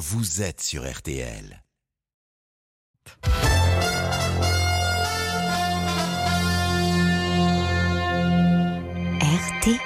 vous 0.00 0.40
êtes 0.40 0.62
sur 0.62 0.90
RTL. 0.90 1.62
RTL. 9.20 9.80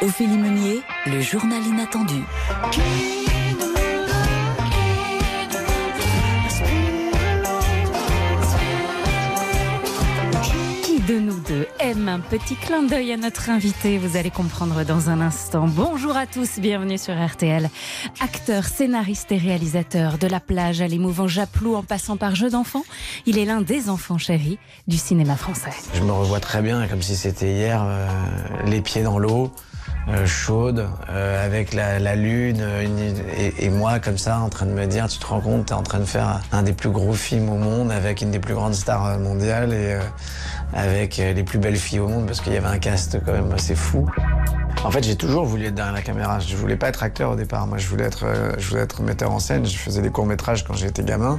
Ophélie 0.00 0.38
Meunier, 0.38 0.80
le 1.06 1.20
journal 1.20 1.66
inattendu. 1.66 2.22
De 11.12 11.18
nous 11.18 11.40
deux 11.40 11.66
aime 11.78 12.08
un 12.08 12.20
petit 12.20 12.54
clin 12.54 12.82
d'œil 12.82 13.12
à 13.12 13.18
notre 13.18 13.50
invité 13.50 13.98
Vous 13.98 14.16
allez 14.16 14.30
comprendre 14.30 14.82
dans 14.82 15.10
un 15.10 15.20
instant. 15.20 15.66
Bonjour 15.68 16.16
à 16.16 16.26
tous, 16.26 16.58
bienvenue 16.58 16.96
sur 16.96 17.14
RTL. 17.14 17.68
Acteur, 18.20 18.64
scénariste 18.64 19.30
et 19.30 19.36
réalisateur 19.36 20.16
de 20.16 20.26
La 20.26 20.40
plage 20.40 20.80
à 20.80 20.88
l'émouvant 20.88 21.28
Japlou 21.28 21.74
en 21.74 21.82
passant 21.82 22.16
par 22.16 22.34
Jeux 22.34 22.48
d'enfants, 22.48 22.84
il 23.26 23.36
est 23.36 23.44
l'un 23.44 23.60
des 23.60 23.90
enfants 23.90 24.16
chéris 24.16 24.58
du 24.86 24.96
cinéma 24.96 25.36
français. 25.36 25.72
Je 25.92 26.00
me 26.00 26.12
revois 26.12 26.40
très 26.40 26.62
bien, 26.62 26.86
comme 26.88 27.02
si 27.02 27.14
c'était 27.14 27.52
hier, 27.52 27.82
euh, 27.84 28.08
les 28.64 28.80
pieds 28.80 29.02
dans 29.02 29.18
l'eau. 29.18 29.52
Euh, 30.08 30.26
chaude, 30.26 30.88
euh, 31.10 31.46
avec 31.46 31.72
la, 31.72 32.16
lune, 32.16 32.58
euh, 32.60 32.84
et, 33.58 33.70
moi 33.70 34.00
comme 34.00 34.18
ça 34.18 34.40
en 34.40 34.48
train 34.48 34.66
de 34.66 34.72
me 34.72 34.86
dire, 34.86 35.06
tu 35.06 35.18
te 35.18 35.26
rends 35.26 35.40
compte, 35.40 35.66
t'es 35.66 35.74
en 35.74 35.84
train 35.84 36.00
de 36.00 36.04
faire 36.04 36.40
un 36.50 36.64
des 36.64 36.72
plus 36.72 36.90
gros 36.90 37.12
films 37.12 37.48
au 37.48 37.56
monde, 37.56 37.92
avec 37.92 38.20
une 38.20 38.32
des 38.32 38.40
plus 38.40 38.54
grandes 38.54 38.74
stars 38.74 39.18
mondiales 39.20 39.72
et 39.72 39.96
avec 40.74 41.18
les 41.18 41.44
plus 41.44 41.58
belles 41.58 41.76
filles 41.76 42.00
au 42.00 42.08
monde, 42.08 42.26
parce 42.26 42.40
qu'il 42.40 42.52
y 42.52 42.56
avait 42.56 42.66
un 42.66 42.78
cast 42.78 43.18
quand 43.24 43.32
même 43.32 43.52
assez 43.52 43.76
fou. 43.76 44.10
En 44.84 44.90
fait, 44.90 45.04
j'ai 45.04 45.14
toujours 45.14 45.44
voulu 45.44 45.66
être 45.66 45.74
derrière 45.74 45.94
la 45.94 46.02
caméra. 46.02 46.40
Je 46.40 46.56
voulais 46.56 46.76
pas 46.76 46.88
être 46.88 47.04
acteur 47.04 47.30
au 47.30 47.36
départ. 47.36 47.68
Moi, 47.68 47.78
je 47.78 47.86
voulais 47.86 48.04
être, 48.04 48.26
je 48.58 48.68
voulais 48.68 48.82
être 48.82 49.00
metteur 49.02 49.30
en 49.30 49.38
scène. 49.38 49.64
Je 49.64 49.76
faisais 49.76 50.02
des 50.02 50.10
courts 50.10 50.26
métrages 50.26 50.64
quand 50.64 50.74
j'étais 50.74 51.04
gamin, 51.04 51.38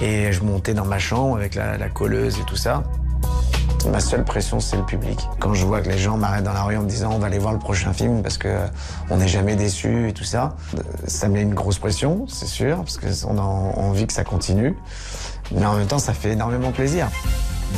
et 0.00 0.30
je 0.32 0.42
montais 0.44 0.74
dans 0.74 0.84
ma 0.84 1.00
chambre 1.00 1.36
avec 1.36 1.56
la 1.56 1.88
colleuse 1.88 2.38
et 2.38 2.44
tout 2.44 2.56
ça. 2.56 2.84
Ma 3.90 4.00
seule 4.00 4.24
pression, 4.24 4.60
c'est 4.60 4.76
le 4.76 4.84
public. 4.84 5.18
Quand 5.38 5.54
je 5.54 5.64
vois 5.64 5.80
que 5.80 5.88
les 5.88 5.98
gens 5.98 6.16
m'arrêtent 6.16 6.44
dans 6.44 6.52
la 6.52 6.64
rue 6.64 6.76
en 6.76 6.82
me 6.82 6.88
disant 6.88 7.12
on 7.12 7.18
va 7.18 7.28
aller 7.28 7.38
voir 7.38 7.52
le 7.52 7.58
prochain 7.58 7.92
film 7.92 8.22
parce 8.22 8.38
que 8.38 8.48
euh, 8.48 8.66
on 9.10 9.18
n'est 9.18 9.28
jamais 9.28 9.54
déçu 9.54 10.08
et 10.08 10.12
tout 10.12 10.24
ça, 10.24 10.56
euh, 10.74 10.82
ça 11.06 11.28
met 11.28 11.42
une 11.42 11.54
grosse 11.54 11.78
pression, 11.78 12.26
c'est 12.28 12.46
sûr, 12.46 12.78
parce 12.78 12.98
qu'on 12.98 13.38
a 13.38 13.42
envie 13.42 14.06
que 14.06 14.12
ça 14.12 14.24
continue. 14.24 14.76
Mais 15.52 15.64
en 15.64 15.76
même 15.76 15.86
temps, 15.86 15.98
ça 15.98 16.12
fait 16.12 16.32
énormément 16.32 16.72
plaisir. 16.72 17.08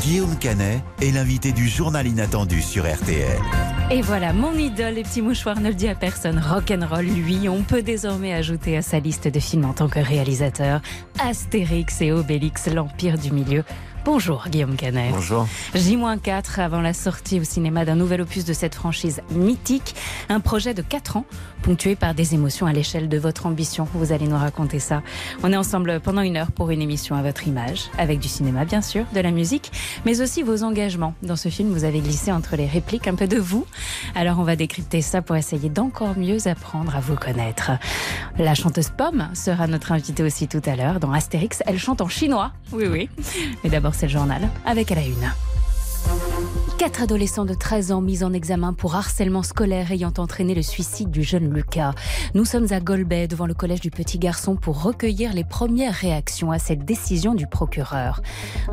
Guillaume 0.02 0.36
Canet 0.36 0.80
est 1.02 1.10
l'invité 1.10 1.52
du 1.52 1.66
journal 1.66 2.06
inattendu 2.06 2.62
sur 2.62 2.84
RTL. 2.84 3.38
Et 3.90 4.02
voilà, 4.02 4.32
mon 4.32 4.52
idole, 4.52 4.94
les 4.94 5.02
petits 5.02 5.22
mouchoirs 5.22 5.60
ne 5.60 5.68
le 5.68 5.74
dit 5.74 5.88
à 5.88 5.94
personne. 5.94 6.38
Rock'n'roll, 6.38 7.06
lui, 7.06 7.48
on 7.48 7.62
peut 7.62 7.82
désormais 7.82 8.32
ajouter 8.34 8.76
à 8.76 8.82
sa 8.82 9.00
liste 9.00 9.28
de 9.28 9.40
films 9.40 9.64
en 9.64 9.72
tant 9.72 9.88
que 9.88 9.98
réalisateur 9.98 10.80
Astérix 11.18 12.00
et 12.00 12.12
Obélix, 12.12 12.66
l'Empire 12.66 13.18
du 13.18 13.32
Milieu. 13.32 13.64
Bonjour 14.10 14.46
Guillaume 14.48 14.74
Canet. 14.74 15.10
Bonjour. 15.12 15.46
J-4 15.74 16.60
avant 16.62 16.80
la 16.80 16.94
sortie 16.94 17.40
au 17.40 17.44
cinéma 17.44 17.84
d'un 17.84 17.94
nouvel 17.94 18.22
opus 18.22 18.46
de 18.46 18.54
cette 18.54 18.74
franchise 18.74 19.20
mythique. 19.32 19.94
Un 20.30 20.40
projet 20.40 20.72
de 20.72 20.80
4 20.80 21.18
ans, 21.18 21.26
ponctué 21.60 21.94
par 21.94 22.14
des 22.14 22.32
émotions 22.32 22.64
à 22.64 22.72
l'échelle 22.72 23.10
de 23.10 23.18
votre 23.18 23.44
ambition. 23.44 23.86
Vous 23.92 24.10
allez 24.10 24.26
nous 24.26 24.38
raconter 24.38 24.78
ça. 24.78 25.02
On 25.42 25.52
est 25.52 25.58
ensemble 25.58 26.00
pendant 26.00 26.22
une 26.22 26.38
heure 26.38 26.52
pour 26.52 26.70
une 26.70 26.80
émission 26.80 27.16
à 27.16 27.22
votre 27.22 27.46
image, 27.48 27.90
avec 27.98 28.18
du 28.18 28.28
cinéma 28.28 28.64
bien 28.64 28.80
sûr, 28.80 29.04
de 29.14 29.20
la 29.20 29.30
musique, 29.30 29.70
mais 30.06 30.22
aussi 30.22 30.42
vos 30.42 30.64
engagements. 30.64 31.12
Dans 31.22 31.36
ce 31.36 31.50
film, 31.50 31.70
vous 31.70 31.84
avez 31.84 32.00
glissé 32.00 32.32
entre 32.32 32.56
les 32.56 32.66
répliques 32.66 33.08
un 33.08 33.14
peu 33.14 33.26
de 33.26 33.36
vous. 33.36 33.66
Alors 34.14 34.38
on 34.38 34.44
va 34.44 34.56
décrypter 34.56 35.02
ça 35.02 35.20
pour 35.20 35.36
essayer 35.36 35.68
d'encore 35.68 36.16
mieux 36.16 36.48
apprendre 36.48 36.96
à 36.96 37.00
vous 37.00 37.16
connaître. 37.16 37.72
La 38.38 38.54
chanteuse 38.54 38.88
Pomme 38.88 39.28
sera 39.34 39.66
notre 39.66 39.92
invitée 39.92 40.22
aussi 40.22 40.48
tout 40.48 40.62
à 40.64 40.76
l'heure. 40.76 40.98
Dans 40.98 41.12
Astérix, 41.12 41.62
elle 41.66 41.78
chante 41.78 42.00
en 42.00 42.08
chinois. 42.08 42.52
Oui, 42.72 42.86
oui. 42.86 43.10
Mais 43.62 43.68
d'abord, 43.68 43.94
c'est 43.98 44.06
le 44.06 44.12
journal, 44.12 44.48
avec 44.64 44.92
à 44.92 44.94
la 44.94 45.02
une. 45.02 45.32
Quatre 46.78 47.02
adolescents 47.02 47.44
de 47.44 47.54
13 47.54 47.90
ans 47.90 48.00
mis 48.00 48.22
en 48.22 48.32
examen 48.32 48.72
pour 48.72 48.94
harcèlement 48.94 49.42
scolaire 49.42 49.90
ayant 49.90 50.12
entraîné 50.16 50.54
le 50.54 50.62
suicide 50.62 51.10
du 51.10 51.24
jeune 51.24 51.52
Lucas. 51.52 51.92
Nous 52.34 52.44
sommes 52.44 52.68
à 52.70 52.78
Golbet 52.78 53.26
devant 53.26 53.46
le 53.46 53.54
collège 53.54 53.80
du 53.80 53.90
petit 53.90 54.16
garçon 54.20 54.54
pour 54.54 54.80
recueillir 54.80 55.32
les 55.32 55.42
premières 55.42 55.92
réactions 55.92 56.52
à 56.52 56.60
cette 56.60 56.84
décision 56.84 57.34
du 57.34 57.48
procureur. 57.48 58.22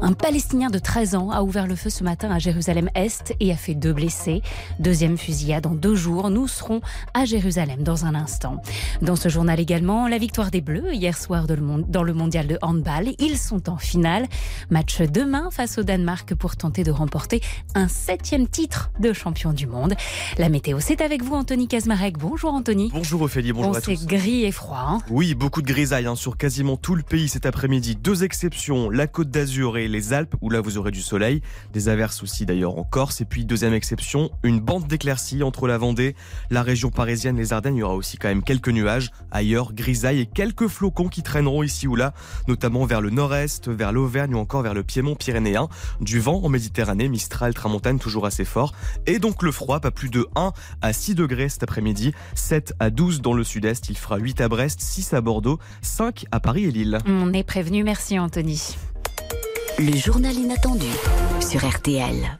Un 0.03 0.13
Palestinien 0.13 0.69
de 0.69 0.77
13 0.77 1.15
ans 1.15 1.31
a 1.31 1.41
ouvert 1.41 1.65
le 1.65 1.75
feu 1.75 1.89
ce 1.89 2.03
matin 2.03 2.29
à 2.29 2.37
Jérusalem-Est 2.37 3.33
et 3.39 3.51
a 3.51 3.55
fait 3.55 3.73
deux 3.73 3.93
blessés. 3.93 4.43
Deuxième 4.79 5.17
fusillade 5.17 5.63
dans 5.63 5.73
deux 5.73 5.95
jours. 5.95 6.29
Nous 6.29 6.47
serons 6.47 6.81
à 7.15 7.25
Jérusalem 7.25 7.81
dans 7.81 8.05
un 8.05 8.13
instant. 8.13 8.61
Dans 9.01 9.15
ce 9.15 9.29
journal 9.29 9.59
également, 9.59 10.07
la 10.07 10.19
victoire 10.19 10.51
des 10.51 10.61
Bleus 10.61 10.93
hier 10.93 11.17
soir 11.17 11.47
dans 11.47 12.03
le 12.03 12.13
mondial 12.13 12.45
de 12.45 12.59
handball. 12.61 13.13
Ils 13.17 13.39
sont 13.39 13.67
en 13.67 13.77
finale. 13.77 14.27
Match 14.69 15.01
demain 15.01 15.49
face 15.49 15.79
au 15.79 15.83
Danemark 15.83 16.35
pour 16.35 16.55
tenter 16.55 16.83
de 16.83 16.91
remporter 16.91 17.41
un 17.73 17.87
septième 18.05 18.47
titre 18.47 18.91
de 18.99 19.13
champion 19.13 19.53
du 19.53 19.65
monde. 19.67 19.95
La 20.37 20.49
météo, 20.49 20.79
c'est 20.79 21.01
avec 21.01 21.23
vous, 21.23 21.33
Anthony 21.33 21.67
Kazmarek. 21.67 22.17
Bonjour, 22.17 22.53
Anthony. 22.53 22.91
Bonjour 22.93 23.21
Ophélie, 23.23 23.53
bonjour 23.53 23.71
Bon, 23.71 23.77
à 23.77 23.81
c'est 23.81 23.95
tous. 23.95 24.05
gris 24.05 24.43
et 24.43 24.51
froid. 24.51 24.77
hein. 24.87 24.97
Oui, 25.09 25.33
beaucoup 25.33 25.61
de 25.61 25.67
grisailles 25.67 26.05
hein, 26.05 26.15
sur 26.15 26.37
quasiment 26.37 26.77
tout 26.77 26.93
le 26.95 27.01
pays 27.03 27.29
cet 27.29 27.45
après-midi. 27.45 27.95
Deux 27.95 28.23
exceptions, 28.23 28.89
la 28.89 29.07
Côte 29.07 29.29
d'Azur 29.29 29.77
et 29.77 29.87
les 29.87 30.13
Alpes, 30.13 30.35
où 30.41 30.49
là 30.49 30.61
vous 30.61 30.77
aurez 30.77 30.91
du 30.91 31.01
soleil. 31.01 31.41
Des 31.73 31.89
averses 31.89 32.21
aussi 32.21 32.45
d'ailleurs 32.45 32.77
en 32.77 32.83
Corse. 32.83 33.21
Et 33.21 33.25
puis 33.25 33.45
deuxième 33.45 33.73
exception, 33.73 34.29
une 34.43 34.59
bande 34.59 34.85
d'éclaircies 34.87 35.41
entre 35.41 35.67
la 35.67 35.77
Vendée, 35.77 36.15
la 36.51 36.61
région 36.61 36.89
parisienne, 36.91 37.37
les 37.37 37.53
Ardennes. 37.53 37.75
Il 37.75 37.79
y 37.79 37.83
aura 37.83 37.95
aussi 37.95 38.17
quand 38.17 38.27
même 38.27 38.43
quelques 38.43 38.69
nuages. 38.69 39.09
Ailleurs, 39.31 39.73
grisailles 39.73 40.19
et 40.19 40.25
quelques 40.25 40.67
flocons 40.67 41.07
qui 41.07 41.23
traîneront 41.23 41.63
ici 41.63 41.87
ou 41.87 41.95
là, 41.95 42.13
notamment 42.47 42.85
vers 42.85 43.01
le 43.01 43.09
nord-est, 43.09 43.69
vers 43.69 43.93
l'Auvergne 43.93 44.35
ou 44.35 44.39
encore 44.39 44.61
vers 44.61 44.73
le 44.73 44.83
Piémont 44.83 45.15
pyrénéen. 45.15 45.69
Du 46.01 46.19
vent 46.19 46.41
en 46.43 46.49
Méditerranée, 46.49 47.07
Mistral, 47.07 47.53
Tramontane 47.53 47.84
toujours 47.93 48.25
assez 48.25 48.45
fort. 48.45 48.73
Et 49.05 49.19
donc 49.19 49.43
le 49.43 49.51
froid, 49.51 49.79
pas 49.79 49.91
plus 49.91 50.09
de 50.09 50.27
1 50.35 50.51
à 50.81 50.93
6 50.93 51.15
degrés 51.15 51.49
cet 51.49 51.63
après-midi, 51.63 52.13
7 52.35 52.73
à 52.79 52.89
12 52.89 53.21
dans 53.21 53.33
le 53.33 53.43
sud-est, 53.43 53.89
il 53.89 53.97
fera 53.97 54.17
8 54.17 54.41
à 54.41 54.49
Brest, 54.49 54.81
6 54.81 55.13
à 55.13 55.21
Bordeaux, 55.21 55.59
5 55.81 56.25
à 56.31 56.39
Paris 56.39 56.65
et 56.65 56.71
Lille. 56.71 56.97
On 57.05 57.33
est 57.33 57.43
prévenu. 57.43 57.83
Merci, 57.83 58.19
Anthony. 58.19 58.75
Le 59.77 59.95
journal 59.95 60.35
inattendu 60.35 60.87
sur 61.41 61.67
RTL. 61.67 62.37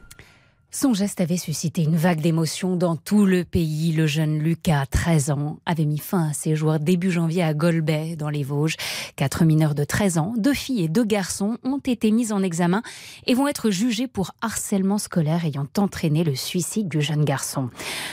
Son 0.78 0.92
geste 0.92 1.22
avait 1.22 1.38
suscité 1.38 1.84
une 1.84 1.96
vague 1.96 2.20
d'émotions 2.20 2.76
dans 2.76 2.96
tout 2.96 3.24
le 3.24 3.44
pays. 3.44 3.92
Le 3.92 4.06
jeune 4.06 4.38
Lucas, 4.38 4.84
13 4.84 5.30
ans, 5.30 5.58
avait 5.64 5.86
mis 5.86 5.96
fin 5.96 6.28
à 6.28 6.32
ses 6.34 6.54
jours 6.54 6.78
début 6.78 7.10
janvier 7.10 7.42
à 7.42 7.54
Golbet, 7.54 8.14
dans 8.14 8.28
les 8.28 8.42
Vosges. 8.42 8.76
Quatre 9.16 9.46
mineurs 9.46 9.74
de 9.74 9.84
13 9.84 10.18
ans, 10.18 10.34
deux 10.36 10.52
filles 10.52 10.82
et 10.82 10.88
deux 10.88 11.06
garçons, 11.06 11.56
ont 11.64 11.78
été 11.78 12.10
mis 12.10 12.30
en 12.30 12.42
examen 12.42 12.82
et 13.26 13.32
vont 13.32 13.48
être 13.48 13.70
jugés 13.70 14.06
pour 14.06 14.32
harcèlement 14.42 14.98
scolaire 14.98 15.46
ayant 15.46 15.66
entraîné 15.78 16.24
le 16.24 16.34
suicide 16.34 16.88
du 16.88 17.00
jeune 17.00 17.24
garçon. 17.24 17.70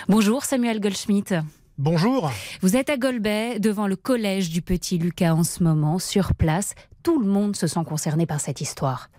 Bonjour 0.07 0.45
Samuel 0.45 0.79
Goldschmidt. 0.79 1.41
Bonjour. 1.77 2.31
Vous 2.61 2.77
êtes 2.77 2.89
à 2.89 2.95
Golbet, 2.95 3.59
devant 3.59 3.87
le 3.87 3.97
collège 3.97 4.51
du 4.51 4.61
petit 4.61 4.97
Lucas 4.97 5.33
en 5.33 5.43
ce 5.43 5.63
moment, 5.63 5.99
sur 5.99 6.33
place. 6.33 6.75
Tout 7.03 7.19
le 7.19 7.27
monde 7.27 7.57
se 7.57 7.67
sent 7.67 7.83
concerné 7.85 8.25
par 8.25 8.39
cette 8.39 8.61
histoire. 8.61 9.09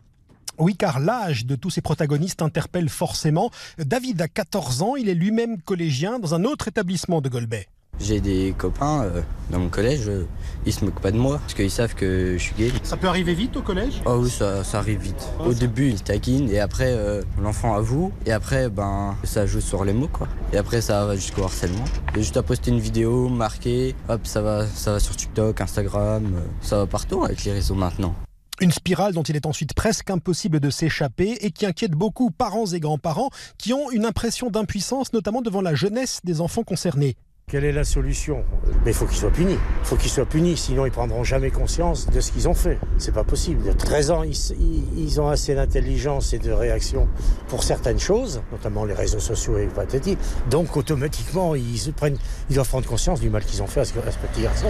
Oui, 0.58 0.76
car 0.76 1.00
l'âge 1.00 1.46
de 1.46 1.56
tous 1.56 1.70
ces 1.70 1.80
protagonistes 1.80 2.42
interpelle 2.42 2.88
forcément. 2.88 3.50
David 3.78 4.20
a 4.22 4.28
14 4.28 4.82
ans, 4.82 4.96
il 4.96 5.08
est 5.08 5.14
lui-même 5.14 5.60
collégien 5.60 6.18
dans 6.18 6.34
un 6.34 6.44
autre 6.44 6.68
établissement 6.68 7.20
de 7.20 7.28
Golbet. 7.28 7.66
J'ai 8.00 8.20
des 8.20 8.52
copains 8.58 9.04
euh, 9.04 9.20
dans 9.50 9.60
mon 9.60 9.68
collège, 9.68 10.08
euh, 10.08 10.26
ils 10.66 10.72
se 10.72 10.84
moquent 10.84 10.98
pas 11.00 11.12
de 11.12 11.16
moi 11.16 11.38
parce 11.38 11.54
qu'ils 11.54 11.70
savent 11.70 11.94
que 11.94 12.32
je 12.36 12.42
suis 12.42 12.54
gay. 12.56 12.72
Ça 12.82 12.96
peut 12.96 13.06
arriver 13.06 13.34
vite 13.34 13.56
au 13.56 13.62
collège? 13.62 14.02
Oh 14.04 14.16
oui, 14.20 14.30
ça, 14.30 14.64
ça 14.64 14.78
arrive 14.78 14.98
vite. 15.00 15.28
Oh, 15.38 15.44
Au 15.44 15.52
ça- 15.52 15.60
début, 15.60 15.90
ils 15.90 16.02
taquinent 16.02 16.50
et 16.50 16.58
après, 16.58 16.88
euh, 16.90 17.22
l'enfant 17.40 17.76
avoue 17.76 18.10
et 18.26 18.32
après, 18.32 18.68
ben, 18.68 19.14
ça 19.22 19.46
joue 19.46 19.60
sur 19.60 19.84
les 19.84 19.92
mots 19.92 20.08
quoi. 20.08 20.26
Et 20.52 20.56
après, 20.56 20.80
ça 20.80 21.06
va 21.06 21.14
jusqu'au 21.14 21.44
harcèlement. 21.44 21.84
Et 22.16 22.18
juste 22.18 22.36
à 22.36 22.42
poster 22.42 22.72
une 22.72 22.80
vidéo 22.80 23.28
marquée, 23.28 23.94
hop, 24.08 24.22
ça 24.26 24.42
va, 24.42 24.66
ça 24.66 24.90
va 24.94 24.98
sur 24.98 25.14
TikTok, 25.14 25.60
Instagram, 25.60 26.24
euh, 26.34 26.40
ça 26.62 26.78
va 26.78 26.86
partout 26.86 27.22
avec 27.24 27.44
les 27.44 27.52
réseaux 27.52 27.76
maintenant. 27.76 28.14
Une 28.60 28.70
spirale 28.70 29.12
dont 29.14 29.22
il 29.24 29.34
est 29.34 29.46
ensuite 29.46 29.74
presque 29.74 30.10
impossible 30.10 30.60
de 30.60 30.70
s'échapper 30.70 31.38
et 31.40 31.50
qui 31.50 31.66
inquiète 31.66 31.92
beaucoup 31.92 32.30
parents 32.30 32.66
et 32.66 32.78
grands-parents 32.78 33.30
qui 33.58 33.72
ont 33.72 33.90
une 33.90 34.04
impression 34.04 34.48
d'impuissance, 34.48 35.12
notamment 35.12 35.42
devant 35.42 35.60
la 35.60 35.74
jeunesse 35.74 36.20
des 36.22 36.40
enfants 36.40 36.62
concernés. 36.62 37.16
Quelle 37.46 37.64
est 37.64 37.72
la 37.72 37.84
solution? 37.84 38.42
Mais 38.84 38.92
il 38.92 38.94
faut 38.94 39.06
qu'ils 39.06 39.18
soient 39.18 39.30
punis. 39.30 39.58
Faut 39.82 39.96
qu'ils 39.96 40.10
soient 40.10 40.24
punis, 40.24 40.56
sinon 40.56 40.86
ils 40.86 40.92
prendront 40.92 41.24
jamais 41.24 41.50
conscience 41.50 42.06
de 42.06 42.20
ce 42.20 42.32
qu'ils 42.32 42.48
ont 42.48 42.54
fait. 42.54 42.78
C'est 42.96 43.12
pas 43.12 43.24
possible. 43.24 43.62
De 43.64 43.72
13 43.72 44.10
ans, 44.12 44.22
ils, 44.22 45.20
ont 45.20 45.28
assez 45.28 45.54
d'intelligence 45.54 46.32
et 46.32 46.38
de 46.38 46.52
réaction 46.52 47.06
pour 47.48 47.62
certaines 47.62 48.00
choses, 48.00 48.40
notamment 48.50 48.84
les 48.84 48.94
réseaux 48.94 49.20
sociaux 49.20 49.58
et 49.58 49.66
patati. 49.66 50.16
Donc 50.48 50.76
automatiquement, 50.76 51.54
ils 51.54 51.92
doivent 52.50 52.68
prendre 52.68 52.86
conscience 52.86 53.20
du 53.20 53.28
mal 53.28 53.44
qu'ils 53.44 53.62
ont 53.62 53.66
fait 53.66 53.80
à 53.80 53.84
ce, 53.84 53.98
à 53.98 54.10
ce 54.10 54.18
petit 54.18 54.42
garçon. 54.42 54.68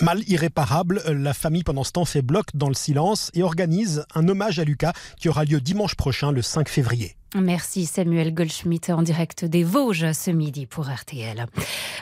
Mal 0.00 0.28
irréparable, 0.28 1.02
la 1.06 1.34
famille 1.34 1.62
pendant 1.62 1.84
ce 1.84 1.92
temps 1.92 2.04
fait 2.04 2.22
bloc 2.22 2.46
dans 2.54 2.68
le 2.68 2.74
silence 2.74 3.30
et 3.32 3.42
organise 3.42 4.04
un 4.14 4.26
hommage 4.28 4.58
à 4.58 4.64
Lucas 4.64 4.92
qui 5.18 5.28
aura 5.28 5.44
lieu 5.44 5.60
dimanche 5.60 5.94
prochain, 5.94 6.32
le 6.32 6.42
5 6.42 6.68
février. 6.68 7.16
Merci 7.36 7.86
Samuel 7.86 8.32
Goldschmidt 8.32 8.92
en 8.92 9.02
direct 9.02 9.44
des 9.44 9.64
Vosges 9.64 10.12
ce 10.12 10.30
midi 10.30 10.66
pour 10.66 10.88
RTL. 10.88 11.46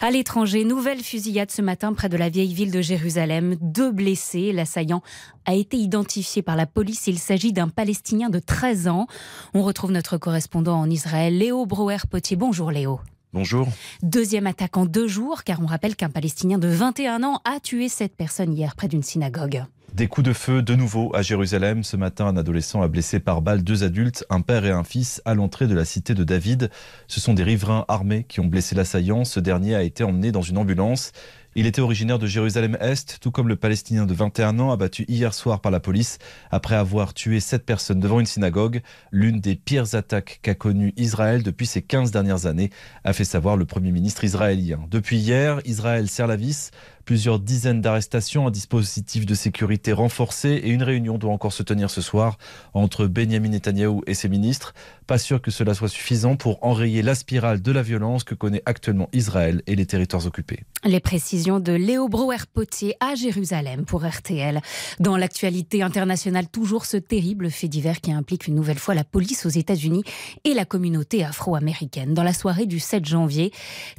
À 0.02 0.10
l'étranger, 0.10 0.64
nouvelle 0.64 1.00
fusillade 1.00 1.50
ce 1.50 1.62
matin 1.62 1.94
près 1.94 2.10
de 2.10 2.18
la 2.18 2.28
vieille 2.28 2.52
ville 2.52 2.70
de 2.70 2.82
Jérusalem. 2.82 3.56
Deux 3.60 3.92
blessés. 3.92 4.52
L'assaillant 4.52 5.02
a 5.46 5.54
été 5.54 5.78
identifié 5.78 6.42
par 6.42 6.56
la 6.56 6.66
police. 6.66 7.06
Il 7.06 7.18
s'agit 7.18 7.52
d'un 7.52 7.68
Palestinien 7.68 8.28
de 8.28 8.38
13 8.40 8.88
ans. 8.88 9.06
On 9.54 9.62
retrouve 9.62 9.92
notre 9.92 10.18
correspondant 10.18 10.78
en 10.78 10.90
Israël, 10.90 11.38
Léo 11.38 11.64
Brouwer-Potier. 11.64 12.36
Bonjour 12.36 12.70
Léo. 12.70 13.00
Bonjour. 13.34 13.67
Deuxième 14.02 14.46
attaque 14.46 14.76
en 14.76 14.84
deux 14.84 15.08
jours, 15.08 15.43
car 15.43 15.62
on 15.62 15.67
rappelle 15.67 15.96
qu'un 15.96 16.11
Palestinien 16.11 16.58
de 16.58 16.69
21 16.69 17.23
ans 17.23 17.40
a 17.46 17.61
tué 17.61 17.88
cette 17.88 18.14
personne 18.14 18.52
hier 18.52 18.76
près 18.76 18.88
d'une 18.88 19.02
synagogue. 19.02 19.64
Des 19.94 20.06
coups 20.06 20.26
de 20.26 20.32
feu 20.34 20.61
de 20.61 20.75
nouveau 20.75 21.14
à 21.14 21.23
Jérusalem. 21.23 21.82
Ce 21.82 21.96
matin, 21.96 22.26
un 22.26 22.37
adolescent 22.37 22.82
a 22.82 22.88
blessé 22.88 23.20
par 23.20 23.40
balle 23.40 23.62
deux 23.62 23.84
adultes, 23.84 24.25
un 24.29 24.43
père 24.43 24.67
et 24.67 24.70
un 24.70 24.84
fils, 24.84 25.23
à 25.25 25.34
l'entrée 25.34 25.67
de 25.67 25.75
la 25.75 25.87
cité 25.87 26.14
de 26.14 26.25
David. 26.25 26.70
Ce 27.08 27.20
sont 27.20 27.32
des 27.32 27.43
riverains 27.43 27.87
armés 27.88 28.25
qui 28.25 28.40
ont 28.40 28.46
blessé 28.46 28.75
l'assaillant. 28.75 29.25
Ce 29.25 29.40
dernier 29.40 29.75
a 29.75 29.82
été 29.82 30.05
emmené 30.05 30.31
dans 30.31 30.43
une 30.43 30.58
ambulance. 30.58 31.12
Il 31.54 31.66
était 31.66 31.82
originaire 31.82 32.19
de 32.19 32.26
Jérusalem-Est, 32.26 33.19
tout 33.20 33.31
comme 33.31 33.46
le 33.46 33.56
Palestinien 33.56 34.06
de 34.06 34.14
21 34.14 34.58
ans 34.58 34.70
abattu 34.70 35.04
hier 35.06 35.34
soir 35.34 35.60
par 35.60 35.70
la 35.70 35.81
police 35.81 36.16
après 36.50 36.76
avoir 36.76 37.12
tué 37.12 37.40
sept 37.40 37.66
personnes 37.66 38.00
devant 38.00 38.20
une 38.20 38.26
synagogue. 38.26 38.81
L'une 39.10 39.38
des 39.38 39.54
pires 39.54 39.94
attaques 39.94 40.40
qu'a 40.43 40.54
connue 40.54 40.94
Israël 40.96 41.43
depuis 41.43 41.66
ces 41.66 41.82
15 41.82 42.10
dernières 42.10 42.46
années, 42.46 42.70
a 43.04 43.12
fait 43.12 43.25
savoir 43.25 43.58
le 43.58 43.66
Premier 43.66 43.93
ministre 43.93 44.25
israélien. 44.25 44.81
Depuis 44.90 45.19
hier, 45.19 45.60
Israël 45.66 46.08
serre 46.08 46.26
la 46.26 46.37
vis 46.37 46.70
plusieurs 47.04 47.38
dizaines 47.38 47.81
d'arrestations, 47.81 48.46
un 48.46 48.50
dispositif 48.50 49.26
de 49.26 49.34
sécurité 49.34 49.93
renforcé 49.93 50.50
et 50.50 50.70
une 50.70 50.82
réunion 50.82 51.19
doit 51.19 51.32
encore 51.32 51.52
se 51.52 51.62
tenir 51.62 51.90
ce 51.90 52.00
soir 52.00 52.38
entre 52.75 53.06
Benjamin 53.06 53.50
Netanyahou 53.50 54.02
et 54.06 54.14
ses 54.14 54.28
ministres. 54.28 54.72
Pas 55.06 55.19
sûr 55.19 55.43
que 55.43 55.50
cela 55.50 55.75
soit 55.75 55.88
suffisant 55.88 56.37
pour 56.37 56.62
enrayer 56.64 57.02
la 57.02 57.14
spirale 57.14 57.60
de 57.60 57.72
la 57.72 57.82
violence 57.82 58.25
que 58.25 58.34
connaît 58.34 58.62
actuellement 58.66 59.08
Israël 59.12 59.62
et 59.66 59.75
les 59.75 59.87
territoires 59.87 60.26
occupés. 60.26 60.60
Les 60.84 61.00
précisions 61.00 61.60
de 61.60 61.72
Léo 61.72 62.08
Brouwer-Potier 62.08 62.94
à 63.00 63.14
Jérusalem 63.14 63.84
pour 63.84 64.04
RTL. 64.04 64.60
Dans 65.00 65.16
l'actualité 65.16 65.82
internationale, 65.82 66.49
toujours 66.49 66.87
ce 66.87 66.96
terrible 66.96 67.50
fait 67.50 67.69
divers 67.69 68.00
qui 68.00 68.12
implique 68.12 68.46
une 68.46 68.54
nouvelle 68.54 68.78
fois 68.78 68.94
la 68.94 69.04
police 69.04 69.46
aux 69.46 69.50
États-Unis 69.50 70.04
et 70.44 70.54
la 70.54 70.64
communauté 70.64 71.25
afro-américaine. 71.25 72.14
Dans 72.14 72.22
la 72.22 72.32
soirée 72.32 72.66
du 72.66 72.81
7 72.81 73.04
janvier, 73.04 73.52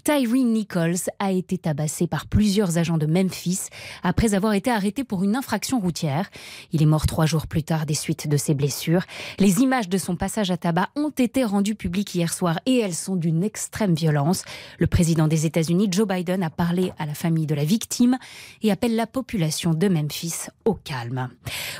Tyree 0.03 0.43
Nichols 0.43 1.09
a 1.19 1.31
été 1.31 1.57
tabassé 1.57 2.07
par 2.07 2.27
plusieurs 2.27 2.77
agents 2.77 2.97
de 2.97 3.05
Memphis 3.05 3.67
après 4.03 4.33
avoir 4.33 4.53
été 4.53 4.71
arrêté 4.71 5.03
pour 5.03 5.23
une 5.23 5.35
infraction 5.35 5.79
routière. 5.79 6.29
Il 6.71 6.81
est 6.81 6.87
mort 6.87 7.07
trois 7.07 7.25
jours 7.25 7.47
plus 7.47 7.63
tard 7.63 7.85
des 7.85 7.93
suites 7.93 8.27
de 8.27 8.37
ses 8.37 8.53
blessures. 8.53 9.03
Les 9.39 9.59
images 9.59 9.89
de 9.89 9.97
son 9.97 10.15
passage 10.15 10.51
à 10.51 10.57
tabac 10.57 10.89
ont 10.95 11.09
été 11.09 11.43
rendues 11.43 11.75
publiques 11.75 12.13
hier 12.13 12.31
soir 12.31 12.59
et 12.65 12.79
elles 12.79 12.93
sont 12.93 13.15
d'une 13.15 13.43
extrême 13.43 13.95
violence. 13.95 14.43
Le 14.77 14.87
président 14.87 15.27
des 15.27 15.45
États-Unis, 15.45 15.87
Joe 15.89 16.07
Biden, 16.07 16.43
a 16.43 16.49
parlé 16.49 16.91
à 16.99 17.05
la 17.05 17.15
famille 17.15 17.47
de 17.47 17.55
la 17.55 17.63
victime 17.63 18.17
et 18.61 18.71
appelle 18.71 18.95
la 18.95 19.07
population 19.07 19.73
de 19.73 19.87
Memphis 19.87 20.47
au 20.65 20.75
calme. 20.75 21.29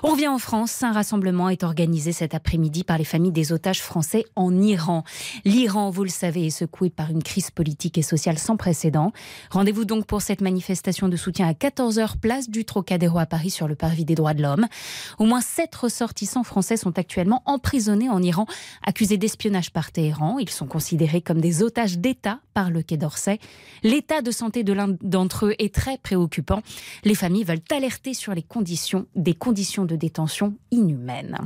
On 0.01 0.10
revient 0.10 0.27
en 0.27 0.39
France. 0.39 0.81
Un 0.81 0.92
rassemblement 0.92 1.50
est 1.50 1.63
organisé 1.63 2.12
cet 2.12 2.33
après-midi 2.33 2.83
par 2.83 2.98
les 2.98 3.04
familles 3.04 3.31
des 3.31 3.54
otages 3.54 3.81
français 3.81 4.25
en 4.36 4.60
Iran. 4.60 5.04
L'Iran, 5.45 5.92
vous 5.92 6.04
le 6.04 6.10
savez, 6.10 6.48
est 6.48 6.50
secoué 6.50 6.89
par 6.89 7.12
une 7.12 7.24
crise 7.24 7.51
politique 7.51 7.98
et 7.98 8.01
sociale 8.01 8.39
sans 8.39 8.57
précédent. 8.57 9.13
Rendez-vous 9.51 9.86
donc 9.86 10.06
pour 10.06 10.21
cette 10.21 10.42
manifestation 10.42 11.07
de 11.07 11.18
soutien 11.18 11.48
à 11.48 11.54
14h 11.54 12.18
place 12.18 12.50
du 12.50 12.65
Trocadéro 12.65 13.19
à 13.19 13.25
Paris 13.25 13.51
sur 13.51 13.68
le 13.68 13.75
parvis 13.75 14.06
des 14.06 14.15
droits 14.15 14.33
de 14.33 14.42
l'homme. 14.42 14.68
Au 15.19 15.25
moins 15.25 15.42
sept 15.42 15.75
ressortissants 15.75 16.44
français 16.44 16.77
sont 16.77 16.98
actuellement 16.98 17.44
emprisonnés 17.45 18.10
en 18.10 18.21
Iran, 18.21 18.48
accusés 18.81 19.03
d'espionnage 19.08 19.72
par 19.72 19.92
Téhéran. 19.92 20.40
Ils 20.40 20.50
sont 20.50 20.66
considérés 20.66 21.22
comme 21.22 21.42
des 21.42 21.62
otages 21.62 21.98
d'État 21.98 22.40
par 22.54 22.72
le 22.72 22.82
Quai 22.82 22.98
d'Orsay. 22.98 23.40
L'état 23.84 24.22
de 24.22 24.32
santé 24.32 24.64
de 24.64 24.74
l'un 24.74 24.96
d'entre 25.02 25.48
eux 25.48 25.56
est 25.60 25.74
très 25.74 25.98
préoccupant. 25.98 26.62
Les 27.04 27.16
familles 27.16 27.44
veulent 27.44 27.62
alerter 27.72 28.14
sur 28.14 28.34
les 28.34 28.44
conditions, 28.44 29.06
des 29.16 29.34
conditions 29.34 29.86
de 29.86 29.96
détention 29.96 30.56
inhumaines. 30.72 31.38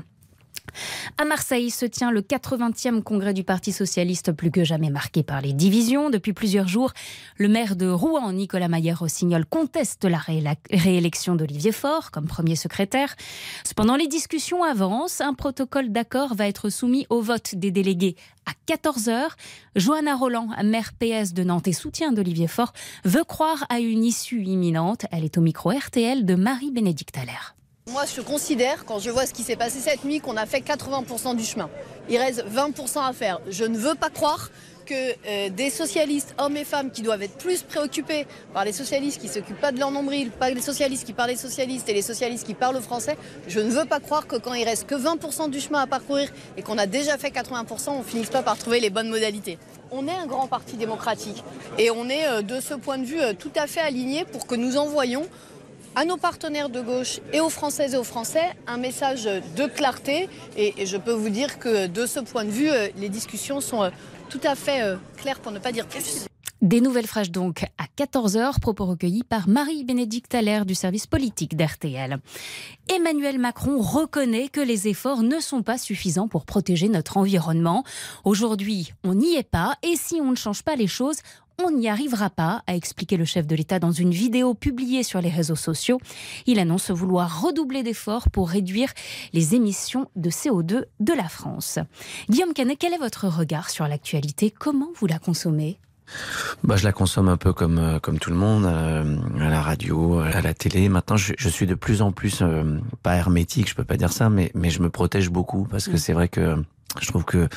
À 1.18 1.26
Marseille 1.26 1.72
se 1.72 1.86
tient 1.86 2.12
le 2.12 2.22
80e 2.22 3.02
congrès 3.02 3.34
du 3.34 3.44
Parti 3.44 3.72
socialiste, 3.72 4.32
plus 4.32 4.52
que 4.52 4.64
jamais 4.64 4.90
marqué 4.90 5.24
par 5.24 5.42
les 5.42 5.54
divisions. 5.54 6.10
Depuis 6.10 6.34
plusieurs 6.34 6.68
jours, 6.68 6.94
le 7.38 7.48
maire 7.48 7.76
de 7.76 7.88
Rouen, 7.88 8.32
Nicolas 8.34 8.68
Maillère-Rossignol, 8.68 9.46
conteste 9.46 10.06
la 10.06 10.20
réélection 10.72 11.36
d'Olivier 11.36 11.72
Faure 11.72 12.12
comme 12.12 12.28
premier 12.28 12.56
secrétaire. 12.56 13.16
Cependant, 13.64 13.96
les 13.96 14.08
discussions 14.08 14.64
avancent. 14.64 15.22
Un 15.22 15.34
protocole 15.34 15.92
d'accord 15.92 16.36
va 16.36 16.48
être 16.48 16.70
soumis 16.70 17.08
au 17.10 17.22
vote 17.22 17.56
des 17.56 17.72
délégués 17.72 18.16
à 18.46 18.52
14h. 18.74 19.30
Johanna 19.76 20.16
Roland, 20.16 20.50
maire 20.64 20.92
PS 20.94 21.34
de 21.34 21.44
Nantes 21.44 21.68
et 21.68 21.74
soutien 21.74 22.12
d'Olivier 22.12 22.48
Faure, 22.48 22.74
veut 23.06 23.24
croire 23.24 23.66
à 23.70 23.80
une 23.80 24.04
issue 24.04 24.44
imminente. 24.44 25.06
Elle 25.12 25.26
est 25.26 25.38
au 25.38 25.42
micro 25.42 25.72
RTL 25.72 26.26
de 26.26 26.36
Marie-Bénédicte 26.36 27.18
Allaire. 27.18 27.56
Moi, 27.90 28.04
je 28.14 28.20
considère, 28.20 28.84
quand 28.84 29.00
je 29.00 29.10
vois 29.10 29.26
ce 29.26 29.34
qui 29.34 29.44
s'est 29.44 29.56
passé 29.56 29.80
cette 29.80 30.04
nuit, 30.04 30.20
qu'on 30.20 30.36
a 30.36 30.46
fait 30.46 30.60
80% 30.60 31.38
du 31.38 31.46
chemin. 31.46 31.70
Il 32.10 32.18
reste 32.18 32.44
20% 32.46 33.08
à 33.08 33.14
faire. 33.14 33.40
Je 33.50 33.64
ne 33.64 33.78
veux 33.78 33.96
pas 33.96 34.10
croire 34.10 34.50
que 34.86 34.94
euh, 34.94 35.50
des 35.50 35.70
socialistes, 35.70 36.36
hommes 36.38 36.58
et 36.58 36.66
femmes, 36.66 36.92
qui 36.92 37.02
doivent 37.02 37.22
être 37.22 37.38
plus 37.38 37.64
préoccupés 37.64 38.28
par 38.54 38.66
les 38.66 38.74
socialistes 38.74 39.22
qui 39.22 39.30
s'occupent 39.30 39.62
pas 39.62 39.72
de 39.72 39.80
leur 39.80 39.92
nombril, 39.92 40.32
pas 40.32 40.50
les 40.50 40.62
socialistes 40.62 41.06
qui 41.06 41.14
parlent 41.14 41.30
des 41.30 41.38
socialistes 41.38 41.88
et 41.88 41.94
les 41.94 42.02
socialistes 42.02 42.46
qui 42.46 42.54
parlent 42.54 42.82
français, 42.82 43.18
je 43.48 43.62
ne 43.62 43.70
veux 43.70 43.86
pas 43.86 44.02
croire 44.02 44.28
que 44.28 44.36
quand 44.36 44.54
il 44.54 44.66
reste 44.66 44.86
que 44.86 44.96
20% 44.96 45.50
du 45.50 45.62
chemin 45.62 45.80
à 45.80 45.88
parcourir 45.88 46.30
et 46.58 46.64
qu'on 46.64 46.78
a 46.78 46.88
déjà 46.88 47.18
fait 47.18 47.30
80%, 47.30 47.90
on 47.90 48.04
finisse 48.04 48.30
pas 48.30 48.44
par 48.44 48.58
trouver 48.58 48.82
les 48.82 48.90
bonnes 48.90 49.10
modalités. 49.10 49.58
On 49.92 50.08
est 50.08 50.16
un 50.16 50.26
grand 50.26 50.48
parti 50.48 50.76
démocratique 50.76 51.42
et 51.78 51.90
on 51.92 52.10
est 52.10 52.28
euh, 52.28 52.42
de 52.42 52.60
ce 52.60 52.74
point 52.74 52.98
de 52.98 53.06
vue 53.06 53.22
euh, 53.22 53.34
tout 53.34 53.52
à 53.56 53.68
fait 53.68 53.80
aligné 53.80 54.26
pour 54.26 54.46
que 54.46 54.56
nous 54.56 54.76
envoyions 54.78 55.26
à 55.98 56.06
nos 56.06 56.18
partenaires 56.18 56.70
de 56.70 56.80
gauche 56.80 57.22
et 57.34 57.40
aux 57.40 57.50
Françaises 57.50 57.96
et 57.96 57.98
aux 57.98 58.04
Français 58.04 58.56
un 58.68 58.78
message 58.78 59.24
de 59.24 59.66
clarté. 59.66 60.30
Et, 60.56 60.86
je 60.86 60.96
peux 60.96 61.12
vous 61.12 61.30
dire 61.30 61.58
que 61.58 61.88
de 61.88 62.06
ce 62.06 62.20
point 62.20 62.46
de 62.46 62.52
vue, 62.52 62.70
euh, 62.70 62.88
les 62.98 63.10
discussions 63.10 63.62
sont 63.62 63.82
euh, 63.82 63.90
tout 64.30 64.40
à 64.44 64.54
fait 64.54 64.84
euh, 64.84 64.98
claires 65.18 65.40
pour 65.40 65.52
ne 65.52 65.58
pas 65.58 65.72
dire 65.72 65.88
plus. 65.88 66.28
Des 66.62 66.82
nouvelles 66.82 67.08
fraîches 67.08 67.32
donc 67.32 67.66
à 67.80 67.86
14h, 68.04 68.60
propos 68.60 68.86
recueillis 68.86 69.24
par 69.24 69.48
Marie-Bénédicte 69.48 70.34
Allaire 70.36 70.66
du 70.68 70.76
service 70.76 71.08
politique 71.08 71.56
d'RTL. 71.56 72.18
Emmanuel 72.96 73.40
Macron 73.40 73.80
reconnaît 73.80 74.50
que 74.50 74.62
les 74.62 74.88
efforts 74.88 75.24
ne 75.24 75.40
sont 75.40 75.64
pas 75.64 75.78
suffisants 75.78 76.28
pour 76.28 76.46
protéger 76.46 76.90
notre 76.90 77.18
environnement. 77.18 77.84
Aujourd'hui, 78.24 78.94
on 79.04 79.16
n'y 79.16 79.36
est 79.36 79.50
pas 79.50 79.76
et 79.84 79.96
si 79.96 80.16
on 80.22 80.32
ne 80.32 80.36
change 80.36 80.64
pas 80.64 80.76
les 80.76 80.88
choses, 80.88 81.18
on 81.64 81.72
n'y 81.72 81.90
arrivera 81.90 82.30
pas, 82.30 82.62
a 82.68 82.76
expliqué 82.76 83.18
le 83.18 83.26
chef 83.26 83.48
de 83.48 83.56
l'État 83.56 83.80
dans 83.80 83.92
une 83.92 84.12
vidéo 84.12 84.54
publiée 84.54 85.04
sur 85.04 85.22
les 85.22 85.30
réseaux 85.30 85.56
sociaux. 85.56 86.00
Il 86.46 86.60
annonce 86.60 86.92
vouloir 86.92 87.42
redoubler 87.42 87.84
d'efforts 87.84 88.30
pour 88.30 88.50
réduire 88.50 88.90
les 89.34 89.56
émissions 89.56 90.10
de 90.16 90.30
CO2 90.30 90.86
de 91.00 91.14
la 91.14 91.28
France. 91.28 91.80
Guillaume 92.30 92.54
Canet, 92.54 92.78
quel 92.80 92.94
est 92.94 93.00
votre 93.00 93.28
regard 93.28 93.70
sur 93.70 93.88
l'actualité? 93.88 94.52
Comment 94.52 94.90
vous 94.96 95.08
la 95.08 95.20
consommez? 95.20 95.80
Bah, 96.64 96.78
je 96.78 96.86
la 96.86 96.94
consomme 96.94 97.28
un 97.28 97.36
peu 97.36 97.52
comme 97.52 97.80
euh, 97.80 98.00
comme 98.00 98.18
tout 98.18 98.30
le 98.30 98.38
monde, 98.38 98.64
euh, 98.66 99.18
à 99.42 99.50
la 99.50 99.62
radio, 99.62 100.20
à 100.20 100.42
la 100.42 100.54
télé. 100.54 100.88
Maintenant, 100.88 101.18
je, 101.18 101.34
je 101.38 101.50
suis 101.50 101.68
de 101.68 101.76
plus 101.76 102.02
en 102.02 102.14
plus 102.14 102.42
euh, 102.42 102.80
pas 103.04 103.16
hermétique, 103.18 103.68
je 103.68 103.76
peux 103.76 103.84
pas 103.84 103.98
dire 103.98 104.14
ça, 104.14 104.30
mais 104.30 104.50
mais 104.56 104.70
je 104.70 104.82
me 104.82 104.90
protège 104.90 105.30
beaucoup 105.30 105.66
parce 105.70 105.88
que 105.88 105.96
mm. 105.96 105.98
c'est 105.98 106.14
vrai 106.14 106.30
que 106.30 106.64
je 107.02 107.08
trouve 107.08 107.26
que 107.26 107.48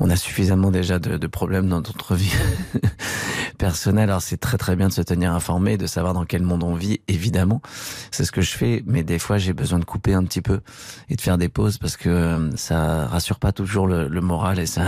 on 0.00 0.10
a 0.10 0.16
suffisamment 0.16 0.70
déjà 0.70 0.98
de, 0.98 1.16
de 1.16 1.26
problèmes 1.26 1.68
dans 1.68 1.80
notre 1.80 2.14
vie 2.14 2.32
personnelle. 3.58 4.10
Alors 4.10 4.22
c'est 4.22 4.36
très 4.36 4.58
très 4.58 4.76
bien 4.76 4.88
de 4.88 4.92
se 4.92 5.02
tenir 5.02 5.32
informé, 5.32 5.76
de 5.76 5.86
savoir 5.86 6.14
dans 6.14 6.24
quel 6.24 6.42
monde 6.42 6.62
on 6.62 6.74
vit, 6.74 7.00
évidemment. 7.08 7.62
C'est 8.10 8.24
ce 8.24 8.32
que 8.32 8.42
je 8.42 8.52
fais, 8.52 8.82
mais 8.86 9.02
des 9.02 9.18
fois 9.18 9.38
j'ai 9.38 9.52
besoin 9.52 9.78
de 9.78 9.84
couper 9.84 10.14
un 10.14 10.24
petit 10.24 10.42
peu 10.42 10.60
et 11.08 11.16
de 11.16 11.20
faire 11.20 11.38
des 11.38 11.48
pauses 11.48 11.78
parce 11.78 11.96
que 11.96 12.08
euh, 12.08 12.56
ça 12.56 13.06
rassure 13.06 13.38
pas 13.38 13.52
toujours 13.52 13.86
le, 13.86 14.08
le 14.08 14.20
moral 14.20 14.58
et 14.58 14.66
ça, 14.66 14.86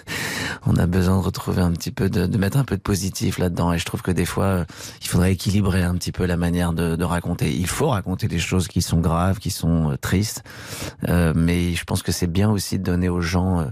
on 0.66 0.76
a 0.76 0.86
besoin 0.86 1.16
de 1.16 1.22
retrouver 1.22 1.62
un 1.62 1.72
petit 1.72 1.90
peu, 1.90 2.10
de, 2.10 2.26
de 2.26 2.38
mettre 2.38 2.56
un 2.56 2.64
peu 2.64 2.76
de 2.76 2.82
positif 2.82 3.38
là-dedans. 3.38 3.72
Et 3.72 3.78
je 3.78 3.84
trouve 3.84 4.02
que 4.02 4.10
des 4.10 4.24
fois, 4.24 4.44
euh, 4.44 4.64
il 5.00 5.08
faudrait 5.08 5.32
équilibrer 5.32 5.82
un 5.82 5.94
petit 5.94 6.12
peu 6.12 6.26
la 6.26 6.36
manière 6.36 6.72
de, 6.72 6.96
de 6.96 7.04
raconter. 7.04 7.50
Il 7.52 7.66
faut 7.66 7.88
raconter 7.88 8.28
des 8.28 8.38
choses 8.38 8.68
qui 8.68 8.82
sont 8.82 8.98
graves, 9.00 9.38
qui 9.38 9.50
sont 9.50 9.92
euh, 9.92 9.96
tristes, 9.96 10.42
euh, 11.08 11.32
mais 11.34 11.74
je 11.74 11.84
pense 11.84 12.02
que 12.02 12.12
c'est 12.12 12.26
bien 12.26 12.50
aussi 12.50 12.78
de 12.78 12.84
donner 12.84 13.08
aux 13.08 13.20
euh, 13.36 13.64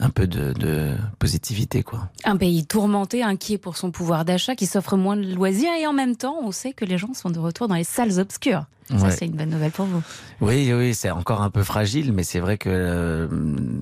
un 0.00 0.10
peu 0.10 0.26
de, 0.26 0.52
de, 0.52 0.96
positivité. 1.18 1.82
quoi. 1.82 2.08
Un 2.24 2.36
pays 2.36 2.66
tourmenté, 2.66 3.22
inquiet 3.22 3.58
pour 3.58 3.76
son 3.76 3.90
pouvoir 3.90 4.24
d'achat, 4.24 4.56
qui 4.56 4.66
s'offre 4.66 4.96
moins 4.96 5.16
de 5.16 5.34
loisirs 5.34 5.72
et 5.80 5.86
en 5.86 5.92
même 5.92 6.16
temps, 6.16 6.36
on 6.42 6.52
sait 6.52 6.72
que 6.72 6.84
les 6.84 6.98
gens 6.98 7.14
sont 7.14 7.30
de 7.30 7.38
retour 7.38 7.68
dans 7.68 7.76
les 7.76 7.84
salles 7.84 8.18
obscures. 8.18 8.64
Ça, 8.90 9.10
c'est 9.10 9.26
une 9.26 9.32
bonne 9.32 9.48
nouvelle 9.48 9.70
pour 9.70 9.86
vous. 9.86 10.02
Oui, 10.42 10.70
oui, 10.74 10.94
c'est 10.94 11.10
encore 11.10 11.40
un 11.40 11.48
peu 11.48 11.62
fragile, 11.62 12.12
mais 12.12 12.22
c'est 12.22 12.40
vrai 12.40 12.58
que 12.58 12.68
euh, 12.68 13.28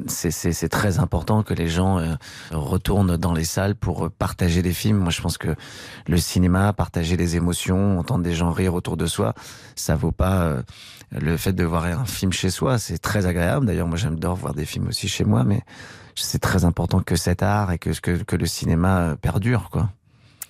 c'est 0.06 0.68
très 0.68 1.00
important 1.00 1.42
que 1.42 1.54
les 1.54 1.68
gens 1.68 1.98
euh, 1.98 2.14
retournent 2.52 3.16
dans 3.16 3.32
les 3.32 3.44
salles 3.44 3.74
pour 3.74 4.10
partager 4.10 4.62
des 4.62 4.72
films. 4.72 4.98
Moi, 4.98 5.10
je 5.10 5.20
pense 5.20 5.38
que 5.38 5.54
le 6.06 6.16
cinéma, 6.18 6.72
partager 6.72 7.16
des 7.16 7.34
émotions, 7.34 7.98
entendre 7.98 8.22
des 8.22 8.34
gens 8.34 8.52
rire 8.52 8.74
autour 8.74 8.96
de 8.96 9.06
soi, 9.06 9.34
ça 9.74 9.96
vaut 9.96 10.12
pas 10.12 10.42
euh, 10.42 10.62
le 11.10 11.36
fait 11.36 11.52
de 11.52 11.64
voir 11.64 11.84
un 11.84 12.04
film 12.04 12.32
chez 12.32 12.50
soi. 12.50 12.78
C'est 12.78 12.98
très 12.98 13.26
agréable. 13.26 13.66
D'ailleurs, 13.66 13.88
moi, 13.88 13.96
j'adore 13.96 14.36
voir 14.36 14.54
des 14.54 14.64
films 14.64 14.86
aussi 14.88 15.08
chez 15.08 15.24
moi, 15.24 15.42
mais 15.42 15.62
c'est 16.14 16.40
très 16.40 16.64
important 16.64 17.00
que 17.00 17.16
cet 17.16 17.42
art 17.42 17.72
et 17.72 17.78
que, 17.78 17.90
que, 18.00 18.22
que 18.22 18.36
le 18.36 18.46
cinéma 18.46 19.16
perdure, 19.20 19.68
quoi. 19.70 19.90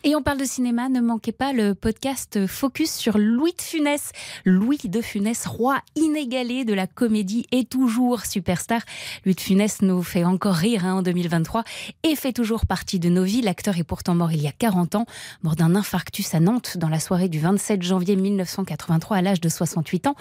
Et 0.04 0.16
on 0.16 0.22
parle 0.22 0.38
de 0.38 0.44
cinéma, 0.44 0.88
ne 0.88 1.00
manquez 1.00 1.30
pas 1.30 1.52
le 1.52 1.76
podcast 1.76 2.48
Focus 2.48 2.92
sur 2.92 3.18
Louis 3.18 3.52
de 3.56 3.62
Funès. 3.62 4.10
Louis 4.44 4.80
de 4.82 5.00
Funès, 5.00 5.46
roi 5.46 5.78
inégalé 5.94 6.64
de 6.64 6.74
la 6.74 6.88
comédie 6.88 7.46
et 7.52 7.64
toujours 7.64 8.26
superstar. 8.26 8.80
Louis 9.24 9.36
de 9.36 9.40
Funès 9.40 9.80
nous 9.80 10.02
fait 10.02 10.24
encore 10.24 10.56
rire 10.56 10.84
hein, 10.84 10.94
en 10.94 11.02
2023 11.02 11.62
et 12.02 12.16
fait 12.16 12.32
toujours 12.32 12.66
partie 12.66 12.98
de 12.98 13.08
nos 13.08 13.22
vies. 13.22 13.42
L'acteur 13.42 13.78
est 13.78 13.84
pourtant 13.84 14.16
mort 14.16 14.32
il 14.32 14.42
y 14.42 14.48
a 14.48 14.52
40 14.52 14.96
ans, 14.96 15.06
mort 15.44 15.54
d'un 15.54 15.76
infarctus 15.76 16.34
à 16.34 16.40
Nantes 16.40 16.78
dans 16.78 16.88
la 16.88 16.98
soirée 16.98 17.28
du 17.28 17.38
27 17.38 17.80
janvier 17.82 18.16
1983 18.16 19.18
à 19.18 19.22
l'âge 19.22 19.40
de 19.40 19.48
68 19.48 20.08
ans. 20.08 20.16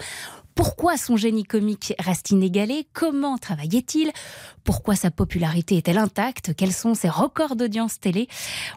Pourquoi 0.54 0.96
son 0.96 1.16
génie 1.16 1.44
comique 1.44 1.94
reste 1.98 2.30
inégalé? 2.30 2.86
Comment 2.92 3.38
travaillait-il? 3.38 4.12
Pourquoi 4.64 4.94
sa 4.94 5.10
popularité 5.10 5.76
est-elle 5.76 5.98
intacte? 5.98 6.54
Quels 6.54 6.72
sont 6.72 6.94
ses 6.94 7.08
records 7.08 7.56
d'audience 7.56 8.00
télé? 8.00 8.28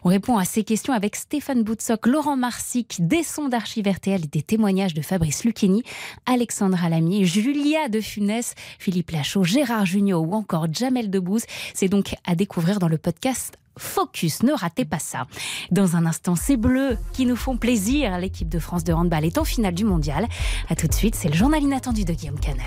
On 0.04 0.08
répond 0.08 0.38
à 0.38 0.44
ces 0.44 0.64
questions 0.64 0.92
avec 0.92 1.16
Stéphane 1.16 1.62
Boutsock, 1.62 2.06
Laurent 2.06 2.36
Marsic, 2.36 3.06
des 3.06 3.22
sons 3.22 3.48
d'archives 3.48 3.86
et 3.86 4.18
des 4.18 4.42
témoignages 4.42 4.94
de 4.94 5.02
Fabrice 5.02 5.44
Lucchini, 5.44 5.82
Alexandra 6.24 6.88
Lamy, 6.88 7.24
Julia 7.24 7.88
de 7.88 8.00
Funès, 8.00 8.54
Philippe 8.78 9.10
Lachaud, 9.10 9.44
Gérard 9.44 9.86
Junior 9.86 10.22
ou 10.22 10.32
encore 10.34 10.66
Jamel 10.72 11.10
Debbouze. 11.10 11.44
C'est 11.74 11.88
donc 11.88 12.14
à 12.24 12.34
découvrir 12.34 12.78
dans 12.78 12.88
le 12.88 12.98
podcast 12.98 13.58
Focus, 13.78 14.42
ne 14.42 14.52
ratez 14.52 14.84
pas 14.84 14.98
ça. 14.98 15.26
Dans 15.70 15.96
un 15.96 16.06
instant, 16.06 16.34
c'est 16.36 16.56
bleu 16.56 16.96
qui 17.12 17.26
nous 17.26 17.36
font 17.36 17.56
plaisir. 17.56 18.18
L'équipe 18.18 18.48
de 18.48 18.58
France 18.58 18.84
de 18.84 18.92
handball 18.92 19.24
est 19.24 19.38
en 19.38 19.44
finale 19.44 19.74
du 19.74 19.84
mondial. 19.84 20.26
A 20.68 20.74
tout 20.74 20.88
de 20.88 20.94
suite, 20.94 21.14
c'est 21.14 21.28
le 21.28 21.34
journal 21.34 21.62
inattendu 21.62 22.04
de 22.04 22.12
Guillaume 22.12 22.40
Canet. 22.40 22.64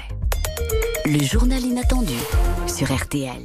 Le 1.06 1.24
journal 1.24 1.62
inattendu 1.62 2.14
sur 2.68 2.94
RTL. 2.94 3.42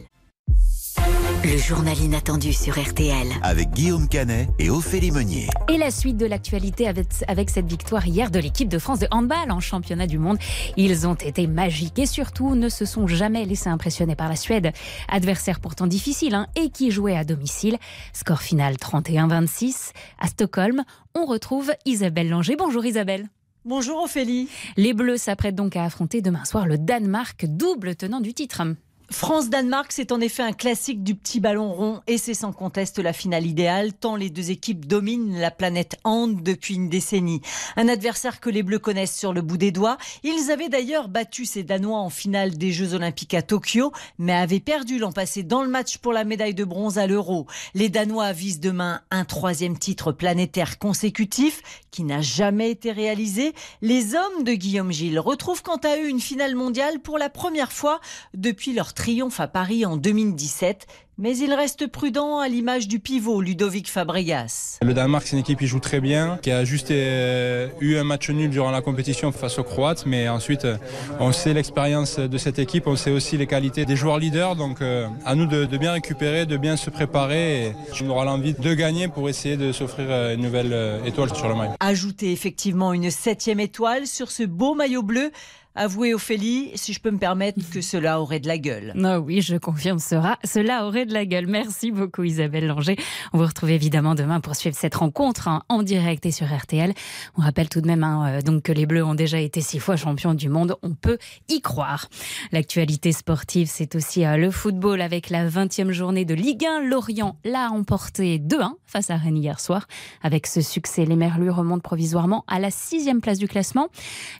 Le 1.44 1.58
journal 1.58 1.98
inattendu 1.98 2.52
sur 2.52 2.80
RTL. 2.80 3.28
Avec 3.42 3.70
Guillaume 3.70 4.08
Canet 4.08 4.48
et 4.58 4.70
Ophélie 4.70 5.10
Meunier. 5.10 5.48
Et 5.68 5.76
la 5.76 5.90
suite 5.90 6.16
de 6.16 6.26
l'actualité 6.26 6.88
avec, 6.88 7.08
avec 7.28 7.50
cette 7.50 7.66
victoire 7.66 8.06
hier 8.06 8.30
de 8.30 8.38
l'équipe 8.38 8.68
de 8.68 8.78
France 8.78 9.00
de 9.00 9.08
handball 9.10 9.50
en 9.50 9.60
championnat 9.60 10.06
du 10.06 10.18
monde. 10.18 10.38
Ils 10.76 11.06
ont 11.06 11.14
été 11.14 11.46
magiques 11.46 11.98
et 11.98 12.06
surtout 12.06 12.54
ne 12.54 12.68
se 12.68 12.84
sont 12.84 13.06
jamais 13.06 13.44
laissés 13.44 13.68
impressionner 13.68 14.16
par 14.16 14.28
la 14.28 14.36
Suède. 14.36 14.72
Adversaire 15.08 15.60
pourtant 15.60 15.86
difficile 15.86 16.34
hein, 16.34 16.46
et 16.56 16.70
qui 16.70 16.90
jouait 16.90 17.16
à 17.16 17.24
domicile. 17.24 17.76
Score 18.12 18.40
final 18.40 18.76
31-26. 18.76 19.92
À 20.20 20.28
Stockholm, 20.28 20.84
on 21.14 21.26
retrouve 21.26 21.72
Isabelle 21.84 22.30
Langer. 22.30 22.56
Bonjour 22.56 22.84
Isabelle. 22.84 23.28
Bonjour 23.66 24.02
Ophélie. 24.02 24.48
Les 24.76 24.92
Bleus 24.92 25.16
s'apprêtent 25.16 25.54
donc 25.54 25.76
à 25.76 25.84
affronter 25.84 26.20
demain 26.20 26.44
soir 26.44 26.66
le 26.66 26.78
Danemark, 26.78 27.46
double 27.46 27.96
tenant 27.96 28.20
du 28.20 28.34
titre. 28.34 28.62
France-Danemark, 29.10 29.92
c'est 29.92 30.12
en 30.12 30.20
effet 30.20 30.42
un 30.42 30.52
classique 30.52 31.02
du 31.02 31.14
petit 31.14 31.38
ballon 31.38 31.72
rond 31.72 32.00
et 32.06 32.16
c'est 32.16 32.32
sans 32.32 32.52
conteste 32.52 32.98
la 32.98 33.12
finale 33.12 33.46
idéale, 33.46 33.92
tant 33.92 34.16
les 34.16 34.30
deux 34.30 34.50
équipes 34.50 34.86
dominent 34.86 35.38
la 35.38 35.50
planète 35.50 35.98
Hand 36.04 36.42
depuis 36.42 36.76
une 36.76 36.88
décennie. 36.88 37.42
Un 37.76 37.88
adversaire 37.88 38.40
que 38.40 38.48
les 38.48 38.62
Bleus 38.62 38.78
connaissent 38.78 39.16
sur 39.16 39.34
le 39.34 39.42
bout 39.42 39.58
des 39.58 39.72
doigts. 39.72 39.98
Ils 40.22 40.50
avaient 40.50 40.70
d'ailleurs 40.70 41.08
battu 41.08 41.44
ces 41.44 41.62
Danois 41.62 41.98
en 41.98 42.08
finale 42.08 42.56
des 42.56 42.72
Jeux 42.72 42.94
Olympiques 42.94 43.34
à 43.34 43.42
Tokyo, 43.42 43.92
mais 44.18 44.32
avaient 44.32 44.58
perdu 44.58 44.98
l'an 44.98 45.12
passé 45.12 45.42
dans 45.42 45.62
le 45.62 45.68
match 45.68 45.98
pour 45.98 46.14
la 46.14 46.24
médaille 46.24 46.54
de 46.54 46.64
bronze 46.64 46.96
à 46.96 47.06
l'Euro. 47.06 47.46
Les 47.74 47.90
Danois 47.90 48.32
visent 48.32 48.60
demain 48.60 49.02
un 49.10 49.26
troisième 49.26 49.78
titre 49.78 50.12
planétaire 50.12 50.78
consécutif 50.78 51.60
qui 51.90 52.04
n'a 52.04 52.22
jamais 52.22 52.70
été 52.70 52.90
réalisé. 52.90 53.52
Les 53.82 54.14
hommes 54.14 54.44
de 54.44 54.54
Guillaume 54.54 54.92
Gilles 54.92 55.20
retrouvent 55.20 55.62
quant 55.62 55.76
à 55.76 55.98
eux 55.98 56.08
une 56.08 56.20
finale 56.20 56.54
mondiale 56.56 57.00
pour 57.00 57.18
la 57.18 57.28
première 57.28 57.70
fois 57.70 58.00
depuis 58.32 58.72
leur 58.72 58.93
triomphe 58.94 59.40
à 59.40 59.48
Paris 59.48 59.84
en 59.84 59.96
2017 59.96 60.86
mais 61.16 61.36
il 61.36 61.52
reste 61.52 61.86
prudent 61.86 62.40
à 62.40 62.48
l'image 62.48 62.88
du 62.88 62.98
pivot 62.98 63.40
Ludovic 63.40 63.88
Fabregas. 63.88 64.78
Le 64.82 64.94
Danemark, 64.94 65.24
c'est 65.26 65.36
une 65.36 65.42
équipe 65.42 65.60
qui 65.60 65.68
joue 65.68 65.78
très 65.78 66.00
bien, 66.00 66.38
qui 66.42 66.50
a 66.50 66.64
juste 66.64 66.90
euh, 66.90 67.68
eu 67.80 67.96
un 67.96 68.04
match 68.04 68.30
nul 68.30 68.50
durant 68.50 68.72
la 68.72 68.80
compétition 68.80 69.30
face 69.30 69.58
aux 69.58 69.62
Croates, 69.62 70.06
mais 70.06 70.28
ensuite, 70.28 70.64
euh, 70.64 70.76
on 71.20 71.30
sait 71.30 71.54
l'expérience 71.54 72.18
de 72.18 72.38
cette 72.38 72.58
équipe, 72.58 72.88
on 72.88 72.96
sait 72.96 73.12
aussi 73.12 73.36
les 73.36 73.46
qualités 73.46 73.84
des 73.84 73.94
joueurs 73.94 74.18
leaders, 74.18 74.56
donc 74.56 74.82
euh, 74.82 75.06
à 75.24 75.36
nous 75.36 75.46
de, 75.46 75.64
bien 75.76 75.92
récupérer, 75.92 76.46
de 76.46 76.56
bien 76.56 76.76
se 76.76 76.90
préparer. 76.90 77.66
Et 77.66 77.72
on 78.02 78.10
aura 78.10 78.24
l'envie 78.24 78.54
de 78.54 78.74
gagner 78.74 79.06
pour 79.06 79.28
essayer 79.28 79.56
de 79.56 79.70
s'offrir 79.70 80.10
une 80.32 80.40
nouvelle 80.40 81.00
étoile 81.06 81.34
sur 81.34 81.48
le 81.48 81.54
maillot. 81.54 81.72
Ajouter 81.78 82.32
effectivement 82.32 82.92
une 82.92 83.10
septième 83.10 83.60
étoile 83.60 84.06
sur 84.06 84.30
ce 84.30 84.42
beau 84.42 84.74
maillot 84.74 85.02
bleu 85.02 85.30
Avouez 85.76 86.14
Ophélie, 86.14 86.70
si 86.76 86.92
je 86.92 87.00
peux 87.00 87.10
me 87.10 87.18
permettre, 87.18 87.58
que 87.72 87.80
cela 87.80 88.20
aurait 88.20 88.38
de 88.38 88.46
la 88.46 88.58
gueule. 88.58 88.92
Non, 88.94 89.16
oui, 89.16 89.40
je 89.40 89.56
confirme, 89.56 89.98
sera, 89.98 90.38
cela 90.44 90.86
aurait 90.86 91.04
de 91.04 91.12
la 91.12 91.26
gueule. 91.26 91.48
Merci 91.48 91.90
beaucoup 91.90 92.22
Isabelle 92.22 92.68
Langer. 92.68 92.94
On 93.32 93.38
vous 93.38 93.44
retrouve 93.44 93.70
évidemment 93.70 94.14
demain 94.14 94.38
pour 94.38 94.54
suivre 94.54 94.76
cette 94.76 94.94
rencontre 94.94 95.48
hein, 95.48 95.64
en 95.68 95.82
direct 95.82 96.26
et 96.26 96.30
sur 96.30 96.46
RTL. 96.46 96.94
On 97.36 97.42
rappelle 97.42 97.68
tout 97.68 97.80
de 97.80 97.88
même 97.88 98.04
hein, 98.04 98.36
euh, 98.38 98.40
donc 98.40 98.62
que 98.62 98.70
les 98.70 98.86
Bleus 98.86 99.04
ont 99.04 99.16
déjà 99.16 99.40
été 99.40 99.60
six 99.60 99.80
fois 99.80 99.96
champions 99.96 100.34
du 100.34 100.48
monde. 100.48 100.76
On 100.82 100.94
peut 100.94 101.18
y 101.48 101.60
croire. 101.60 102.06
L'actualité 102.52 103.10
sportive, 103.10 103.66
c'est 103.68 103.96
aussi 103.96 104.24
euh, 104.24 104.36
le 104.36 104.52
football 104.52 105.00
avec 105.00 105.28
la 105.28 105.48
20e 105.48 105.90
journée 105.90 106.24
de 106.24 106.34
Ligue 106.34 106.66
1. 106.66 106.82
Lorient 106.82 107.36
l'a 107.44 107.72
emporté 107.72 108.38
2-1 108.38 108.74
face 108.86 109.10
à 109.10 109.16
Rennes 109.16 109.38
hier 109.38 109.58
soir. 109.58 109.88
Avec 110.22 110.46
ce 110.46 110.60
succès, 110.60 111.04
les 111.04 111.16
Merlus 111.16 111.50
remontent 111.50 111.80
provisoirement 111.80 112.44
à 112.46 112.60
la 112.60 112.70
sixième 112.70 113.20
place 113.20 113.38
du 113.38 113.48
classement. 113.48 113.88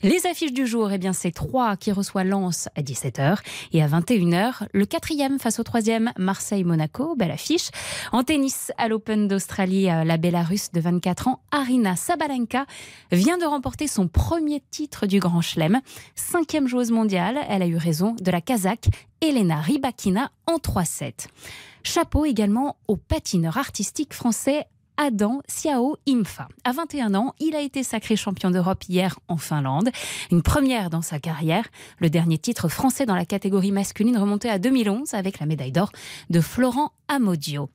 Les 0.05 0.26
affiches 0.26 0.53
du 0.53 0.69
jour, 0.69 0.93
eh 0.93 0.99
bien, 0.99 1.12
c'est 1.25 1.31
3 1.31 1.76
qui 1.76 1.90
reçoit 1.90 2.23
Lens 2.23 2.69
à 2.76 2.83
17h. 2.83 3.38
Et 3.73 3.83
à 3.83 3.88
21h, 3.88 4.66
le 4.75 4.85
quatrième 4.85 5.38
face 5.38 5.59
au 5.59 5.62
troisième, 5.62 6.12
Marseille-Monaco. 6.19 7.16
Belle 7.16 7.31
affiche. 7.31 7.71
En 8.12 8.25
tennis, 8.25 8.73
à 8.76 8.88
l'Open 8.88 9.26
d'Australie, 9.26 9.85
la 9.85 10.16
Bélarusse 10.19 10.71
de 10.73 10.81
24 10.83 11.28
ans, 11.28 11.40
Arina 11.50 11.97
Sabalenka, 11.97 12.66
vient 13.11 13.38
de 13.38 13.47
remporter 13.47 13.87
son 13.87 14.07
premier 14.07 14.62
titre 14.71 15.07
du 15.07 15.19
Grand 15.19 15.40
Chelem. 15.40 15.81
Cinquième 16.14 16.69
joueuse 16.69 16.90
mondiale, 16.90 17.38
elle 17.49 17.62
a 17.62 17.66
eu 17.66 17.78
raison 17.78 18.14
de 18.21 18.31
la 18.31 18.43
Kazakh 18.43 18.90
Elena 19.23 19.62
Rybakina 19.62 20.31
en 20.47 20.57
3-7. 20.57 21.28
Chapeau 21.83 22.26
également 22.26 22.76
au 22.87 22.97
patineur 22.97 23.57
artistique 23.57 24.12
français 24.12 24.66
Adam 24.97 25.41
Siao 25.49 25.97
Imfa. 26.09 26.49
À 26.65 26.73
21 26.73 27.15
ans, 27.15 27.35
il 27.41 27.57
a 27.57 27.61
été 27.61 27.83
sacré 27.83 28.17
champion 28.17 28.51
d'Europe 28.51 28.85
hier 28.89 29.19
en 29.29 29.37
Finlande. 29.37 29.91
Une 30.31 30.43
première 30.43 30.91
dans 30.91 31.03
sa 31.03 31.19
carrière. 31.19 31.67
Le 31.99 32.11
dernier 32.11 32.39
titre 32.39 32.69
français 32.69 33.07
dans 33.07 33.17
la 33.17 33.25
catégorie 33.25 33.73
masculine 33.73 34.17
remontait 34.17 34.51
à 34.51 34.59
2011 34.59 35.15
avec 35.15 35.41
la 35.41 35.47
médaille 35.47 35.73
d'or 35.73 35.91
de 36.31 36.41
Florent 36.41 36.93
Amodio. 37.09 37.71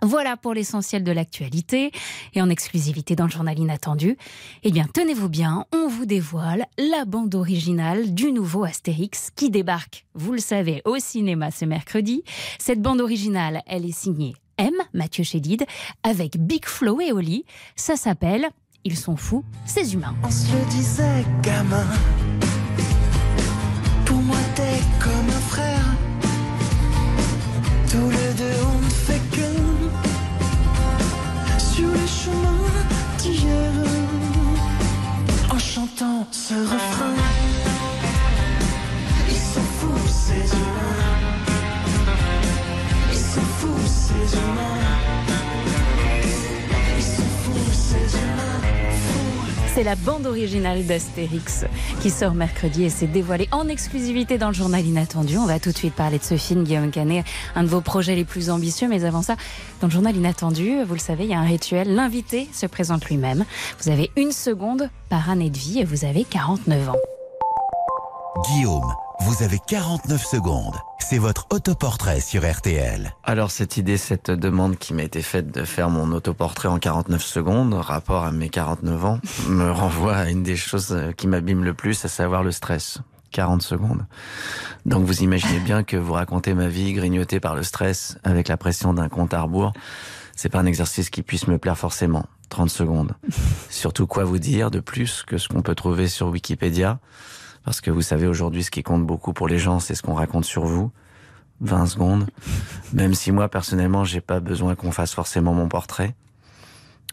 Voilà 0.00 0.36
pour 0.36 0.54
l'essentiel 0.54 1.02
de 1.02 1.10
l'actualité 1.10 1.90
et 2.34 2.40
en 2.40 2.48
exclusivité 2.50 3.16
dans 3.16 3.24
le 3.24 3.30
journal 3.30 3.58
inattendu. 3.58 4.16
Eh 4.62 4.70
bien, 4.70 4.86
tenez-vous 4.92 5.28
bien, 5.28 5.64
on 5.74 5.88
vous 5.88 6.06
dévoile 6.06 6.66
la 6.78 7.04
bande 7.04 7.34
originale 7.34 8.14
du 8.14 8.30
nouveau 8.30 8.62
Astérix 8.62 9.30
qui 9.34 9.50
débarque, 9.50 10.06
vous 10.14 10.32
le 10.32 10.38
savez, 10.38 10.82
au 10.84 10.98
cinéma 10.98 11.50
ce 11.50 11.64
mercredi. 11.64 12.22
Cette 12.60 12.80
bande 12.80 13.00
originale, 13.00 13.62
elle 13.66 13.84
est 13.84 13.92
signée 13.92 14.34
M, 14.58 14.74
Mathieu 14.92 15.24
Chédid, 15.24 15.64
avec 16.02 16.36
Big 16.38 16.66
Flo 16.66 17.00
et 17.00 17.12
Oli. 17.12 17.44
Ça 17.76 17.96
s'appelle 17.96 18.48
Ils 18.84 18.96
sont 18.96 19.16
fous, 19.16 19.44
ces 19.64 19.94
humains. 19.94 20.14
On 20.22 20.30
se 20.30 20.52
le 20.52 20.64
disait, 20.70 21.24
gamin. 21.42 21.86
Pour 24.04 24.18
moi, 24.18 24.36
t'es 24.54 24.80
comme 25.00 25.28
un 25.28 25.40
frère. 25.48 25.84
Tous 27.90 28.10
les 28.10 28.34
deux, 28.34 28.60
on 28.74 28.78
ne 28.84 28.90
fait 28.90 29.20
que 29.30 29.48
sur 31.58 31.88
les 31.88 32.06
chemins 32.06 32.84
d'hier. 33.18 33.72
En 35.50 35.58
chantant 35.58 36.26
ce 36.30 36.54
refrain. 36.54 37.14
Ils 39.28 39.36
sont 39.36 39.60
fous, 39.60 40.08
ces 40.08 40.56
humains. 40.56 40.77
C'est 49.78 49.84
la 49.84 49.94
bande 49.94 50.26
originale 50.26 50.84
d'Astérix 50.86 51.64
qui 52.02 52.10
sort 52.10 52.34
mercredi 52.34 52.82
et 52.82 52.90
s'est 52.90 53.06
dévoilée 53.06 53.46
en 53.52 53.68
exclusivité 53.68 54.36
dans 54.36 54.48
le 54.48 54.52
journal 54.52 54.84
Inattendu. 54.84 55.38
On 55.38 55.46
va 55.46 55.60
tout 55.60 55.70
de 55.70 55.76
suite 55.76 55.94
parler 55.94 56.18
de 56.18 56.24
ce 56.24 56.36
film, 56.36 56.64
Guillaume 56.64 56.90
Canet, 56.90 57.24
un 57.54 57.62
de 57.62 57.68
vos 57.68 57.80
projets 57.80 58.16
les 58.16 58.24
plus 58.24 58.50
ambitieux. 58.50 58.88
Mais 58.88 59.04
avant 59.04 59.22
ça, 59.22 59.36
dans 59.80 59.86
le 59.86 59.92
journal 59.92 60.16
Inattendu, 60.16 60.82
vous 60.82 60.94
le 60.94 60.98
savez, 60.98 61.26
il 61.26 61.30
y 61.30 61.34
a 61.34 61.38
un 61.38 61.46
rituel. 61.46 61.94
L'invité 61.94 62.48
se 62.52 62.66
présente 62.66 63.04
lui-même. 63.04 63.44
Vous 63.80 63.88
avez 63.88 64.10
une 64.16 64.32
seconde 64.32 64.90
par 65.10 65.30
année 65.30 65.48
de 65.48 65.58
vie 65.58 65.78
et 65.78 65.84
vous 65.84 66.04
avez 66.04 66.24
49 66.24 66.88
ans. 66.88 66.96
Guillaume, 68.48 68.92
vous 69.20 69.42
avez 69.42 69.58
49 69.58 70.24
secondes. 70.24 70.76
C'est 71.00 71.18
votre 71.18 71.46
autoportrait 71.50 72.20
sur 72.20 72.48
RTL. 72.48 73.12
Alors 73.24 73.50
cette 73.50 73.76
idée, 73.76 73.96
cette 73.96 74.30
demande 74.30 74.76
qui 74.78 74.94
m'a 74.94 75.02
été 75.02 75.22
faite 75.22 75.50
de 75.50 75.64
faire 75.64 75.90
mon 75.90 76.12
autoportrait 76.12 76.68
en 76.68 76.78
49 76.78 77.22
secondes, 77.22 77.74
rapport 77.74 78.24
à 78.24 78.32
mes 78.32 78.48
49 78.48 79.04
ans, 79.04 79.18
me 79.48 79.70
renvoie 79.70 80.16
à 80.16 80.28
une 80.28 80.42
des 80.42 80.56
choses 80.56 80.92
euh, 80.92 81.12
qui 81.12 81.26
m'abîme 81.26 81.64
le 81.64 81.74
plus, 81.74 82.04
à 82.04 82.08
savoir 82.08 82.42
le 82.42 82.52
stress. 82.52 82.98
40 83.32 83.60
secondes. 83.60 84.06
Donc 84.86 85.04
vous 85.04 85.22
imaginez 85.22 85.60
bien 85.60 85.82
que 85.82 85.96
vous 85.96 86.14
racontez 86.14 86.54
ma 86.54 86.68
vie 86.68 86.94
grignotée 86.94 87.40
par 87.40 87.54
le 87.54 87.62
stress 87.62 88.16
avec 88.24 88.48
la 88.48 88.56
pression 88.56 88.94
d'un 88.94 89.08
compte 89.08 89.34
à 89.34 89.42
rebours. 89.42 89.72
C'est 90.34 90.48
pas 90.48 90.60
un 90.60 90.66
exercice 90.66 91.10
qui 91.10 91.22
puisse 91.22 91.46
me 91.46 91.58
plaire 91.58 91.76
forcément. 91.76 92.24
30 92.48 92.70
secondes. 92.70 93.14
Surtout 93.68 94.06
quoi 94.06 94.24
vous 94.24 94.38
dire 94.38 94.70
de 94.70 94.80
plus 94.80 95.24
que 95.26 95.36
ce 95.36 95.48
qu'on 95.48 95.60
peut 95.60 95.74
trouver 95.74 96.08
sur 96.08 96.28
Wikipédia? 96.28 97.00
Parce 97.64 97.80
que 97.80 97.90
vous 97.90 98.02
savez, 98.02 98.26
aujourd'hui, 98.26 98.64
ce 98.64 98.70
qui 98.70 98.82
compte 98.82 99.06
beaucoup 99.06 99.32
pour 99.32 99.48
les 99.48 99.58
gens, 99.58 99.80
c'est 99.80 99.94
ce 99.94 100.02
qu'on 100.02 100.14
raconte 100.14 100.44
sur 100.44 100.64
vous. 100.64 100.90
20 101.60 101.86
secondes. 101.86 102.26
Même 102.92 103.14
si 103.14 103.32
moi, 103.32 103.48
personnellement, 103.48 104.04
j'ai 104.04 104.20
pas 104.20 104.40
besoin 104.40 104.74
qu'on 104.74 104.92
fasse 104.92 105.12
forcément 105.12 105.54
mon 105.54 105.68
portrait. 105.68 106.14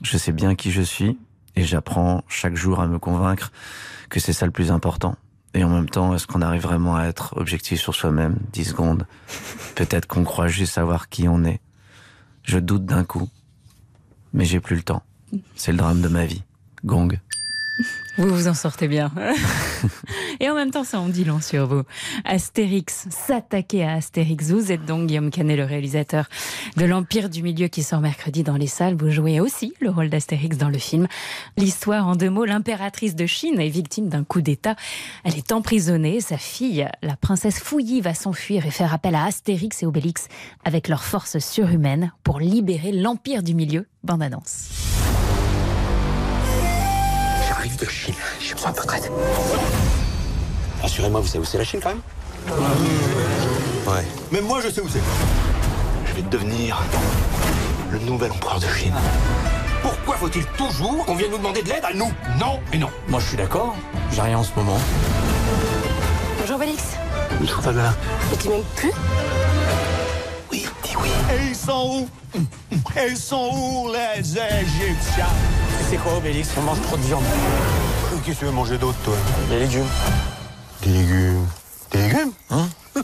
Je 0.02 0.18
sais 0.18 0.32
bien 0.32 0.56
qui 0.56 0.72
je 0.72 0.82
suis 0.82 1.18
et 1.56 1.64
j'apprends 1.64 2.24
chaque 2.28 2.56
jour 2.56 2.80
à 2.80 2.88
me 2.88 3.00
convaincre 3.00 3.52
que 4.10 4.20
c'est 4.20 4.34
ça 4.34 4.46
le 4.46 4.52
plus 4.52 4.72
important. 4.72 5.16
Et 5.54 5.64
en 5.64 5.70
même 5.70 5.90
temps, 5.90 6.14
est-ce 6.14 6.28
qu'on 6.28 6.42
arrive 6.42 6.64
vraiment 6.64 6.98
à 6.98 7.06
être 7.06 7.38
objectif 7.38 7.80
sur 7.80 7.96
soi-même? 7.96 8.38
10 8.52 8.66
secondes. 8.66 9.08
Peut-être 9.76 10.06
qu'on 10.06 10.26
croit 10.26 10.50
juste 10.50 10.74
savoir 10.74 11.08
qui 11.08 11.30
on 11.30 11.46
est. 11.46 11.62
Je 12.44 12.60
doute 12.60 12.86
d'un 12.86 13.06
coup. 13.06 13.30
Mais 14.34 14.44
j'ai 14.44 14.60
plus 14.60 14.76
le 14.76 14.84
temps. 14.84 15.02
C'est 15.56 15.72
le 15.72 15.78
drame 15.78 16.02
de 16.02 16.10
ma 16.10 16.26
vie. 16.26 16.44
Gong. 16.84 17.18
Vous 18.18 18.30
vous 18.30 18.48
en 18.48 18.54
sortez 18.54 18.88
bien. 18.88 19.12
Et 20.40 20.50
en 20.50 20.56
même 20.56 20.72
temps, 20.72 20.86
ça 20.86 21.00
en 21.00 21.10
dit 21.10 21.26
long 21.26 21.42
sur 21.42 21.68
vous. 21.68 21.84
Astérix, 22.24 23.08
s'attaquer 23.10 23.84
à 23.84 23.94
Astérix. 23.94 24.52
Vous 24.52 24.72
êtes 24.72 24.86
donc 24.86 25.08
Guillaume 25.08 25.32
Canet, 25.32 25.58
le 25.58 25.66
réalisateur 25.66 26.30
de 26.78 26.86
l'Empire 26.86 27.30
du 27.30 27.44
Milieu 27.44 27.68
qui 27.68 27.84
sort 27.84 28.00
mercredi 28.00 28.44
dans 28.44 28.56
les 28.56 28.68
salles. 28.68 28.96
Vous 28.96 29.12
jouez 29.12 29.42
aussi 29.42 29.74
le 29.82 29.90
rôle 29.90 30.10
d'Astérix 30.10 30.58
dans 30.58 30.70
le 30.70 30.78
film. 30.78 31.08
L'histoire, 31.58 32.08
en 32.08 32.16
deux 32.16 32.30
mots, 32.30 32.46
l'impératrice 32.46 33.16
de 33.16 33.26
Chine 33.26 33.60
est 33.60 33.70
victime 33.70 34.08
d'un 34.08 34.24
coup 34.24 34.42
d'État. 34.42 34.76
Elle 35.26 35.38
est 35.38 35.52
emprisonnée. 35.52 36.22
Sa 36.22 36.38
fille, 36.38 36.88
la 37.02 37.18
princesse 37.18 37.60
Fouilly, 37.60 38.00
va 38.00 38.14
s'enfuir 38.14 38.66
et 38.66 38.72
faire 38.72 38.94
appel 38.94 39.16
à 39.16 39.26
Astérix 39.26 39.84
et 39.84 39.86
Obélix 39.86 40.28
avec 40.64 40.88
leurs 40.88 41.04
forces 41.04 41.40
surhumaines 41.40 42.14
pour 42.24 42.40
libérer 42.40 42.94
l'Empire 42.94 43.44
du 43.44 43.54
Milieu. 43.54 43.88
Bande 44.04 44.24
annonce. 44.24 44.85
De 47.80 47.86
Chine, 47.90 48.16
besoin 48.54 48.72
de 48.72 48.78
votre 48.78 48.94
aide. 48.96 49.12
Rassurez-moi, 50.82 51.20
vous 51.20 51.28
savez 51.28 51.40
où 51.40 51.44
c'est 51.46 51.58
la 51.58 51.66
Chine 51.66 51.82
quand 51.84 51.90
même 51.90 52.02
Ouais. 53.86 54.06
Même 54.32 54.46
moi, 54.46 54.62
je 54.64 54.70
sais 54.70 54.80
où 54.80 54.88
c'est. 54.88 55.02
Je 56.06 56.14
vais 56.14 56.22
devenir 56.22 56.82
le 57.92 58.00
nouvel 58.00 58.32
empereur 58.32 58.60
de 58.62 58.68
Chine. 58.68 58.94
Pourquoi 59.82 60.16
faut-il 60.16 60.46
toujours 60.58 61.06
qu'on 61.06 61.16
vienne 61.16 61.32
nous 61.32 61.38
demander 61.38 61.64
de 61.64 61.70
l'aide 61.70 61.84
à 61.84 61.94
nous? 61.94 62.14
Non 62.40 62.62
et 62.72 62.78
non. 62.78 62.90
Moi, 63.10 63.20
je 63.20 63.28
suis 63.28 63.38
d'accord. 63.38 63.76
J'ai 64.14 64.22
rien 64.22 64.38
en 64.38 64.44
ce 64.44 64.52
moment. 64.56 64.78
Bonjour 66.40 66.58
Bélix. 66.58 66.84
Pas 67.62 67.72
là. 67.74 67.94
Mais 68.32 68.38
tu 68.38 68.50
m'aimes 68.50 68.64
plus. 68.78 68.92
Et 71.32 71.48
ils 71.50 71.56
sont 71.56 72.08
où? 72.36 72.40
Et 72.98 73.10
ils 73.10 73.18
sont 73.18 73.50
où 73.54 73.92
les 73.92 74.22
Égyptiens? 74.22 75.26
C'est 75.90 75.98
quoi, 75.98 76.18
Obélix? 76.18 76.50
On 76.58 76.62
mange 76.62 76.82
trop 76.82 76.98
de 76.98 77.02
viande. 77.04 77.24
Qu'est-ce 78.26 78.38
que 78.38 78.40
tu 78.40 78.46
veux 78.46 78.52
manger 78.52 78.78
d'autre, 78.78 78.98
toi? 79.04 79.16
Les 79.50 79.60
légumes. 79.60 79.88
Des 80.82 80.90
légumes. 80.90 81.48
Des 81.92 81.98
légumes? 82.00 82.32
Hein? 82.50 82.68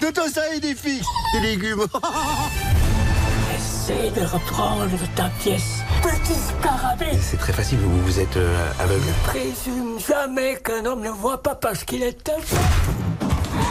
De 0.00 0.10
tout 0.10 0.28
ça 0.30 0.52
et 0.54 0.60
des 0.60 0.74
filles 0.74 1.02
Des 1.32 1.40
légumes. 1.40 1.86
Essaye 3.56 4.10
de 4.10 4.20
reprendre 4.22 4.88
ta 5.14 5.30
pièce. 5.40 5.80
Petit 6.02 6.34
scarabée. 6.34 7.18
C'est 7.20 7.38
très 7.38 7.52
facile, 7.52 7.78
vous, 7.78 8.02
vous 8.02 8.18
êtes 8.20 8.36
euh, 8.36 8.70
aveugle. 8.80 9.04
Présume 9.24 9.98
jamais 10.06 10.56
qu'un 10.62 10.84
homme 10.84 11.02
ne 11.02 11.10
voit 11.10 11.42
pas 11.42 11.54
parce 11.54 11.84
qu'il 11.84 12.02
est 12.02 12.28
aveugle. 12.28 12.46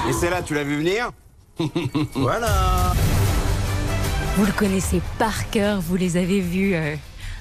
Et 0.09 0.13
celle-là, 0.13 0.41
tu 0.41 0.53
l'as 0.55 0.63
vu 0.63 0.77
venir? 0.77 1.11
Voilà. 2.13 2.93
Vous 4.35 4.45
le 4.45 4.51
connaissez 4.51 5.01
par 5.19 5.49
cœur, 5.51 5.79
vous 5.79 5.95
les 5.95 6.17
avez 6.17 6.41
vus 6.41 6.73
euh, 6.73 6.95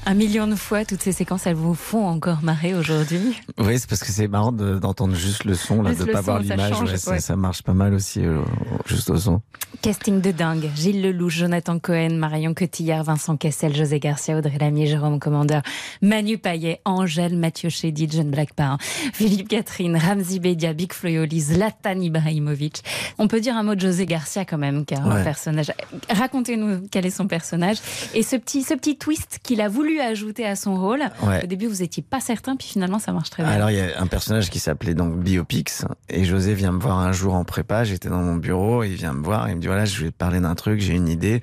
un 0.07 0.15
million 0.15 0.47
de 0.47 0.55
fois. 0.57 0.85
Toutes 0.85 1.03
ces 1.03 1.13
séquences, 1.13 1.47
elles 1.47 1.55
vous 1.55 1.75
font 1.75 2.07
encore 2.07 2.43
marrer 2.43 2.75
aujourd'hui. 2.75 3.41
Oui, 3.59 3.79
c'est 3.79 3.89
parce 3.89 4.01
que 4.03 4.11
c'est 4.11 4.29
marrant 4.29 4.53
de- 4.53 4.79
d'entendre 4.79 5.15
juste 5.15 5.45
le 5.45 5.55
son, 5.55 5.83
là, 5.83 5.95
de 5.95 6.05
le 6.05 6.13
pas 6.13 6.19
son, 6.19 6.25
voir 6.25 6.45
ça 6.45 6.57
l'image. 6.57 6.71
change, 6.73 6.91
ouais, 6.91 6.97
ça, 6.97 7.11
ouais. 7.13 7.21
ça 7.21 7.37
marche 7.37 7.63
pas 7.63 7.73
mal 7.75 7.95
aussi, 7.95 8.21
euh, 8.25 8.41
juste 8.87 9.11
au 9.11 9.17
son. 9.17 9.41
Casting 9.81 10.21
de 10.21 10.31
dingue. 10.33 10.69
Gilles 10.77 11.01
Lelouch, 11.03 11.33
Jonathan 11.39 11.79
Cohen, 11.79 12.11
Marion 12.17 12.53
Cotillard, 12.55 13.05
Vincent 13.05 13.37
Cassel, 13.37 13.75
José 13.75 14.01
Garcia, 14.01 14.37
Audrey 14.37 14.59
Lamier, 14.59 14.87
Jérôme 14.87 15.19
Commandeur, 15.19 15.63
Manu 16.03 16.37
Payet, 16.39 16.81
Angèle, 16.85 17.37
Mathieu 17.37 17.69
Chédid, 17.71 18.13
John 18.13 18.31
Blackpar, 18.31 18.79
Philippe 18.81 19.49
Catherine, 19.49 19.97
Ramzi 19.97 20.41
Bedia, 20.41 20.73
Big 20.73 20.93
Floyoli, 20.93 21.41
Zlatan 21.41 22.01
Ibrahimovic. 22.01 22.83
On 23.19 23.29
peut 23.29 23.41
dire 23.41 23.57
un 23.57 23.63
mot 23.63 23.75
de 23.75 23.81
José 23.81 24.05
Garcia 24.07 24.45
quand 24.45 24.59
même, 24.59 24.85
car 24.85 25.07
un 25.07 25.17
Ouais. 25.17 25.25
personnage. 25.25 25.73
Racontez-nous 26.11 26.87
quel 26.91 27.07
est 27.07 27.11
son 27.11 27.27
personnage 27.27 27.79
et 28.15 28.23
ce 28.23 28.37
petit, 28.37 28.63
ce 28.63 28.75
petit 28.75 28.97
twist 28.97 29.39
qu'il 29.43 29.61
a 29.61 29.69
voulu 29.69 29.92
ajouter 30.01 30.47
à 30.47 30.57
son 30.57 30.77
rôle. 30.77 31.03
Ouais. 31.23 31.45
Au 31.45 31.47
début, 31.47 31.67
vous 31.67 31.83
étiez 31.83 32.03
pas 32.03 32.21
certain, 32.21 32.57
puis 32.57 32.69
finalement, 32.69 32.99
ça 32.99 33.13
marche 33.13 33.31
très 33.31 33.43
bien. 33.43 33.53
Alors 33.53 33.71
il 33.71 33.77
y 33.77 33.81
a 33.81 34.01
un 34.01 34.07
personnage 34.07 34.51
qui 34.51 34.59
s'appelait 34.59 34.95
donc 34.95 35.19
Biopix 35.19 35.85
et 36.09 36.25
José 36.25 36.55
vient 36.55 36.73
me 36.73 36.81
voir 36.81 36.99
un 36.99 37.13
jour 37.13 37.35
en 37.35 37.45
prépa, 37.45 37.85
j'étais 37.85 38.09
dans 38.09 38.23
mon 38.23 38.37
bureau, 38.37 38.83
il 38.85 38.95
vient 38.95 39.13
me 39.13 39.23
voir, 39.25 39.49
il 39.49 39.57
me 39.57 39.61
dit 39.61 39.67
voilà 39.67 39.85
je 39.85 40.05
vais 40.05 40.11
te 40.11 40.17
parler 40.17 40.41
d'un 40.41 40.55
truc, 40.55 40.81
j'ai 40.81 40.95
une 40.95 41.09
idée, 41.09 41.41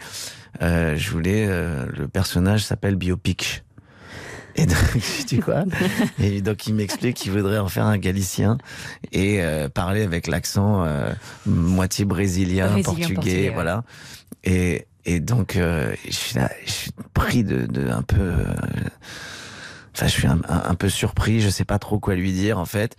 Euh, 0.62 0.98
je 0.98 1.12
voulais 1.12 1.46
euh, 1.48 1.86
le 1.96 2.08
personnage 2.08 2.64
s'appelle 2.66 2.96
Biopix. 2.96 3.62
Et 4.56 4.66
donc 4.66 4.78
je 4.96 5.26
dis 5.26 5.40
quoi? 5.40 5.64
Et 6.20 6.42
donc 6.42 6.68
il 6.68 6.74
m'explique 6.74 7.16
qu'il 7.16 7.32
voudrait 7.32 7.60
en 7.60 7.70
faire 7.70 7.86
un 7.86 7.98
Galicien 7.98 8.58
et 9.12 9.42
euh, 9.42 9.70
parler 9.70 10.02
avec 10.02 10.28
l'accent 10.28 10.84
euh, 10.84 11.12
moitié 11.46 12.04
brésilien, 12.04 12.68
Brésilien, 12.68 12.84
portugais, 12.84 13.52
voilà. 13.54 13.84
Et 14.44 14.86
et 15.06 15.20
donc 15.20 15.56
euh, 15.56 15.94
je 16.06 16.12
suis 16.14 16.36
là, 16.36 16.50
je 16.66 16.72
suis 16.72 16.92
pris 17.14 17.44
de, 17.44 17.66
de 17.66 17.90
un 17.90 18.02
peu. 18.04 18.20
euh, 18.22 18.44
Enfin, 19.96 20.08
je 20.08 20.12
suis 20.12 20.28
un, 20.28 20.40
un- 20.48 20.70
un 20.70 20.76
peu 20.76 20.88
surpris, 20.88 21.42
je 21.42 21.50
sais 21.50 21.66
pas 21.66 21.78
trop 21.80 22.00
quoi 22.00 22.16
lui 22.16 22.32
dire 22.32 22.58
en 22.58 22.66
fait, 22.66 22.96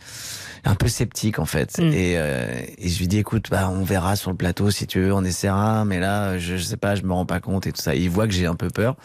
un 0.65 0.75
peu 0.75 0.89
sceptique 0.89 1.39
en 1.39 1.47
fait. 1.47 1.79
Mm. 1.79 1.83
Et, 1.95 2.15
euh, 2.19 2.61
et 2.77 2.89
je 2.91 2.99
lui 2.99 3.09
dis 3.09 3.17
écoute, 3.19 3.47
bah 3.51 3.71
on 3.71 3.85
verra 3.85 4.17
sur 4.17 4.31
le 4.31 4.37
plateau 4.37 4.71
si 4.71 4.87
tu 4.87 5.01
veux, 5.01 5.13
on 5.15 5.25
essaiera, 5.25 5.85
mais 5.87 5.99
là 5.99 6.39
je, 6.39 6.57
je 6.57 6.63
sais 6.63 6.77
pas, 6.77 6.97
je 6.97 7.03
me 7.03 7.13
rends 7.13 7.25
pas 7.27 7.41
compte 7.41 7.67
et 7.67 7.73
tout 7.73 7.81
ça. 7.81 7.95
Il 7.95 8.11
voit 8.11 8.27
que 8.27 8.35
j'ai 8.35 8.45
un 8.47 8.57
peu 8.57 8.69
peur. 8.69 8.97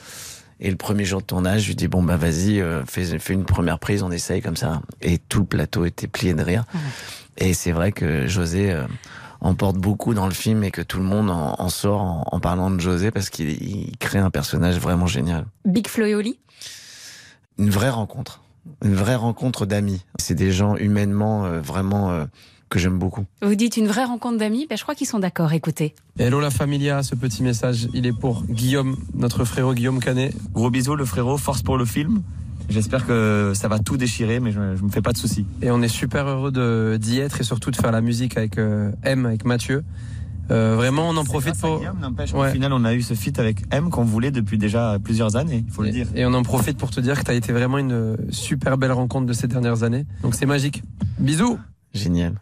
Et 0.60 0.70
le 0.72 0.78
premier 0.78 1.06
jour 1.06 1.22
de 1.22 1.26
tournage, 1.26 1.62
je 1.64 1.68
lui 1.68 1.76
dis 1.76 1.88
bon 1.88 2.02
bah 2.04 2.18
vas-y, 2.18 2.60
euh, 2.60 2.84
fais, 2.86 3.18
fais 3.20 3.34
une 3.34 3.46
première 3.46 3.80
prise, 3.80 4.04
on 4.04 4.12
essaye 4.12 4.42
comme 4.42 4.58
ça. 4.58 4.82
Et 5.02 5.18
tout 5.18 5.40
le 5.42 5.46
plateau 5.46 5.86
était 5.86 6.08
plié 6.08 6.34
de 6.34 6.42
rire. 6.44 6.66
Et 7.38 7.54
c'est 7.54 7.72
vrai 7.72 7.92
que 7.94 8.28
José 8.28 8.72
euh, 8.72 8.84
emporte 9.46 9.78
beaucoup 9.78 10.14
dans 10.14 10.26
le 10.28 10.34
film 10.34 10.64
et 10.64 10.72
que 10.72 10.82
tout 10.82 10.98
le 10.98 11.04
monde 11.06 11.30
en, 11.30 11.56
en 11.58 11.70
sort 11.70 12.02
en, 12.02 12.24
en 12.32 12.40
parlant 12.40 12.70
de 12.72 12.80
José 12.80 13.12
parce 13.12 13.30
qu'il 13.30 13.50
il 13.52 13.98
crée 13.98 14.20
un 14.20 14.30
personnage 14.32 14.78
vraiment 14.80 15.08
génial 15.08 15.46
Big 15.66 15.88
Floyoli 15.88 16.40
une 17.58 17.70
vraie 17.70 17.90
rencontre, 17.90 18.42
une 18.84 18.96
vraie 18.96 19.16
rencontre 19.16 19.66
d'amis. 19.66 20.02
C'est 20.20 20.36
des 20.36 20.52
gens 20.52 20.76
humainement 20.76 21.46
euh, 21.46 21.62
vraiment 21.62 22.12
euh, 22.12 22.26
que 22.70 22.80
j'aime 22.80 22.98
beaucoup. 23.00 23.26
Vous 23.42 23.56
dites 23.56 23.78
une 23.78 23.88
vraie 23.88 24.04
rencontre 24.04 24.38
d'amis? 24.38 24.68
Ben, 24.70 24.78
Je 24.78 24.84
crois 24.84 24.96
qu'ils 24.96 25.08
sont 25.08 25.20
d'accord, 25.20 25.54
écoutez. 25.54 25.96
Hello 26.20 26.40
la 26.40 26.50
familia, 26.52 27.04
ce 27.04 27.16
petit 27.16 27.44
message, 27.44 27.88
il 27.94 28.06
est 28.06 28.18
pour 28.18 28.44
Guillaume, 28.46 28.98
notre 29.14 29.46
frérot 29.46 29.74
Guillaume 29.74 30.00
Canet. 30.00 30.34
Gros 30.52 30.70
bisous 30.70 30.96
le 30.96 31.06
frérot, 31.06 31.38
force 31.38 31.62
pour 31.62 31.78
le 31.78 31.86
film. 31.86 32.24
J'espère 32.70 33.06
que 33.06 33.52
ça 33.56 33.68
va 33.68 33.80
tout 33.80 33.98
déchirer, 33.98 34.40
mais 34.40 34.52
je, 34.52 34.76
je 34.76 34.84
me 34.84 34.90
fais 34.90 35.02
pas 35.02 35.12
de 35.12 35.18
soucis. 35.18 35.46
Et 35.62 35.72
on 35.72 35.82
est 35.82 35.88
super 35.88 36.28
heureux 36.28 36.52
de- 36.52 36.98
d'y 37.00 37.20
être 37.20 37.40
et 37.42 37.44
surtout 37.44 37.72
de 37.72 37.76
faire 37.76 37.92
la 37.92 38.02
musique 38.02 38.38
avec 38.38 38.58
euh, 38.58 38.92
M, 39.04 39.26
avec 39.26 39.46
Mathieu. 39.46 39.84
Euh, 40.52 40.76
vraiment, 40.76 41.10
on 41.10 41.18
en 41.18 41.24
profite 41.24 41.60
pour. 41.60 41.82
N'empêche, 42.00 42.34
Ouais. 42.34 42.50
Au 42.50 42.52
final, 42.52 42.72
on 42.74 42.86
a 42.86 42.94
eu 42.94 43.02
ce 43.02 43.14
feat 43.16 43.40
avec 43.40 43.64
M 43.72 43.90
qu'on 43.90 44.04
voulait 44.04 44.30
depuis 44.32 44.58
déjà 44.60 44.98
plusieurs 45.04 45.36
années, 45.36 45.64
il 45.68 45.72
faut 45.74 45.82
le 45.82 45.90
dire. 45.90 46.08
Et 46.16 46.26
on 46.26 46.34
en 46.36 46.44
profite 46.44 46.78
pour 46.78 46.92
te 46.92 47.00
dire 47.00 47.18
que 47.20 47.26
tu 47.26 47.32
as 47.32 47.34
été 47.34 47.52
vraiment 47.52 47.78
une 47.80 48.16
super 48.32 48.78
belle 48.78 48.92
rencontre 48.92 49.26
de 49.26 49.34
ces 49.34 49.48
dernières 49.48 49.82
années. 49.84 50.06
Donc 50.22 50.36
c'est 50.36 50.46
magique. 50.46 50.84
Bisous 51.20 51.58
Génial. 51.94 52.34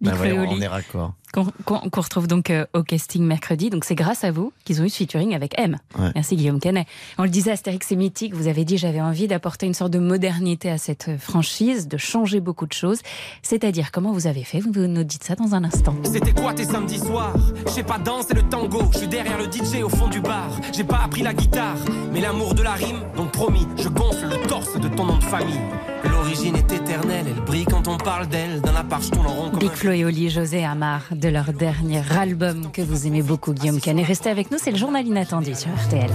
Bah 0.00 0.12
ouais, 0.20 0.32
on 0.32 0.60
est 0.60 0.66
raccord. 0.66 1.14
Qu'on 1.32 1.46
qu'on- 1.64 1.88
qu'on 1.90 2.00
retrouve 2.00 2.26
donc 2.28 2.50
euh, 2.50 2.66
au 2.74 2.82
casting 2.82 3.22
mercredi. 3.24 3.70
Donc 3.70 3.84
c'est 3.84 3.94
grâce 3.94 4.24
à 4.24 4.30
vous 4.30 4.52
qu'ils 4.64 4.80
ont 4.80 4.84
eu 4.84 4.88
ce 4.90 4.98
featuring 4.98 5.34
avec 5.34 5.54
M. 5.58 5.78
Ouais. 5.98 6.10
Merci 6.14 6.36
Guillaume 6.36 6.60
Canet. 6.60 6.86
On 7.18 7.24
le 7.24 7.28
disait, 7.30 7.52
Astérix 7.52 7.86
c'est 7.88 7.96
mythique. 7.96 8.34
Vous 8.34 8.46
avez 8.48 8.64
dit 8.64 8.76
j'avais 8.78 9.00
envie 9.00 9.26
d'apporter 9.28 9.66
une 9.66 9.74
sorte 9.74 9.90
de 9.92 9.98
modernité 9.98 10.70
à 10.70 10.78
cette 10.78 11.08
euh, 11.08 11.18
franchise, 11.18 11.88
de 11.88 11.96
changer 11.96 12.40
beaucoup 12.40 12.66
de 12.66 12.72
choses. 12.72 13.00
C'est-à-dire 13.42 13.90
comment 13.92 14.12
vous 14.12 14.26
avez 14.26 14.44
fait? 14.44 14.60
Vous 14.60 14.70
nous 14.86 15.04
dites 15.04 15.24
ça 15.24 15.34
dans 15.34 15.54
un 15.54 15.64
instant. 15.64 15.94
C'était 16.04 16.32
quoi 16.32 16.52
tes 16.54 16.64
samedis 16.64 16.98
soirs? 16.98 17.34
Je 17.66 17.70
sais 17.72 17.82
pas 17.82 17.98
danser 17.98 18.34
le 18.34 18.42
tango, 18.42 18.82
je 18.92 18.98
suis 18.98 19.08
derrière 19.08 19.38
le 19.38 19.44
DJ 19.44 19.82
au 19.82 19.88
fond 19.88 20.08
du 20.08 20.20
bar. 20.20 20.50
J'ai 20.72 20.84
pas 20.84 21.00
appris 21.04 21.22
la 21.22 21.34
guitare, 21.34 21.76
mais 22.12 22.20
l'amour 22.20 22.54
de 22.54 22.62
la 22.62 22.72
rime, 22.72 23.00
donc 23.16 23.30
promis, 23.32 23.66
je 23.76 23.88
gonfle 23.88 24.26
le 24.28 24.46
torse 24.46 24.78
de 24.78 24.88
ton 24.88 25.06
nom 25.06 25.18
de 25.18 25.24
famille. 25.24 25.60
L'origine 26.04 26.56
est 26.56 26.72
éternelle, 26.72 27.26
elle 27.28 27.44
brille 27.44 27.64
quand 27.64 27.86
on 27.88 27.96
parle 27.96 28.26
d'elle. 28.26 28.60
Dans 28.60 28.72
la 28.72 28.82
part, 28.82 29.00
je 29.02 29.10
tourne 29.10 29.26
en 29.26 29.34
rond 29.34 29.50
comme 29.50 29.60
Big 29.60 29.70
un 29.70 29.74
Flo 29.74 29.92
et 29.92 30.04
Oli, 30.04 30.30
José 30.30 30.64
Amar, 30.64 31.02
de 31.22 31.28
leur 31.28 31.52
dernier 31.52 32.02
album 32.10 32.72
que 32.72 32.82
vous 32.82 33.06
aimez 33.06 33.22
beaucoup, 33.22 33.54
Guillaume 33.54 33.80
Canet. 33.80 34.04
Restez 34.04 34.28
avec 34.28 34.50
nous, 34.50 34.58
c'est 34.60 34.72
le 34.72 34.76
journal 34.76 35.06
inattendu 35.06 35.54
sur 35.54 35.70
RTL. 35.72 36.10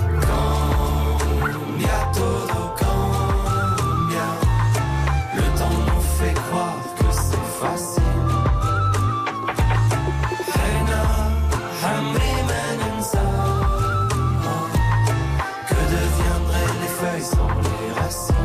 Le 5.35 5.57
temps 5.57 5.69
nous 5.69 6.01
fait 6.01 6.33
croire 6.33 6.83
que 6.97 7.05
c'est 7.11 7.47
facile. 7.61 8.03
Hena, 10.55 11.05
Hamri, 11.85 12.33
Menensa. 12.49 13.23
Que 15.69 15.79
deviendraient 15.95 16.73
les 16.81 16.87
feuilles 16.87 17.23
sans 17.23 17.47
les 17.61 17.93
racines 17.93 18.35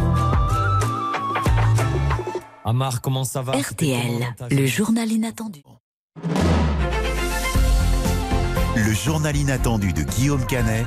Amar, 2.64 3.00
comment 3.00 3.24
ça 3.24 3.42
va 3.42 3.52
RTL, 3.52 4.34
le 4.50 4.66
journal 4.66 5.10
inattendu. 5.10 5.62
Le 8.76 8.92
journal 8.92 9.36
inattendu 9.36 9.92
de 9.92 10.02
Guillaume 10.02 10.44
Canet 10.46 10.84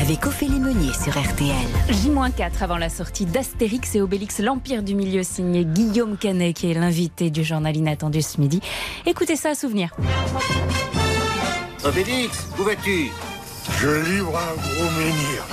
Avec 0.00 0.24
Ophélie 0.26 0.58
Meunier 0.58 0.92
sur 0.92 1.12
RTL. 1.12 1.54
J-4 1.88 2.62
avant 2.62 2.76
la 2.76 2.88
sortie 2.88 3.26
d'Astérix 3.26 3.94
et 3.94 4.00
Obélix, 4.00 4.38
l'Empire 4.38 4.82
du 4.82 4.94
Milieu, 4.94 5.22
signé 5.22 5.64
Guillaume 5.64 6.16
Canet, 6.16 6.54
qui 6.54 6.70
est 6.70 6.74
l'invité 6.74 7.30
du 7.30 7.44
journal 7.44 7.76
inattendu 7.76 8.22
ce 8.22 8.40
midi. 8.40 8.60
Écoutez 9.06 9.36
ça 9.36 9.50
à 9.50 9.54
souvenir. 9.54 9.90
Obélix, 11.84 12.46
où 12.58 12.62
vas-tu? 12.62 13.10
Je 13.80 13.88
livre 14.10 14.36
un 14.36 14.54
gros 14.54 14.90
menhir. 14.98 15.44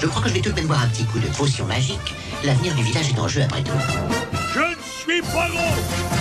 Je 0.00 0.06
crois 0.06 0.22
que 0.22 0.28
je 0.28 0.34
vais 0.34 0.40
tout 0.40 0.50
de 0.50 0.56
même 0.56 0.66
boire 0.66 0.82
un 0.82 0.88
petit 0.88 1.04
coup 1.04 1.18
de 1.18 1.28
potion 1.28 1.64
magique. 1.66 2.14
L'avenir 2.44 2.74
du 2.74 2.82
village 2.82 3.10
est 3.10 3.18
en 3.18 3.28
jeu 3.28 3.42
après 3.42 3.62
tout. 3.62 3.72
Je 4.54 4.60
ne 4.60 4.74
suis 4.98 5.22
pas 5.22 5.48
gros 5.48 6.15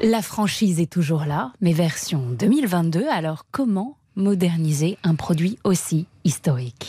La 0.00 0.22
franchise 0.22 0.78
est 0.80 0.92
toujours 0.92 1.24
là, 1.24 1.52
mais 1.60 1.72
version 1.72 2.20
2022. 2.38 3.08
Alors 3.08 3.46
comment 3.50 3.96
moderniser 4.14 4.96
un 5.02 5.16
produit 5.16 5.58
aussi 5.64 6.06
historique? 6.22 6.88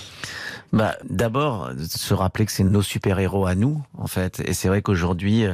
Bah, 0.71 0.95
d'abord, 1.09 1.71
se 1.89 2.13
rappeler 2.13 2.45
que 2.45 2.51
c'est 2.51 2.63
nos 2.63 2.83
super-héros 2.83 3.47
à 3.47 3.55
nous, 3.55 3.81
en 3.97 4.05
fait. 4.05 4.39
Et 4.45 4.53
c'est 4.53 4.67
vrai 4.67 4.83
qu'aujourd'hui, 4.83 5.45
euh, 5.45 5.53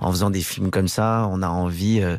en 0.00 0.10
faisant 0.10 0.30
des 0.30 0.40
films 0.40 0.70
comme 0.70 0.88
ça, 0.88 1.28
on 1.30 1.42
a 1.42 1.48
envie, 1.48 2.00
euh, 2.00 2.16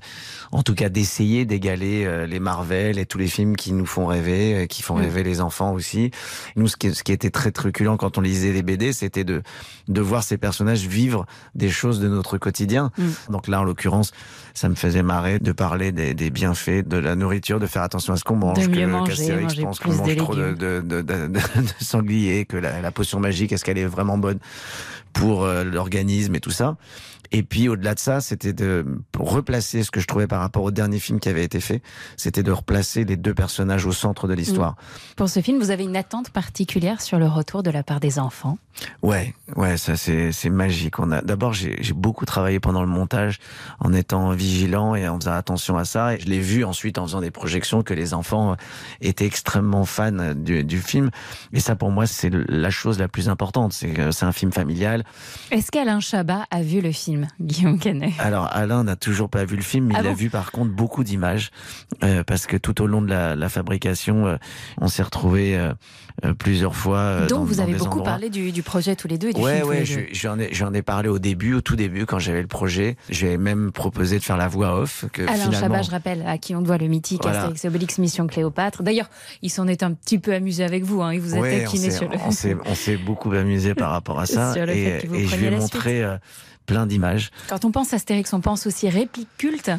en 0.51 0.61
tout 0.61 0.75
cas, 0.75 0.89
d'essayer 0.89 1.45
d'égaler 1.45 2.05
euh, 2.05 2.27
les 2.27 2.39
Marvel 2.39 2.99
et 2.99 3.07
tous 3.07 3.17
les 3.17 3.25
films 3.27 3.55
qui 3.55 3.73
nous 3.73 3.87
font 3.87 4.05
rêver, 4.05 4.67
qui 4.69 4.83
font 4.83 4.95
Mm. 4.95 5.01
rêver 5.01 5.23
les 5.23 5.41
enfants 5.41 5.73
aussi. 5.73 6.11
Nous, 6.55 6.67
ce 6.67 6.77
qui, 6.77 6.93
ce 6.93 7.03
qui 7.03 7.11
était 7.11 7.31
très 7.31 7.51
truculent 7.51 7.97
quand 7.97 8.19
on 8.19 8.21
lisait 8.21 8.51
les 8.53 8.61
BD, 8.61 8.93
c'était 8.93 9.23
de, 9.23 9.41
de 9.87 10.01
voir 10.01 10.21
ces 10.23 10.37
personnages 10.37 10.85
vivre 10.85 11.25
des 11.55 11.69
choses 11.71 11.99
de 11.99 12.07
notre 12.07 12.37
quotidien. 12.37 12.91
Donc 13.29 13.47
là, 13.47 13.61
en 13.61 13.63
l'occurrence, 13.63 14.11
ça 14.53 14.69
me 14.69 14.75
faisait 14.75 15.03
marrer 15.03 15.39
de 15.39 15.51
parler 15.51 15.91
des, 15.91 16.13
des 16.13 16.29
bienfaits 16.29 16.87
de 16.87 16.97
la 16.97 17.15
nourriture, 17.15 17.59
de 17.59 17.65
faire 17.65 17.81
attention 17.81 18.13
à 18.13 18.17
ce 18.17 18.23
qu'on 18.23 18.35
mange, 18.35 18.59
De 18.59 18.67
mieux 18.67 18.81
que 18.85 18.85
manger, 18.85 19.35
manger 19.41 19.63
pense 19.63 19.79
plus 19.79 19.89
qu'on 19.89 19.95
mange 19.97 20.15
trop 20.15 20.35
de, 20.35 20.53
de, 20.53 20.81
de, 20.81 21.01
de, 21.01 21.01
de- 21.01 21.27
de 21.27 21.83
sanglier, 21.83 22.34
que 22.43 22.57
la, 22.57 22.81
la 22.81 22.91
potion 22.91 23.21
magique, 23.21 23.53
est-ce 23.53 23.63
qu'elle 23.63 23.77
est 23.77 23.85
vraiment 23.85 24.17
bonne 24.17 24.39
pour 25.15 25.45
euh, 25.45 25.63
l'organisme 25.63 26.35
et 26.35 26.39
tout 26.39 26.51
ça. 26.51 26.75
Et 27.35 27.43
puis 27.43 27.67
au-delà 27.67 27.95
de 27.95 27.99
ça, 27.99 28.21
c'était 28.21 28.53
de 28.53 28.85
replacer 29.19 29.83
ce 29.83 29.91
que 29.91 29.99
je 29.99 30.07
trouvais 30.07 30.25
par 30.25 30.39
rapport 30.39 30.63
au 30.63 30.71
dernier 30.71 30.99
film 30.99 31.19
qui 31.19 31.27
avait 31.27 31.43
été 31.43 31.59
fait, 31.59 31.81
c'était 32.15 32.43
de 32.43 32.51
replacer 32.53 33.03
les 33.03 33.17
deux 33.17 33.33
personnages 33.33 33.85
au 33.85 33.91
centre 33.91 34.29
de 34.29 34.33
l'histoire. 34.33 34.77
Pour 35.17 35.27
ce 35.27 35.41
film, 35.41 35.59
vous 35.59 35.69
avez 35.69 35.83
une 35.83 35.97
attente 35.97 36.29
particulière 36.29 37.01
sur 37.01 37.19
le 37.19 37.27
retour 37.27 37.61
de 37.61 37.71
la 37.71 37.83
part 37.83 37.99
des 37.99 38.19
enfants? 38.19 38.57
Ouais, 39.01 39.33
ouais, 39.55 39.77
ça 39.77 39.95
c'est 39.95 40.31
c'est 40.31 40.49
magique. 40.49 40.99
On 40.99 41.11
a 41.11 41.21
d'abord 41.21 41.53
j'ai 41.53 41.77
beaucoup 41.93 42.25
travaillé 42.25 42.59
pendant 42.59 42.81
le 42.81 42.89
montage 42.89 43.39
en 43.79 43.93
étant 43.93 44.31
vigilant 44.31 44.95
et 44.95 45.07
en 45.07 45.17
faisant 45.19 45.31
attention 45.33 45.77
à 45.77 45.85
ça. 45.85 46.15
Et 46.15 46.19
je 46.19 46.25
l'ai 46.25 46.39
vu 46.39 46.63
ensuite 46.65 46.97
en 46.97 47.05
faisant 47.05 47.21
des 47.21 47.31
projections 47.31 47.83
que 47.83 47.93
les 47.93 48.13
enfants 48.13 48.55
étaient 49.01 49.25
extrêmement 49.25 49.85
fans 49.85 50.33
du, 50.35 50.63
du 50.63 50.79
film. 50.79 51.09
Et 51.53 51.59
ça 51.61 51.75
pour 51.75 51.89
moi 51.89 52.05
c'est 52.05 52.29
la 52.29 52.69
chose 52.69 52.99
la 52.99 53.07
plus 53.07 53.29
importante. 53.29 53.71
C'est 53.71 54.11
c'est 54.11 54.25
un 54.25 54.33
film 54.33 54.51
familial. 54.51 55.05
Est-ce 55.51 55.71
qu'Alain 55.71 56.01
Chabat 56.01 56.45
a 56.51 56.61
vu 56.61 56.81
le 56.81 56.91
film, 56.91 57.24
Guillaume 57.41 57.79
Canet 57.79 58.11
Alors 58.19 58.49
Alain 58.51 58.83
n'a 58.83 58.95
toujours 58.95 59.29
pas 59.29 59.45
vu 59.45 59.55
le 59.55 59.61
film, 59.61 59.85
mais 59.87 59.95
Ah 59.97 60.01
il 60.03 60.07
a 60.07 60.13
vu 60.13 60.29
par 60.29 60.51
contre 60.51 60.71
beaucoup 60.71 61.03
d'images 61.03 61.51
euh, 62.03 62.23
parce 62.23 62.45
que 62.47 62.57
tout 62.57 62.81
au 62.81 62.87
long 62.87 63.01
de 63.01 63.09
la, 63.09 63.35
la 63.35 63.49
fabrication, 63.49 64.27
euh, 64.27 64.37
on 64.79 64.87
s'est 64.87 65.03
retrouvé 65.03 65.59
plusieurs 66.39 66.75
fois. 66.75 66.97
euh, 66.99 67.27
Donc 67.27 67.39
dans- 67.39 67.43
vous 67.45 67.59
avez 67.59 67.73
beaucoup 67.73 67.95
endroits. 67.99 68.03
parlé 68.03 68.29
du, 68.29 68.51
du 68.51 68.63
projet 68.63 68.95
tous 68.95 69.07
les 69.07 69.17
deux 69.17 69.29
et 69.29 69.33
du 69.33 69.41
Ouais, 69.41 69.57
film 69.57 69.67
ouais, 69.67 69.85
j'en 70.13 70.39
ai, 70.73 70.77
ai 70.77 70.81
parlé 70.81 71.09
au 71.09 71.19
début, 71.19 71.53
au 71.53 71.61
tout 71.61 71.75
début, 71.75 72.05
quand 72.05 72.19
j'avais 72.19 72.41
le 72.41 72.47
projet. 72.47 72.95
J'ai 73.09 73.37
même 73.37 73.71
proposé 73.71 74.17
de 74.19 74.23
faire 74.23 74.37
la 74.37 74.47
voix 74.47 74.79
off. 74.79 75.05
Que 75.11 75.23
Alain 75.23 75.35
finalement, 75.35 75.59
Chabat, 75.59 75.81
je 75.81 75.91
rappelle, 75.91 76.23
à 76.27 76.37
qui 76.37 76.55
on 76.55 76.61
doit 76.61 76.77
le 76.77 76.87
mythique 76.87 77.21
Voilà. 77.23 77.39
Astérix 77.39 77.65
et 77.65 77.67
Obélix 77.67 77.97
Mission 77.97 78.27
Cléopâtre. 78.27 78.81
D'ailleurs, 78.83 79.09
il 79.41 79.49
s'en 79.49 79.67
est 79.67 79.83
un 79.83 79.91
petit 79.93 80.19
peu 80.19 80.33
amusé 80.33 80.63
avec 80.63 80.83
vous. 80.83 81.01
Hein. 81.01 81.13
Il 81.13 81.19
vous 81.19 81.35
a 81.35 81.39
Ouais, 81.39 81.63
taquiné 81.63 81.91
sur 81.91 82.07
le. 82.09 82.15
on 82.25 82.31
s'est, 82.31 82.55
on 82.65 82.75
s'est 82.75 82.97
beaucoup 82.97 83.31
amusé 83.33 83.75
par 83.75 83.91
rapport 83.91 84.19
à 84.19 84.25
ça. 84.25 84.53
Sur 84.53 84.65
le 84.65 84.73
fait 84.73 84.97
et 84.99 85.01
que 85.01 85.07
vous 85.07 85.15
et 85.15 85.25
je 85.27 85.35
lui 85.35 85.45
ai 85.45 85.51
montré 85.51 86.03
euh, 86.03 86.17
plein 86.65 86.85
d'images. 86.85 87.31
Quand 87.49 87.65
on 87.65 87.71
pense 87.71 87.93
Astérix, 87.93 88.33
on 88.33 88.41
pense 88.41 88.67
aussi 88.67 88.89
réplique 88.89 89.29
culte. 89.37 89.71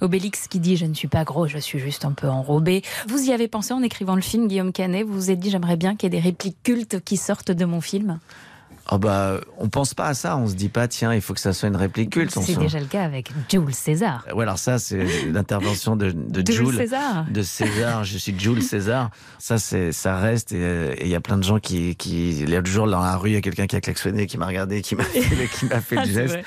Obélix 0.00 0.46
qui 0.48 0.60
dit 0.60 0.76
Je 0.76 0.86
ne 0.86 0.94
suis 0.94 1.08
pas 1.08 1.24
gros, 1.24 1.46
je 1.46 1.58
suis 1.58 1.78
juste 1.78 2.04
un 2.04 2.12
peu 2.12 2.28
enrobé. 2.28 2.82
Vous 3.08 3.28
y 3.28 3.32
avez 3.32 3.48
pensé 3.48 3.74
en 3.74 3.82
écrivant 3.82 4.14
le 4.14 4.20
film, 4.20 4.46
Guillaume 4.48 4.72
Canet 4.72 5.06
Vous 5.06 5.14
vous 5.14 5.30
êtes 5.30 5.40
dit 5.40 5.50
J'aimerais 5.50 5.76
bien 5.76 5.96
qu'il 5.96 6.12
y 6.12 6.16
ait 6.16 6.20
des 6.20 6.24
répliques 6.24 6.62
cultes 6.62 7.00
qui 7.04 7.16
sortent 7.16 7.50
de 7.50 7.64
mon 7.64 7.80
film 7.80 8.18
Oh 8.90 8.96
bah, 8.96 9.38
on 9.58 9.68
pense 9.68 9.92
pas 9.92 10.06
à 10.06 10.14
ça. 10.14 10.36
On 10.38 10.46
se 10.48 10.54
dit 10.54 10.70
pas, 10.70 10.88
tiens, 10.88 11.12
il 11.12 11.20
faut 11.20 11.34
que 11.34 11.40
ça 11.40 11.52
soit 11.52 11.68
une 11.68 11.76
réplique 11.76 12.08
culte. 12.10 12.30
C'est 12.30 12.54
se- 12.54 12.58
déjà 12.58 12.80
le 12.80 12.86
cas 12.86 13.02
avec 13.04 13.30
Jules 13.50 13.74
César. 13.74 14.24
Ouais, 14.34 14.44
alors 14.44 14.58
ça, 14.58 14.78
c'est 14.78 15.04
l'intervention 15.30 15.94
de, 15.94 16.10
de 16.10 16.40
De 16.40 16.50
Jules, 16.52 16.74
César. 16.74 17.26
de 17.28 17.42
César. 17.42 18.04
Je 18.04 18.16
suis 18.16 18.34
Jules 18.38 18.62
César. 18.62 19.10
Ça, 19.38 19.58
c'est, 19.58 19.92
ça 19.92 20.16
reste. 20.16 20.52
Et 20.52 20.56
euh, 20.62 20.94
il 21.02 21.08
y 21.08 21.14
a 21.14 21.20
plein 21.20 21.36
de 21.36 21.42
gens 21.44 21.58
qui, 21.58 21.96
qui, 21.96 22.46
l'autre 22.46 22.66
jour 22.70 22.86
dans 22.88 23.02
la 23.02 23.16
rue, 23.16 23.28
il 23.28 23.34
y 23.34 23.36
a 23.36 23.42
quelqu'un 23.42 23.66
qui 23.66 23.76
a 23.76 23.82
klaxonné, 23.82 24.26
qui 24.26 24.38
m'a 24.38 24.46
regardé, 24.46 24.80
qui 24.80 24.94
m'a 24.96 25.04
fait, 25.04 25.20
qui 25.58 25.66
m'a 25.66 25.80
fait 25.82 25.96
Ah, 25.98 26.00
le 26.00 26.06
c'est 26.06 26.12
geste. 26.14 26.32
vrai. 26.34 26.44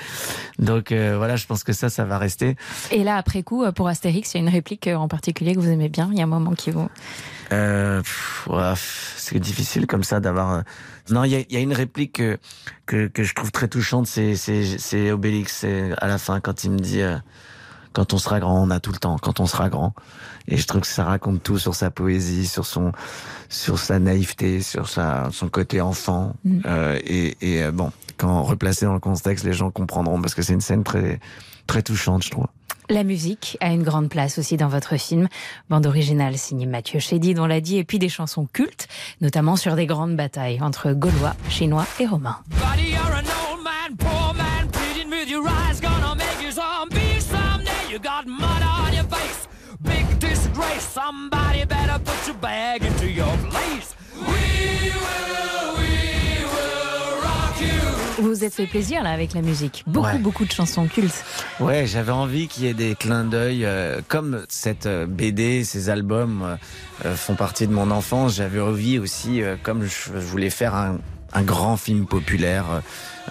Donc 0.58 0.90
euh, 0.90 1.14
voilà, 1.16 1.36
je 1.36 1.46
pense 1.46 1.62
que 1.62 1.72
ça, 1.72 1.90
ça 1.90 2.04
va 2.04 2.18
rester. 2.18 2.56
Et 2.90 3.04
là, 3.04 3.18
après 3.18 3.44
coup, 3.44 3.64
pour 3.72 3.86
Astérix, 3.86 4.34
il 4.34 4.38
y 4.38 4.40
a 4.40 4.42
une 4.42 4.52
réplique 4.52 4.88
euh, 4.88 4.96
en 4.96 5.06
particulier 5.06 5.54
que 5.54 5.60
vous 5.60 5.68
aimez 5.68 5.88
bien. 5.88 6.08
Il 6.10 6.18
y 6.18 6.20
a 6.20 6.24
un 6.24 6.26
moment 6.26 6.54
qui 6.54 6.72
vous. 6.72 6.88
Euh, 7.52 8.02
ouais, 8.48 8.72
c'est 9.16 9.38
difficile 9.38 9.86
comme 9.86 10.02
ça 10.02 10.18
d'avoir. 10.18 10.62
Non, 11.10 11.24
il 11.24 11.32
y 11.32 11.36
a, 11.36 11.40
y 11.50 11.56
a 11.56 11.60
une 11.60 11.72
réplique 11.72 12.12
que, 12.14 12.38
que, 12.86 13.06
que 13.08 13.22
je 13.24 13.34
trouve 13.34 13.50
très 13.50 13.68
touchante, 13.68 14.06
c'est, 14.06 15.10
Obélix, 15.10 15.64
à 15.64 16.06
la 16.06 16.18
fin 16.18 16.40
quand 16.40 16.64
il 16.64 16.70
me 16.70 16.78
dit 16.78 17.02
euh, 17.02 17.16
quand 17.92 18.14
on 18.14 18.18
sera 18.18 18.40
grand, 18.40 18.62
on 18.62 18.70
a 18.70 18.80
tout 18.80 18.92
le 18.92 18.98
temps. 18.98 19.16
Quand 19.18 19.40
on 19.40 19.46
sera 19.46 19.68
grand, 19.68 19.94
et 20.48 20.56
je 20.56 20.66
trouve 20.66 20.82
que 20.82 20.86
ça 20.86 21.04
raconte 21.04 21.42
tout 21.42 21.58
sur 21.58 21.74
sa 21.74 21.90
poésie, 21.90 22.46
sur 22.46 22.66
son, 22.66 22.92
sur 23.48 23.78
sa 23.78 23.98
naïveté, 23.98 24.62
sur 24.62 24.88
sa, 24.88 25.28
son 25.32 25.48
côté 25.48 25.80
enfant. 25.80 26.34
Mm. 26.44 26.60
Euh, 26.66 26.98
et 27.04 27.36
et 27.40 27.62
euh, 27.62 27.72
bon, 27.72 27.92
quand 28.16 28.42
replacé 28.42 28.86
dans 28.86 28.94
le 28.94 29.00
contexte, 29.00 29.44
les 29.44 29.52
gens 29.52 29.70
comprendront 29.70 30.20
parce 30.20 30.34
que 30.34 30.42
c'est 30.42 30.54
une 30.54 30.60
scène 30.60 30.84
très, 30.84 31.20
très 31.66 31.82
touchante, 31.82 32.24
je 32.24 32.30
trouve. 32.30 32.46
La 32.92 33.04
musique 33.04 33.56
a 33.62 33.72
une 33.72 33.84
grande 33.84 34.10
place 34.10 34.36
aussi 34.36 34.58
dans 34.58 34.68
votre 34.68 34.98
film. 34.98 35.28
Bande 35.70 35.86
originale 35.86 36.36
signée 36.36 36.66
Mathieu 36.66 37.00
Chédid, 37.00 37.38
on 37.38 37.46
l'a 37.46 37.62
dit, 37.62 37.78
et 37.78 37.84
puis 37.84 37.98
des 37.98 38.10
chansons 38.10 38.46
cultes, 38.52 38.86
notamment 39.22 39.56
sur 39.56 39.76
des 39.76 39.86
grandes 39.86 40.14
batailles 40.14 40.60
entre 40.60 40.92
Gaulois, 40.92 41.34
Chinois 41.48 41.86
et 42.00 42.06
Romains. 42.06 42.40
Vous 58.42 58.48
êtes 58.48 58.54
fait 58.54 58.66
plaisir 58.66 59.04
là 59.04 59.10
avec 59.12 59.34
la 59.34 59.40
musique. 59.40 59.84
Beaucoup, 59.86 60.06
Ouais. 60.08 60.18
beaucoup 60.18 60.44
de 60.44 60.50
chansons 60.50 60.88
cultes. 60.88 61.24
Ouais, 61.60 61.86
j'avais 61.86 62.10
envie 62.10 62.48
qu'il 62.48 62.64
y 62.64 62.66
ait 62.66 62.74
des 62.74 62.96
clins 62.96 63.22
d'œil, 63.22 63.64
euh, 63.64 64.00
comme 64.08 64.44
cette 64.48 64.86
euh, 64.86 65.06
BD, 65.06 65.62
ces 65.62 65.90
albums 65.90 66.58
euh, 67.04 67.14
font 67.14 67.36
partie 67.36 67.68
de 67.68 67.72
mon 67.72 67.92
enfance. 67.92 68.34
J'avais 68.34 68.58
envie 68.58 68.98
aussi, 68.98 69.40
euh, 69.44 69.54
comme 69.62 69.84
je 69.84 70.10
voulais 70.18 70.50
faire 70.50 70.74
un, 70.74 70.98
un 71.34 71.42
grand 71.42 71.76
film 71.76 72.06
populaire 72.06 72.82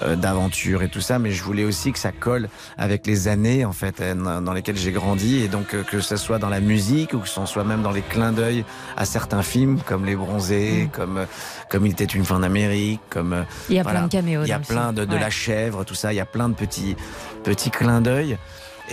euh, 0.01 0.15
d'aventure 0.15 0.83
et 0.83 0.89
tout 0.89 1.01
ça, 1.01 1.19
mais 1.19 1.31
je 1.31 1.43
voulais 1.43 1.65
aussi 1.65 1.91
que 1.91 1.99
ça 1.99 2.11
colle 2.11 2.49
avec 2.77 3.05
les 3.05 3.27
années 3.27 3.65
en 3.65 3.73
fait 3.73 4.01
dans 4.01 4.53
lesquelles 4.53 4.77
j'ai 4.77 4.91
grandi 4.91 5.41
et 5.43 5.47
donc 5.47 5.75
que 5.85 5.99
ce 5.99 6.15
soit 6.15 6.39
dans 6.39 6.49
la 6.49 6.61
musique 6.61 7.13
ou 7.13 7.19
que 7.19 7.27
ce 7.27 7.45
soit 7.45 7.63
même 7.63 7.81
dans 7.81 7.91
les 7.91 8.01
clins 8.01 8.31
d'œil 8.31 8.63
à 8.97 9.05
certains 9.05 9.43
films 9.43 9.79
comme 9.85 10.05
Les 10.05 10.15
Bronzés, 10.15 10.89
comme 10.93 11.25
comme 11.69 11.85
Il 11.85 11.91
était 11.91 12.05
une 12.05 12.25
fin 12.25 12.39
d'Amérique, 12.39 13.01
comme 13.09 13.45
il 13.69 13.75
y 13.75 13.79
a 13.79 13.83
plein 13.83 14.03
de 14.03 14.11
caméos. 14.11 14.43
Il 14.43 14.49
y 14.49 14.53
a 14.53 14.59
plein 14.59 14.93
de, 14.93 15.05
de 15.05 15.15
la 15.15 15.29
chèvre, 15.29 15.83
tout 15.83 15.95
ça. 15.95 16.13
Il 16.13 16.15
y 16.15 16.21
a 16.21 16.25
plein 16.25 16.49
de 16.49 16.55
petits 16.55 16.95
petits 17.43 17.71
clins 17.71 18.01
d'œil. 18.01 18.37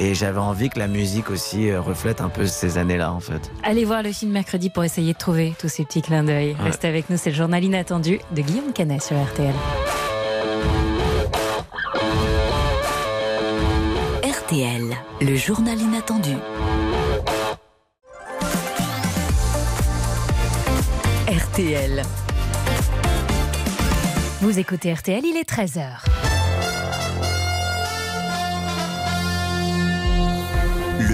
Et 0.00 0.14
j'avais 0.14 0.38
envie 0.38 0.70
que 0.70 0.78
la 0.78 0.86
musique 0.86 1.28
aussi 1.28 1.74
reflète 1.74 2.20
un 2.20 2.28
peu 2.28 2.46
ces 2.46 2.78
années-là, 2.78 3.12
en 3.12 3.18
fait. 3.18 3.50
Allez 3.64 3.84
voir 3.84 4.04
le 4.04 4.12
film 4.12 4.30
mercredi 4.30 4.70
pour 4.70 4.84
essayer 4.84 5.12
de 5.12 5.18
trouver 5.18 5.54
tous 5.58 5.68
ces 5.68 5.84
petits 5.84 6.02
clins 6.02 6.22
d'œil. 6.22 6.56
Restez 6.60 6.86
avec 6.86 7.10
nous, 7.10 7.16
c'est 7.16 7.30
le 7.30 7.36
journal 7.36 7.64
inattendu 7.64 8.20
de 8.30 8.40
Guillaume 8.40 8.72
Canet 8.72 9.02
sur 9.02 9.16
RTL. 9.20 9.54
RTL, 14.22 14.82
le 15.20 15.36
journal 15.36 15.80
inattendu. 15.80 16.36
RTL. 21.26 22.02
Vous 24.40 24.58
écoutez 24.60 24.94
RTL, 24.94 25.24
il 25.24 25.36
est 25.36 25.50
13h. 25.50 26.27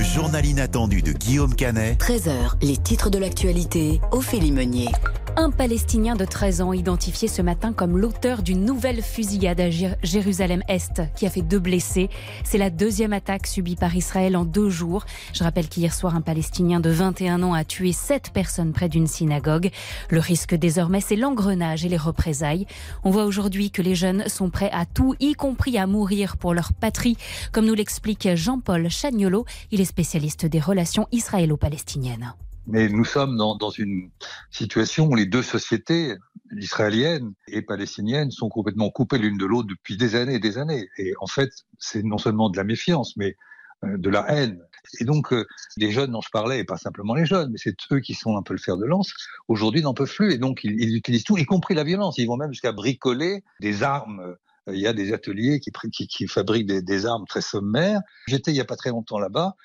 Journal 0.04 0.44
inattendu 0.44 1.02
de 1.02 1.12
Guillaume 1.12 1.54
Canet. 1.54 1.98
13h, 1.98 2.52
les 2.62 2.76
titres 2.76 3.10
de 3.10 3.18
l'actualité, 3.18 4.00
Ophélie 4.12 4.52
Meunier. 4.52 4.88
Un 5.36 5.50
Palestinien 5.50 6.14
de 6.14 6.24
13 6.24 6.60
ans 6.60 6.72
identifié 6.72 7.26
ce 7.26 7.42
matin 7.42 7.72
comme 7.72 7.98
l'auteur 7.98 8.40
d'une 8.40 8.64
nouvelle 8.64 9.02
fusillade 9.02 9.60
à 9.60 9.68
Jérusalem-Est 9.68 11.02
qui 11.16 11.26
a 11.26 11.30
fait 11.30 11.42
deux 11.42 11.58
blessés. 11.58 12.08
C'est 12.44 12.56
la 12.56 12.70
deuxième 12.70 13.12
attaque 13.12 13.48
subie 13.48 13.74
par 13.74 13.96
Israël 13.96 14.36
en 14.36 14.44
deux 14.44 14.70
jours. 14.70 15.04
Je 15.32 15.42
rappelle 15.42 15.68
qu'hier 15.68 15.92
soir, 15.92 16.14
un 16.14 16.20
Palestinien 16.20 16.78
de 16.78 16.88
21 16.88 17.42
ans 17.42 17.52
a 17.52 17.64
tué 17.64 17.90
sept 17.90 18.30
personnes 18.32 18.72
près 18.72 18.88
d'une 18.88 19.08
synagogue. 19.08 19.70
Le 20.08 20.20
risque 20.20 20.54
désormais, 20.54 21.00
c'est 21.00 21.16
l'engrenage 21.16 21.84
et 21.84 21.88
les 21.88 21.96
représailles. 21.96 22.66
On 23.02 23.10
voit 23.10 23.24
aujourd'hui 23.24 23.72
que 23.72 23.82
les 23.82 23.96
jeunes 23.96 24.28
sont 24.28 24.50
prêts 24.50 24.70
à 24.72 24.86
tout, 24.86 25.16
y 25.18 25.34
compris 25.34 25.78
à 25.78 25.88
mourir 25.88 26.36
pour 26.36 26.54
leur 26.54 26.72
patrie, 26.72 27.16
comme 27.50 27.66
nous 27.66 27.74
l'explique 27.74 28.28
Jean-Paul 28.36 28.88
Chagnolo. 28.88 29.46
Il 29.72 29.80
est 29.80 29.84
spécialiste 29.84 30.46
des 30.46 30.60
relations 30.60 31.08
israélo-palestiniennes. 31.10 32.34
Mais 32.66 32.88
nous 32.88 33.04
sommes 33.04 33.36
dans, 33.36 33.70
une 33.70 34.10
situation 34.50 35.06
où 35.06 35.14
les 35.14 35.26
deux 35.26 35.42
sociétés, 35.42 36.14
israéliennes 36.56 37.34
et 37.46 37.62
palestiniennes, 37.62 38.30
sont 38.30 38.48
complètement 38.48 38.90
coupées 38.90 39.18
l'une 39.18 39.36
de 39.36 39.44
l'autre 39.44 39.68
depuis 39.68 39.96
des 39.96 40.14
années 40.14 40.36
et 40.36 40.40
des 40.40 40.56
années. 40.56 40.88
Et 40.96 41.12
en 41.20 41.26
fait, 41.26 41.50
c'est 41.78 42.02
non 42.02 42.16
seulement 42.16 42.48
de 42.48 42.56
la 42.56 42.64
méfiance, 42.64 43.16
mais 43.16 43.36
euh, 43.84 43.98
de 43.98 44.08
la 44.08 44.30
haine. 44.30 44.60
Et 45.00 45.04
donc, 45.04 45.32
euh, 45.32 45.44
les 45.76 45.90
jeunes 45.90 46.12
dont 46.12 46.22
je 46.22 46.30
parlais, 46.30 46.60
et 46.60 46.64
pas 46.64 46.78
simplement 46.78 47.14
les 47.14 47.26
jeunes, 47.26 47.50
mais 47.50 47.58
c'est 47.58 47.76
eux 47.92 48.00
qui 48.00 48.14
sont 48.14 48.36
un 48.36 48.42
peu 48.42 48.54
le 48.54 48.60
fer 48.60 48.78
de 48.78 48.86
lance, 48.86 49.12
aujourd'hui 49.48 49.82
n'en 49.82 49.94
peuvent 49.94 50.12
plus. 50.12 50.32
Et 50.32 50.38
donc, 50.38 50.60
ils, 50.64 50.96
utilisent 50.96 51.24
tout, 51.24 51.36
y 51.36 51.44
compris 51.44 51.74
la 51.74 51.84
violence. 51.84 52.16
Ils 52.16 52.26
vont 52.26 52.38
même 52.38 52.52
jusqu'à 52.52 52.72
bricoler 52.72 53.44
des 53.60 53.82
armes. 53.82 54.36
Il 54.68 54.78
y 54.78 54.86
a 54.86 54.94
des 54.94 55.12
ateliers 55.12 55.60
qui 55.60 56.26
fabriquent 56.26 56.66
des, 56.66 56.80
des, 56.80 57.04
armes 57.04 57.26
très 57.26 57.42
sommaires. 57.42 58.00
J'étais 58.26 58.50
il 58.50 58.54
n'y 58.54 58.60
a 58.60 58.64
pas 58.64 58.76
très 58.76 58.88
longtemps 58.88 59.18
là-bas, 59.18 59.56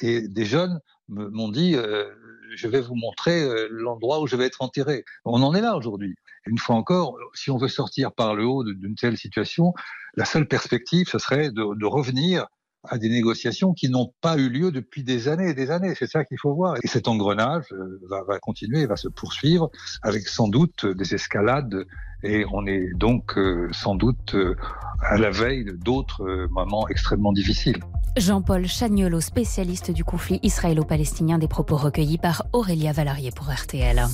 et 0.00 0.28
des 0.28 0.46
jeunes 0.46 0.80
m'ont 1.08 1.48
dit 1.48 1.74
euh, 1.76 2.08
je 2.54 2.68
vais 2.68 2.80
vous 2.80 2.94
montrer 2.94 3.42
euh, 3.42 3.68
l'endroit 3.70 4.20
où 4.20 4.26
je 4.26 4.36
vais 4.36 4.46
être 4.46 4.62
enterré. 4.62 5.04
On 5.24 5.42
en 5.42 5.54
est 5.54 5.60
là 5.60 5.76
aujourd'hui. 5.76 6.14
Une 6.46 6.58
fois 6.58 6.76
encore, 6.76 7.16
si 7.34 7.50
on 7.50 7.56
veut 7.56 7.68
sortir 7.68 8.12
par 8.12 8.34
le 8.34 8.44
haut 8.44 8.64
d'une 8.64 8.94
telle 8.94 9.16
situation, 9.16 9.72
la 10.14 10.24
seule 10.24 10.46
perspective, 10.46 11.08
ce 11.08 11.18
serait 11.18 11.50
de, 11.50 11.78
de 11.78 11.86
revenir 11.86 12.46
à 12.88 12.98
des 12.98 13.08
négociations 13.08 13.72
qui 13.72 13.88
n'ont 13.88 14.12
pas 14.20 14.36
eu 14.36 14.48
lieu 14.48 14.70
depuis 14.70 15.04
des 15.04 15.28
années 15.28 15.50
et 15.50 15.54
des 15.54 15.70
années. 15.70 15.94
C'est 15.98 16.06
ça 16.06 16.24
qu'il 16.24 16.38
faut 16.38 16.54
voir. 16.54 16.76
Et 16.82 16.86
cet 16.86 17.08
engrenage 17.08 17.64
euh, 17.72 18.00
va, 18.08 18.38
continuer, 18.38 18.86
va 18.86 18.96
se 18.96 19.08
poursuivre 19.08 19.70
avec 20.02 20.28
sans 20.28 20.48
doute 20.48 20.86
des 20.86 21.14
escalades. 21.14 21.86
Et 22.22 22.44
on 22.52 22.66
est 22.66 22.94
donc 22.94 23.36
euh, 23.36 23.68
sans 23.72 23.94
doute 23.94 24.34
euh, 24.34 24.56
à 25.02 25.18
la 25.18 25.30
veille 25.30 25.66
d'autres 25.84 26.48
moments 26.50 26.88
extrêmement 26.88 27.32
difficiles. 27.32 27.80
Jean-Paul 28.16 28.66
Chagnolo, 28.66 29.20
spécialiste 29.20 29.90
du 29.90 30.02
conflit 30.02 30.40
israélo-palestinien, 30.42 31.38
des 31.38 31.48
propos 31.48 31.76
recueillis 31.76 32.16
par 32.16 32.46
Aurélia 32.54 32.92
Valarié 32.92 33.30
pour 33.30 33.50
RTL. 33.52 34.06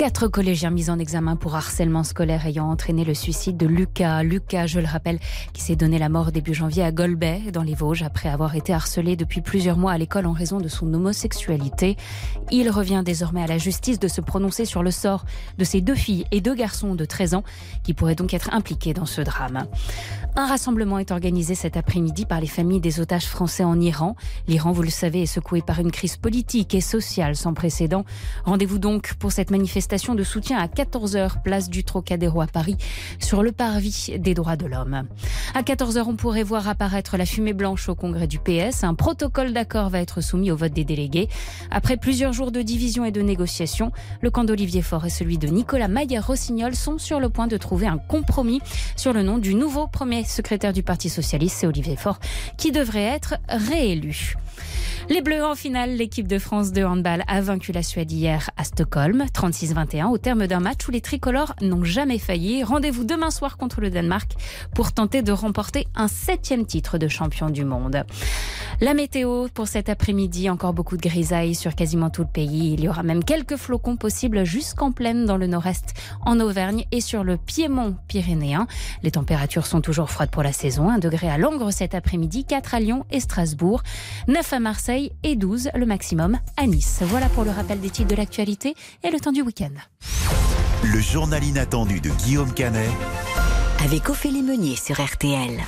Quatre 0.00 0.28
collégiens 0.28 0.70
mis 0.70 0.88
en 0.88 0.98
examen 0.98 1.36
pour 1.36 1.56
harcèlement 1.56 2.04
scolaire 2.04 2.46
ayant 2.46 2.70
entraîné 2.70 3.04
le 3.04 3.12
suicide 3.12 3.58
de 3.58 3.66
Lucas. 3.66 4.22
Lucas, 4.22 4.66
je 4.66 4.80
le 4.80 4.86
rappelle, 4.86 5.18
qui 5.52 5.60
s'est 5.60 5.76
donné 5.76 5.98
la 5.98 6.08
mort 6.08 6.32
début 6.32 6.54
janvier 6.54 6.82
à 6.82 6.90
Golbet, 6.90 7.50
dans 7.52 7.62
les 7.62 7.74
Vosges, 7.74 8.02
après 8.02 8.30
avoir 8.30 8.54
été 8.54 8.72
harcelé 8.72 9.14
depuis 9.14 9.42
plusieurs 9.42 9.76
mois 9.76 9.92
à 9.92 9.98
l'école 9.98 10.24
en 10.24 10.32
raison 10.32 10.56
de 10.56 10.68
son 10.68 10.94
homosexualité. 10.94 11.98
Il 12.50 12.70
revient 12.70 13.02
désormais 13.04 13.42
à 13.42 13.46
la 13.46 13.58
justice 13.58 13.98
de 13.98 14.08
se 14.08 14.22
prononcer 14.22 14.64
sur 14.64 14.82
le 14.82 14.90
sort 14.90 15.26
de 15.58 15.64
ces 15.64 15.82
deux 15.82 15.94
filles 15.94 16.24
et 16.30 16.40
deux 16.40 16.54
garçons 16.54 16.94
de 16.94 17.04
13 17.04 17.34
ans 17.34 17.44
qui 17.82 17.92
pourraient 17.92 18.14
donc 18.14 18.32
être 18.32 18.54
impliqués 18.54 18.94
dans 18.94 19.04
ce 19.04 19.20
drame. 19.20 19.66
Un 20.34 20.46
rassemblement 20.46 20.98
est 20.98 21.10
organisé 21.10 21.54
cet 21.54 21.76
après-midi 21.76 22.24
par 22.24 22.40
les 22.40 22.46
familles 22.46 22.80
des 22.80 23.00
otages 23.00 23.26
français 23.26 23.64
en 23.64 23.78
Iran. 23.78 24.16
L'Iran, 24.48 24.72
vous 24.72 24.82
le 24.82 24.88
savez, 24.88 25.20
est 25.22 25.26
secoué 25.26 25.60
par 25.60 25.78
une 25.78 25.90
crise 25.90 26.16
politique 26.16 26.74
et 26.74 26.80
sociale 26.80 27.36
sans 27.36 27.52
précédent. 27.52 28.06
Rendez-vous 28.46 28.78
donc 28.78 29.12
pour 29.18 29.30
cette 29.30 29.50
manifestation 29.50 29.89
de 29.90 30.22
soutien 30.22 30.56
à 30.56 30.68
14h, 30.68 31.42
place 31.42 31.68
du 31.68 31.82
Trocadéro 31.82 32.40
à 32.40 32.46
Paris, 32.46 32.76
sur 33.18 33.42
le 33.42 33.50
parvis 33.50 34.12
des 34.18 34.34
droits 34.34 34.54
de 34.54 34.66
l'homme. 34.66 35.08
À 35.52 35.62
14h, 35.62 36.04
on 36.06 36.14
pourrait 36.14 36.44
voir 36.44 36.68
apparaître 36.68 37.16
la 37.16 37.26
fumée 37.26 37.54
blanche 37.54 37.88
au 37.88 37.96
congrès 37.96 38.28
du 38.28 38.38
PS. 38.38 38.84
Un 38.84 38.94
protocole 38.94 39.52
d'accord 39.52 39.90
va 39.90 40.00
être 40.00 40.20
soumis 40.20 40.52
au 40.52 40.56
vote 40.56 40.72
des 40.72 40.84
délégués. 40.84 41.28
Après 41.72 41.96
plusieurs 41.96 42.32
jours 42.32 42.52
de 42.52 42.62
division 42.62 43.04
et 43.04 43.10
de 43.10 43.20
négociations, 43.20 43.90
le 44.20 44.30
camp 44.30 44.44
d'Olivier 44.44 44.82
Faure 44.82 45.06
et 45.06 45.10
celui 45.10 45.38
de 45.38 45.48
Nicolas 45.48 45.88
Maillard-Rossignol 45.88 46.76
sont 46.76 46.98
sur 46.98 47.18
le 47.18 47.28
point 47.28 47.48
de 47.48 47.56
trouver 47.56 47.88
un 47.88 47.98
compromis 47.98 48.60
sur 48.94 49.12
le 49.12 49.24
nom 49.24 49.38
du 49.38 49.56
nouveau 49.56 49.88
premier 49.88 50.22
secrétaire 50.22 50.72
du 50.72 50.84
Parti 50.84 51.08
Socialiste, 51.08 51.56
c'est 51.58 51.66
Olivier 51.66 51.96
Faure, 51.96 52.20
qui 52.56 52.70
devrait 52.70 53.02
être 53.02 53.34
réélu. 53.48 54.36
Les 55.10 55.22
Bleus 55.22 55.44
en 55.44 55.56
finale, 55.56 55.96
l'équipe 55.96 56.28
de 56.28 56.38
France 56.38 56.70
de 56.70 56.84
handball 56.84 57.24
a 57.26 57.40
vaincu 57.40 57.72
la 57.72 57.82
Suède 57.82 58.12
hier 58.12 58.48
à 58.56 58.62
Stockholm, 58.62 59.24
36-21, 59.34 60.06
au 60.06 60.18
terme 60.18 60.46
d'un 60.46 60.60
match 60.60 60.86
où 60.86 60.92
les 60.92 61.00
tricolores 61.00 61.56
n'ont 61.62 61.82
jamais 61.82 62.20
failli. 62.20 62.62
Rendez-vous 62.62 63.02
demain 63.02 63.32
soir 63.32 63.56
contre 63.56 63.80
le 63.80 63.90
Danemark 63.90 64.30
pour 64.72 64.92
tenter 64.92 65.22
de 65.22 65.32
remporter 65.32 65.88
un 65.96 66.06
septième 66.06 66.64
titre 66.64 66.96
de 66.96 67.08
champion 67.08 67.50
du 67.50 67.64
monde. 67.64 68.04
La 68.80 68.94
météo 68.94 69.48
pour 69.52 69.66
cet 69.66 69.88
après-midi, 69.88 70.48
encore 70.48 70.74
beaucoup 70.74 70.96
de 70.96 71.02
grisailles 71.02 71.56
sur 71.56 71.74
quasiment 71.74 72.08
tout 72.08 72.22
le 72.22 72.28
pays. 72.28 72.74
Il 72.74 72.84
y 72.84 72.88
aura 72.88 73.02
même 73.02 73.24
quelques 73.24 73.56
flocons 73.56 73.96
possibles 73.96 74.44
jusqu'en 74.44 74.92
plaine 74.92 75.26
dans 75.26 75.36
le 75.36 75.48
nord-est, 75.48 75.92
en 76.24 76.38
Auvergne 76.38 76.84
et 76.92 77.00
sur 77.00 77.24
le 77.24 77.36
piémont 77.36 77.96
pyrénéen. 78.06 78.68
Les 79.02 79.10
températures 79.10 79.66
sont 79.66 79.80
toujours 79.80 80.08
froides 80.08 80.30
pour 80.30 80.44
la 80.44 80.52
saison. 80.52 80.88
1 80.88 80.98
degré 80.98 81.28
à 81.28 81.36
Langres 81.36 81.72
cet 81.72 81.96
après-midi, 81.96 82.44
4 82.44 82.74
à 82.76 82.80
Lyon 82.80 83.04
et 83.10 83.18
Strasbourg, 83.18 83.82
9 84.28 84.52
à 84.52 84.60
Marseille 84.60 84.99
et 85.22 85.36
12 85.36 85.70
le 85.74 85.86
maximum 85.86 86.38
à 86.56 86.66
Nice. 86.66 87.00
Voilà 87.02 87.28
pour 87.28 87.44
le 87.44 87.50
rappel 87.50 87.80
des 87.80 87.90
titres 87.90 88.10
de 88.10 88.16
l'actualité 88.16 88.74
et 89.02 89.10
le 89.10 89.20
temps 89.20 89.32
du 89.32 89.42
week-end. 89.42 89.70
Le 90.82 91.00
journal 91.00 91.42
inattendu 91.44 92.00
de 92.00 92.10
Guillaume 92.10 92.52
Canet. 92.52 92.90
Avec 93.84 94.08
Ophélie 94.08 94.42
Meunier 94.42 94.76
sur 94.76 95.00
RTL. 95.00 95.60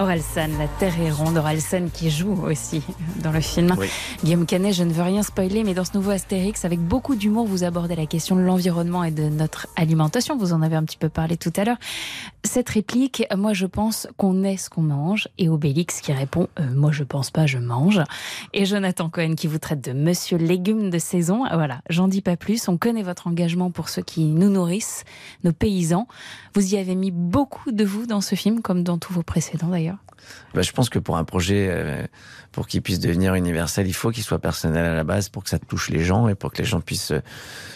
Orelsan, 0.00 0.48
la 0.58 0.66
terre 0.66 0.98
est 0.98 1.10
ronde. 1.10 1.36
Orelsan 1.36 1.88
qui 1.92 2.10
joue 2.10 2.42
aussi 2.46 2.82
dans 3.22 3.32
le 3.32 3.42
film. 3.42 3.76
Guillaume 4.24 4.46
Canet, 4.46 4.72
je 4.72 4.82
ne 4.82 4.92
veux 4.92 5.02
rien 5.02 5.22
spoiler, 5.22 5.62
mais 5.62 5.74
dans 5.74 5.84
ce 5.84 5.94
nouveau 5.94 6.10
Astérix, 6.10 6.64
avec 6.64 6.80
beaucoup 6.80 7.16
d'humour, 7.16 7.46
vous 7.46 7.64
abordez 7.64 7.96
la 7.96 8.06
question 8.06 8.34
de 8.34 8.40
l'environnement 8.40 9.04
et 9.04 9.10
de 9.10 9.24
notre 9.24 9.68
alimentation. 9.76 10.38
Vous 10.38 10.54
en 10.54 10.62
avez 10.62 10.76
un 10.76 10.84
petit 10.84 10.96
peu 10.96 11.10
parlé 11.10 11.36
tout 11.36 11.52
à 11.54 11.64
l'heure. 11.64 11.76
Cette 12.44 12.70
réplique, 12.70 13.24
moi 13.36 13.52
je 13.52 13.66
pense 13.66 14.08
qu'on 14.16 14.42
est 14.42 14.56
ce 14.56 14.70
qu'on 14.70 14.80
mange, 14.80 15.28
et 15.36 15.50
Obélix 15.50 16.00
qui 16.00 16.14
répond 16.14 16.48
euh, 16.58 16.74
moi 16.74 16.92
je 16.92 17.04
pense 17.04 17.30
pas, 17.30 17.44
je 17.44 17.58
mange. 17.58 18.00
Et 18.54 18.64
Jonathan 18.64 19.10
Cohen 19.10 19.34
qui 19.36 19.48
vous 19.48 19.58
traite 19.58 19.84
de 19.84 19.92
Monsieur 19.92 20.38
Légumes 20.38 20.88
de 20.88 20.98
saison. 20.98 21.44
Voilà, 21.52 21.82
j'en 21.90 22.08
dis 22.08 22.22
pas 22.22 22.36
plus. 22.36 22.68
On 22.68 22.78
connaît 22.78 23.02
votre 23.02 23.26
engagement 23.26 23.70
pour 23.70 23.90
ceux 23.90 24.02
qui 24.02 24.24
nous 24.24 24.48
nourrissent, 24.48 25.04
nos 25.44 25.52
paysans. 25.52 26.08
Vous 26.54 26.74
y 26.74 26.78
avez 26.78 26.94
mis 26.94 27.10
beaucoup 27.10 27.70
de 27.70 27.84
vous 27.84 28.06
dans 28.06 28.22
ce 28.22 28.34
film, 28.34 28.62
comme 28.62 28.82
dans 28.82 28.96
tous 28.96 29.12
vos 29.12 29.22
précédents 29.22 29.68
d'ailleurs. 29.68 29.89
Bah, 30.54 30.62
Je 30.62 30.72
pense 30.72 30.88
que 30.88 30.98
pour 30.98 31.16
un 31.16 31.24
projet, 31.24 31.68
euh, 31.70 32.06
pour 32.52 32.66
qu'il 32.66 32.82
puisse 32.82 33.00
devenir 33.00 33.34
universel, 33.34 33.86
il 33.86 33.94
faut 33.94 34.10
qu'il 34.10 34.22
soit 34.22 34.38
personnel 34.38 34.84
à 34.84 34.94
la 34.94 35.04
base 35.04 35.28
pour 35.28 35.44
que 35.44 35.50
ça 35.50 35.58
touche 35.58 35.88
les 35.90 36.02
gens 36.02 36.28
et 36.28 36.34
pour 36.34 36.52
que 36.52 36.58
les 36.58 36.64
gens 36.64 36.80
puissent 36.80 37.12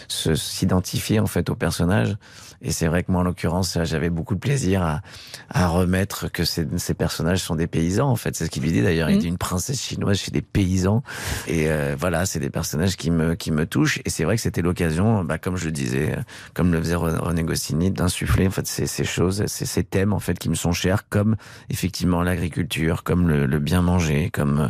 se 0.07 0.35
s'identifier 0.35 1.19
en 1.19 1.27
fait 1.27 1.49
au 1.49 1.55
personnage. 1.55 2.17
Et 2.61 2.71
c'est 2.71 2.87
vrai 2.87 3.03
que 3.03 3.11
moi, 3.11 3.21
en 3.21 3.23
l'occurrence, 3.23 3.77
j'avais 3.83 4.09
beaucoup 4.09 4.35
de 4.35 4.39
plaisir 4.39 4.81
à, 4.83 5.01
à 5.49 5.67
remettre 5.67 6.31
que 6.31 6.43
ces, 6.43 6.65
ces, 6.77 6.93
personnages 6.93 7.39
sont 7.39 7.55
des 7.55 7.67
paysans. 7.67 8.09
En 8.09 8.15
fait, 8.15 8.35
c'est 8.35 8.45
ce 8.45 8.49
qu'il 8.49 8.63
lui 8.63 8.71
dit 8.71 8.81
d'ailleurs. 8.81 9.09
Il 9.09 9.19
dit 9.19 9.27
une 9.27 9.37
princesse 9.37 9.81
chinoise 9.81 10.17
chez 10.17 10.31
des 10.31 10.41
paysans. 10.41 11.03
Et 11.47 11.69
euh, 11.69 11.95
voilà, 11.99 12.25
c'est 12.25 12.39
des 12.39 12.49
personnages 12.49 12.95
qui 12.97 13.11
me 13.11 13.35
qui 13.35 13.51
me 13.51 13.65
touchent. 13.65 13.99
Et 14.05 14.09
c'est 14.09 14.23
vrai 14.23 14.35
que 14.35 14.41
c'était 14.41 14.61
l'occasion, 14.61 15.23
bah, 15.23 15.37
comme 15.37 15.57
je 15.57 15.65
le 15.65 15.71
disais, 15.71 16.17
comme 16.53 16.71
le 16.71 16.79
faisait 16.79 16.95
René 16.95 17.43
Goscinny, 17.43 17.91
d'insuffler 17.91 18.47
en 18.47 18.51
fait 18.51 18.67
ces, 18.67 18.87
ces 18.87 19.03
choses, 19.05 19.45
ces, 19.47 19.65
ces, 19.65 19.83
thèmes 19.83 20.13
en 20.13 20.19
fait 20.19 20.39
qui 20.39 20.49
me 20.49 20.55
sont 20.55 20.71
chers, 20.71 21.07
comme 21.09 21.35
effectivement 21.69 22.23
l'agriculture, 22.23 23.03
comme 23.03 23.27
le, 23.27 23.45
le, 23.45 23.59
bien 23.59 23.81
manger, 23.81 24.29
comme 24.31 24.59
euh, 24.59 24.67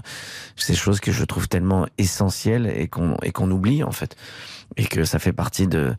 ces 0.56 0.76
choses 0.76 1.00
que 1.00 1.12
je 1.12 1.24
trouve 1.24 1.48
tellement 1.48 1.88
essentielles 1.98 2.72
et 2.76 2.88
qu'on 2.88 3.16
et 3.24 3.32
qu'on 3.32 3.50
oublie 3.52 3.84
en 3.84 3.92
fait, 3.92 4.16
et 4.78 4.86
que 4.86 5.04
ça 5.04 5.20
fait 5.20 5.34
partie 5.34 5.68
de 5.68 5.96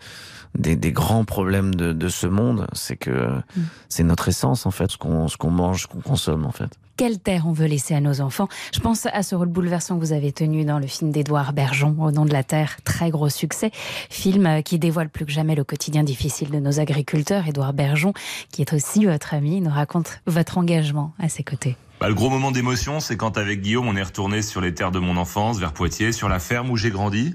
des, 0.57 0.77
des, 0.77 0.93
grands 0.93 1.25
problèmes 1.25 1.75
de, 1.75 1.93
de 1.93 2.09
ce 2.09 2.27
monde, 2.27 2.67
c'est 2.73 2.97
que 2.97 3.11
mm. 3.11 3.63
c'est 3.89 4.05
notre 4.05 4.29
essence 4.29 4.67
en 4.67 4.71
fait, 4.71 4.91
ce 4.91 4.97
qu'on 4.97 5.29
ce 5.29 5.37
qu'on 5.37 5.51
mange, 5.51 5.83
ce 5.83 5.87
qu'on 5.87 6.01
consomme 6.01 6.45
en 6.45 6.53
fait. 6.53 6.71
Quelle 6.97 7.19
terre 7.19 7.47
on 7.47 7.53
veut 7.53 7.67
laisser 7.67 7.95
à 7.95 8.01
nos 8.01 8.23
enfants? 8.23 8.49
Je 8.73 8.81
pense 8.81 9.05
à 9.05 9.23
ce 9.23 9.35
rôle 9.35 9.49
bouleversant 9.49 9.97
que 9.97 10.01
vous 10.01 10.13
avez 10.13 10.33
tenu 10.33 10.65
dans 10.65 10.79
le 10.79 10.87
film 10.87 11.11
d'Édouard 11.11 11.53
Bergeon, 11.53 11.95
Au 12.01 12.11
nom 12.11 12.25
de 12.25 12.33
la 12.33 12.43
terre, 12.43 12.79
très 12.85 13.11
gros 13.11 13.29
succès. 13.29 13.71
Film 14.09 14.63
qui 14.63 14.79
dévoile 14.79 15.11
plus 15.11 15.27
que 15.27 15.33
jamais 15.33 15.55
le 15.55 15.65
quotidien 15.65 16.05
difficile 16.05 16.51
de 16.51 16.59
nos 16.59 16.81
agriculteurs. 16.81 17.47
Édouard 17.47 17.75
Bergeon, 17.75 18.15
qui 18.51 18.63
est 18.63 18.73
aussi 18.73 19.05
votre 19.05 19.35
ami, 19.35 19.61
nous 19.61 19.71
raconte 19.71 20.21
votre 20.27 20.57
engagement 20.57 21.13
à 21.19 21.29
ses 21.29 21.43
côtés. 21.43 21.77
Bah, 21.99 22.09
le 22.09 22.15
gros 22.15 22.29
moment 22.29 22.51
d'émotion, 22.51 23.01
c'est 23.01 23.17
quand 23.17 23.39
avec 23.39 23.63
Guillaume, 23.63 23.89
on 23.89 23.97
est 23.97 24.03
retourné 24.03 24.43
sur 24.43 24.61
les 24.61 24.75
terres 24.75 24.91
de 24.91 24.99
mon 24.99 25.17
enfance, 25.17 25.59
vers 25.59 25.73
Poitiers, 25.73 26.13
sur 26.13 26.29
la 26.29 26.39
ferme 26.39 26.69
où 26.71 26.77
j'ai 26.77 26.91
grandi. 26.91 27.35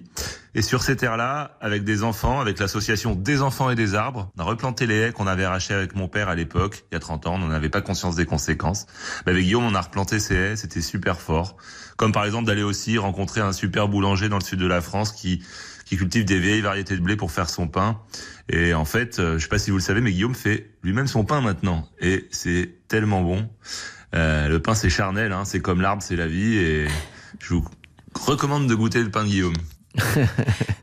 Et 0.53 0.61
sur 0.61 0.83
ces 0.83 0.95
terres-là, 0.95 1.57
avec 1.61 1.83
des 1.83 2.03
enfants, 2.03 2.39
avec 2.39 2.59
l'association 2.59 3.15
des 3.15 3.41
enfants 3.41 3.71
et 3.71 3.75
des 3.75 3.95
arbres, 3.95 4.29
on 4.37 4.41
a 4.41 4.43
replanté 4.43 4.85
les 4.85 4.97
haies 4.99 5.11
qu'on 5.13 5.25
avait 5.25 5.45
arrachées 5.45 5.73
avec 5.73 5.95
mon 5.95 6.07
père 6.07 6.29
à 6.29 6.35
l'époque, 6.35 6.83
il 6.91 6.95
y 6.95 6.97
a 6.97 6.99
30 6.99 7.25
ans, 7.25 7.39
on 7.41 7.47
n'avait 7.47 7.69
pas 7.69 7.81
conscience 7.81 8.15
des 8.15 8.25
conséquences. 8.25 8.85
Bah, 9.25 9.31
avec 9.31 9.45
Guillaume, 9.45 9.65
on 9.65 9.73
a 9.73 9.81
replanté 9.81 10.19
ces 10.19 10.35
haies, 10.35 10.55
c'était 10.55 10.81
super 10.81 11.19
fort. 11.19 11.57
Comme 11.97 12.11
par 12.11 12.25
exemple 12.25 12.45
d'aller 12.45 12.63
aussi 12.63 12.99
rencontrer 12.99 13.41
un 13.41 13.53
super 13.53 13.87
boulanger 13.87 14.29
dans 14.29 14.37
le 14.37 14.43
sud 14.43 14.59
de 14.59 14.67
la 14.67 14.81
France 14.81 15.11
qui 15.11 15.43
qui 15.91 15.97
cultive 15.97 16.23
des 16.23 16.39
vieilles 16.39 16.61
variétés 16.61 16.95
de 16.95 17.01
blé 17.01 17.17
pour 17.17 17.33
faire 17.33 17.49
son 17.49 17.67
pain. 17.67 17.99
Et 18.47 18.73
en 18.73 18.85
fait, 18.85 19.19
euh, 19.19 19.37
je 19.37 19.43
sais 19.43 19.49
pas 19.49 19.59
si 19.59 19.71
vous 19.71 19.77
le 19.77 19.83
savez, 19.83 19.99
mais 19.99 20.13
Guillaume 20.13 20.35
fait 20.35 20.71
lui-même 20.83 21.07
son 21.07 21.25
pain 21.25 21.41
maintenant. 21.41 21.85
Et 21.99 22.29
c'est 22.31 22.75
tellement 22.87 23.21
bon. 23.21 23.49
Euh, 24.15 24.47
le 24.47 24.61
pain, 24.61 24.75
c'est 24.75 24.89
charnel, 24.89 25.31
hein, 25.31 25.43
c'est 25.45 25.61
comme 25.61 25.81
l'arbre, 25.81 26.03
c'est 26.03 26.15
la 26.15 26.27
vie. 26.27 26.57
Et 26.57 26.87
je 27.39 27.53
vous 27.53 27.65
recommande 28.13 28.67
de 28.67 28.75
goûter 28.75 29.01
le 29.03 29.11
pain 29.11 29.23
de 29.23 29.29
Guillaume. 29.29 29.53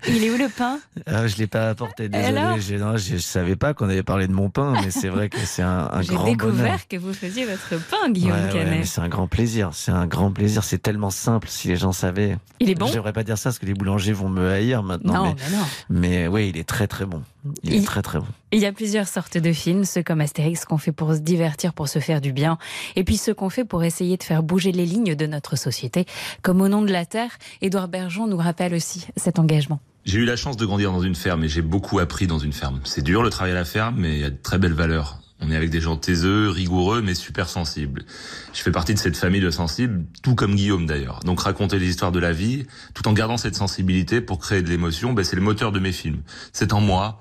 Il 0.09 0.23
est 0.23 0.31
où 0.31 0.37
le 0.37 0.49
pain? 0.49 0.79
Ah, 1.07 1.27
Je 1.27 1.37
l'ai 1.37 1.47
pas 1.47 1.71
apporté, 1.71 2.09
désolé. 2.09 2.61
Je, 2.61 2.75
non, 2.77 2.97
je, 2.97 3.17
savais 3.17 3.57
pas 3.57 3.73
qu'on 3.73 3.89
avait 3.89 4.03
parlé 4.03 4.27
de 4.27 4.33
mon 4.33 4.51
pain, 4.51 4.75
mais 4.83 4.91
c'est 4.91 5.09
vrai 5.09 5.29
que 5.29 5.39
c'est 5.39 5.63
un, 5.63 5.89
un 5.91 6.03
grand 6.03 6.27
J'ai 6.27 6.33
découvert 6.33 6.89
que 6.89 6.97
vous 6.97 7.13
faisiez 7.13 7.47
votre 7.47 7.83
pain, 7.91 8.11
Guillaume 8.11 8.37
ouais, 8.37 8.53
Canet. 8.53 8.81
Ouais, 8.81 8.85
c'est 8.85 9.01
un 9.01 9.09
grand 9.09 9.27
plaisir. 9.27 9.71
C'est 9.73 9.93
un 9.93 10.07
grand 10.07 10.31
plaisir. 10.31 10.63
C'est 10.63 10.79
tellement 10.79 11.11
simple 11.11 11.49
si 11.49 11.69
les 11.69 11.77
gens 11.77 11.93
savaient. 11.93 12.37
Il 12.61 12.71
est 12.71 12.75
bon? 12.75 12.87
Je 12.87 12.95
devrais 12.95 13.13
pas 13.13 13.25
dire 13.25 13.39
ça 13.39 13.51
parce 13.51 13.59
que 13.59 13.67
les 13.67 13.75
boulangers 13.75 14.13
vont 14.13 14.29
me 14.29 14.51
haïr 14.51 14.83
maintenant. 14.83 15.25
Non, 15.25 15.35
mais, 15.37 15.57
non. 15.57 15.65
mais 15.89 16.29
oui, 16.29 16.51
il 16.55 16.59
est 16.59 16.69
très 16.69 16.87
très 16.87 17.07
bon. 17.07 17.23
Il, 17.63 17.73
il 17.73 17.83
est 17.83 17.87
très 17.87 18.03
très 18.03 18.19
bon. 18.19 18.27
Il 18.51 18.61
y 18.61 18.67
a 18.67 18.73
plusieurs 18.73 19.09
sortes 19.09 19.37
de 19.37 19.53
films, 19.53 19.85
ceux 19.85 20.03
comme 20.03 20.23
Astérix 20.23 20.65
qu'on 20.65 20.79
fait 20.79 20.91
pour 20.91 21.13
se 21.13 21.19
divertir, 21.19 21.75
pour 21.75 21.87
se 21.87 21.99
faire 21.99 22.23
du 22.23 22.33
bien, 22.33 22.57
et 22.97 23.05
puis 23.05 23.19
ceux 23.19 23.35
qu'on 23.35 23.51
fait 23.51 23.67
pour 23.67 23.85
essayer 23.85 24.17
de 24.17 24.23
faire 24.23 24.43
bouger 24.43 24.73
les 24.73 24.87
lignes 24.87 25.15
de 25.15 25.27
notre 25.27 25.55
société, 25.57 26.07
comme 26.41 26.63
Au 26.63 26.69
nom 26.69 26.81
de 26.81 26.91
la 26.91 27.05
Terre. 27.05 27.33
Édouard 27.61 27.89
Bergeon 27.89 28.27
nous 28.27 28.39
rappelle 28.39 28.73
aussi 28.73 29.07
cet 29.17 29.39
engagement. 29.39 29.81
J'ai 30.07 30.21
eu 30.21 30.25
la 30.25 30.37
chance 30.37 30.57
de 30.57 30.65
grandir 30.65 30.93
dans 30.93 31.03
une 31.03 31.15
ferme 31.15 31.45
et 31.45 31.49
j'ai 31.49 31.61
beaucoup 31.61 31.99
appris 31.99 32.27
dans 32.27 32.39
une 32.39 32.55
ferme. 32.55 32.81
C'est 32.85 33.03
dur 33.03 33.23
le 33.23 33.29
travail 33.29 33.53
à 33.53 33.57
la 33.57 33.67
ferme, 33.67 33.97
mais 33.99 34.15
il 34.15 34.21
y 34.21 34.25
a 34.25 34.31
de 34.31 34.39
très 34.43 34.59
belles 34.59 34.73
valeurs. 34.73 35.21
On 35.41 35.51
est 35.51 35.57
avec 35.57 35.69
des 35.69 35.83
gens 35.83 35.97
taiseux, 35.97 36.49
rigoureux, 36.49 37.03
mais 37.03 37.15
super 37.15 37.51
sensibles. 37.51 38.07
Je 38.55 38.63
fais 38.63 38.73
partie 38.73 38.95
de 38.95 38.99
cette 38.99 39.19
famille 39.19 39.43
de 39.43 39.51
sensibles, 39.51 40.07
tout 40.23 40.35
comme 40.35 40.55
Guillaume 40.55 40.87
d'ailleurs. 40.87 41.21
Donc 41.21 41.41
raconter 41.41 41.79
les 41.79 41.91
histoires 41.91 42.13
de 42.13 42.19
la 42.19 42.33
vie, 42.33 42.65
tout 42.95 43.07
en 43.09 43.13
gardant 43.13 43.37
cette 43.37 43.57
sensibilité 43.57 44.23
pour 44.23 44.39
créer 44.39 44.63
de 44.63 44.71
l'émotion, 44.71 45.13
ben, 45.13 45.23
c'est 45.23 45.37
le 45.37 45.43
moteur 45.43 45.71
de 45.71 45.81
mes 45.81 45.93
films. 45.93 46.23
C'est 46.55 46.73
en 46.73 46.81
moi, 46.81 47.21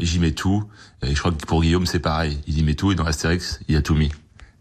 j'y 0.00 0.18
mets 0.18 0.32
tout. 0.32 0.64
Et 1.02 1.14
je 1.14 1.18
crois 1.18 1.32
que 1.32 1.44
pour 1.46 1.62
Guillaume 1.62 1.86
c'est 1.86 2.00
pareil. 2.00 2.38
Il 2.46 2.58
y 2.58 2.62
met 2.62 2.74
tout 2.74 2.92
et 2.92 2.94
dans 2.94 3.04
Astérix, 3.04 3.60
il 3.68 3.76
a 3.76 3.82
tout 3.82 3.94
mis. 3.94 4.10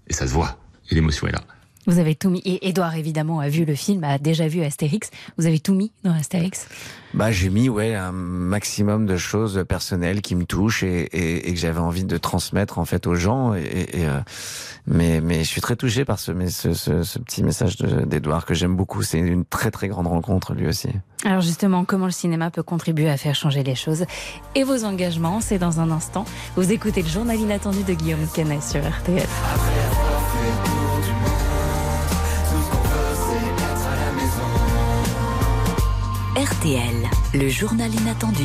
Et 0.07 0.13
ça 0.13 0.27
se 0.27 0.33
voit. 0.33 0.59
Et 0.89 0.95
l'émotion 0.95 1.27
est 1.27 1.31
là. 1.31 1.43
Vous 1.87 1.99
avez 1.99 2.15
tout 2.15 2.29
mis. 2.29 2.41
Et 2.45 2.67
Edouard, 2.67 2.95
évidemment, 2.95 3.39
a 3.39 3.49
vu 3.49 3.65
le 3.65 3.75
film, 3.75 4.03
a 4.03 4.17
déjà 4.17 4.47
vu 4.47 4.61
Astérix. 4.63 5.09
Vous 5.37 5.45
avez 5.45 5.59
tout 5.59 5.73
mis 5.75 5.91
dans 6.03 6.13
Astérix? 6.13 6.67
Bah, 7.13 7.31
J'ai 7.31 7.49
mis 7.49 7.69
ouais, 7.69 7.95
un 7.95 8.11
maximum 8.11 9.05
de 9.05 9.17
choses 9.17 9.63
personnelles 9.67 10.21
qui 10.21 10.35
me 10.35 10.45
touchent 10.45 10.83
et, 10.83 11.03
et, 11.13 11.49
et 11.49 11.53
que 11.53 11.59
j'avais 11.59 11.79
envie 11.79 12.03
de 12.03 12.17
transmettre 12.17 12.79
en 12.79 12.85
fait 12.85 13.07
aux 13.07 13.15
gens. 13.15 13.53
Et, 13.53 13.61
et 13.93 14.07
euh, 14.07 14.19
mais, 14.87 15.21
mais 15.21 15.39
je 15.43 15.49
suis 15.49 15.61
très 15.61 15.75
touché 15.75 16.05
par 16.05 16.19
ce, 16.19 16.31
ce, 16.49 16.73
ce, 16.73 17.03
ce 17.03 17.19
petit 17.19 17.43
message 17.43 17.77
d'Edouard 17.77 18.45
que 18.45 18.53
j'aime 18.53 18.75
beaucoup. 18.75 19.01
C'est 19.03 19.19
une 19.19 19.45
très 19.45 19.71
très 19.71 19.87
grande 19.87 20.07
rencontre 20.07 20.53
lui 20.53 20.67
aussi. 20.67 20.89
Alors 21.23 21.41
justement, 21.41 21.85
comment 21.85 22.05
le 22.05 22.11
cinéma 22.11 22.51
peut 22.51 22.63
contribuer 22.63 23.09
à 23.09 23.17
faire 23.17 23.33
changer 23.35 23.63
les 23.63 23.75
choses 23.75 24.05
et 24.53 24.63
vos 24.63 24.83
engagements, 24.83 25.41
c'est 25.41 25.57
dans 25.57 25.79
un 25.79 25.89
instant. 25.91 26.25
Vous 26.55 26.71
écoutez 26.71 27.01
le 27.01 27.07
journal 27.09 27.39
inattendu 27.39 27.83
de 27.83 27.93
Guillaume 27.93 28.27
Canet 28.33 28.61
sur 28.61 28.81
RTL. 28.81 29.25
RTL, 36.65 37.09
le 37.35 37.47
journal 37.47 37.93
inattendu. 37.93 38.43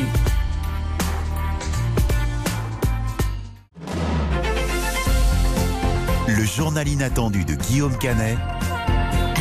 Le 6.27 6.45
journal 6.45 6.87
inattendu 6.87 7.45
de 7.45 7.55
Guillaume 7.55 7.97
Canet. 7.97 8.37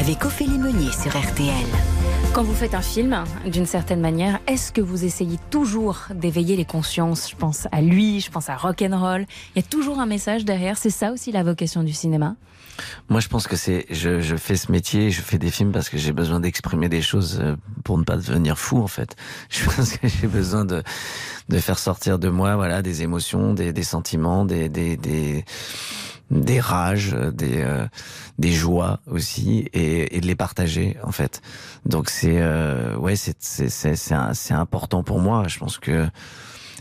Avec 0.01 0.25
Ophélie 0.25 0.57
Meunier 0.57 0.91
sur 0.93 1.11
RTL. 1.11 1.53
Quand 2.33 2.43
vous 2.43 2.55
faites 2.55 2.75
un 2.75 2.81
film, 2.81 3.23
d'une 3.45 3.67
certaine 3.67 4.01
manière, 4.01 4.41
est-ce 4.47 4.73
que 4.73 4.81
vous 4.81 5.05
essayez 5.05 5.37
toujours 5.51 6.07
d'éveiller 6.15 6.57
les 6.57 6.65
consciences? 6.65 7.29
Je 7.29 7.37
pense 7.37 7.69
à 7.73 7.83
lui, 7.83 8.21
je 8.21 8.31
pense 8.31 8.49
à 8.49 8.57
Rock'n'Roll. 8.57 9.27
Il 9.55 9.63
y 9.63 9.63
a 9.63 9.69
toujours 9.69 9.99
un 9.99 10.07
message 10.07 10.47
derrière. 10.47 10.79
C'est 10.79 10.89
ça 10.89 11.13
aussi 11.13 11.33
la 11.33 11.43
vocation 11.43 11.83
du 11.83 11.93
cinéma? 11.93 12.35
Moi, 13.09 13.21
je 13.21 13.29
pense 13.29 13.47
que 13.47 13.57
c'est, 13.57 13.87
je, 13.91 14.21
je, 14.21 14.37
fais 14.37 14.57
ce 14.57 14.71
métier, 14.71 15.11
je 15.11 15.21
fais 15.21 15.39
des 15.39 15.51
films 15.51 15.73
parce 15.73 15.89
que 15.89 15.99
j'ai 15.99 16.13
besoin 16.13 16.41
d'exprimer 16.41 16.89
des 16.89 17.03
choses 17.03 17.41
euh, 17.43 17.57
pour 17.85 17.99
ne 17.99 18.05
pas 18.05 18.17
devenir 18.17 18.59
fou, 18.59 18.79
en 18.83 18.87
fait. 18.87 19.17
Je 19.51 19.65
pense 19.65 19.97
que 19.97 20.09
j'ai 20.09 20.27
besoin 20.27 20.65
de, 20.65 20.83
de 21.49 21.59
faire 21.59 21.79
sortir 21.79 22.19
de 22.19 22.29
moi, 22.29 22.57
voilà, 22.57 22.83
des 22.83 23.03
émotions, 23.03 23.55
des, 23.55 23.73
des 23.73 23.83
sentiments, 23.83 24.45
des, 24.45 24.69
des, 24.69 24.97
des, 24.97 25.45
des 26.31 26.61
rages, 26.61 27.13
des, 27.33 27.63
euh, 27.63 27.87
des 28.39 28.53
joies 28.53 29.01
aussi, 29.07 29.69
et, 29.73 30.17
et, 30.17 30.21
de 30.21 30.27
les 30.27 30.37
partager, 30.37 30.97
en 31.03 31.13
fait. 31.13 31.43
Donc 31.85 32.11
c'est, 32.11 32.41
euh, 32.41 32.97
ouais, 32.97 33.17
c'est, 33.17 33.37
c'est, 33.41 33.69
c'est, 33.69 33.97
c'est 33.97 34.55
important 34.55 35.03
pour 35.03 35.21
moi. 35.21 35.49
Je 35.49 35.59
pense 35.59 35.79
que 35.79 36.09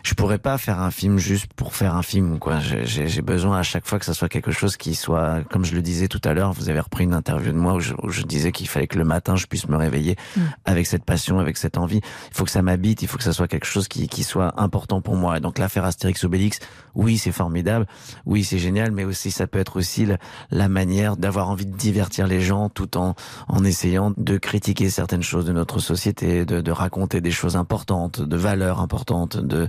je 0.03 0.13
pourrais 0.13 0.37
pas 0.37 0.57
faire 0.57 0.79
un 0.79 0.91
film 0.91 1.17
juste 1.17 1.53
pour 1.53 1.75
faire 1.75 1.95
un 1.95 2.01
film 2.01 2.39
quoi. 2.39 2.59
J'ai 2.59 3.21
besoin 3.21 3.59
à 3.59 3.63
chaque 3.63 3.87
fois 3.87 3.99
que 3.99 4.05
ça 4.05 4.13
soit 4.13 4.29
quelque 4.29 4.51
chose 4.51 4.77
qui 4.77 4.95
soit 4.95 5.43
comme 5.51 5.65
je 5.65 5.75
le 5.75 5.81
disais 5.81 6.07
tout 6.07 6.21
à 6.23 6.33
l'heure 6.33 6.53
vous 6.53 6.69
avez 6.69 6.79
repris 6.79 7.03
une 7.03 7.13
interview 7.13 7.51
de 7.51 7.57
moi 7.57 7.73
où 7.73 7.79
je, 7.79 7.93
où 8.03 8.09
je 8.09 8.21
disais 8.23 8.51
qu'il 8.51 8.67
fallait 8.67 8.87
que 8.87 8.97
le 8.97 9.05
matin 9.05 9.35
je 9.35 9.45
puisse 9.45 9.67
me 9.67 9.77
réveiller 9.77 10.15
mmh. 10.35 10.41
avec 10.65 10.87
cette 10.87 11.03
passion 11.05 11.39
avec 11.39 11.57
cette 11.57 11.77
envie. 11.77 12.01
Il 12.31 12.35
faut 12.35 12.45
que 12.45 12.51
ça 12.51 12.61
m'habite 12.61 13.01
il 13.01 13.07
faut 13.07 13.17
que 13.17 13.23
ça 13.23 13.33
soit 13.33 13.47
quelque 13.47 13.67
chose 13.67 13.87
qui, 13.87 14.07
qui 14.07 14.23
soit 14.23 14.59
important 14.59 15.01
pour 15.01 15.15
moi. 15.15 15.37
Et 15.37 15.39
donc 15.39 15.57
l'affaire 15.57 15.85
Astérix 15.85 16.23
Obélix 16.23 16.59
oui 16.95 17.17
c'est 17.17 17.31
formidable. 17.31 17.85
Oui 18.25 18.43
c'est 18.43 18.59
génial. 18.59 18.91
Mais 18.91 19.05
aussi 19.05 19.31
ça 19.31 19.47
peut 19.47 19.59
être 19.59 19.77
aussi 19.77 20.05
la, 20.05 20.17
la 20.51 20.69
manière 20.69 21.17
d'avoir 21.17 21.49
envie 21.49 21.65
de 21.65 21.75
divertir 21.75 22.27
les 22.27 22.41
gens 22.41 22.69
tout 22.69 22.97
en 22.97 23.15
en 23.47 23.63
essayant 23.63 24.13
de 24.17 24.37
critiquer 24.37 24.89
certaines 24.89 25.23
choses 25.23 25.45
de 25.45 25.53
notre 25.53 25.79
société 25.79 26.45
de, 26.45 26.61
de 26.61 26.71
raconter 26.71 27.21
des 27.21 27.31
choses 27.31 27.55
importantes 27.55 28.21
de 28.21 28.37
valeurs 28.37 28.79
importantes 28.79 29.37
de 29.37 29.67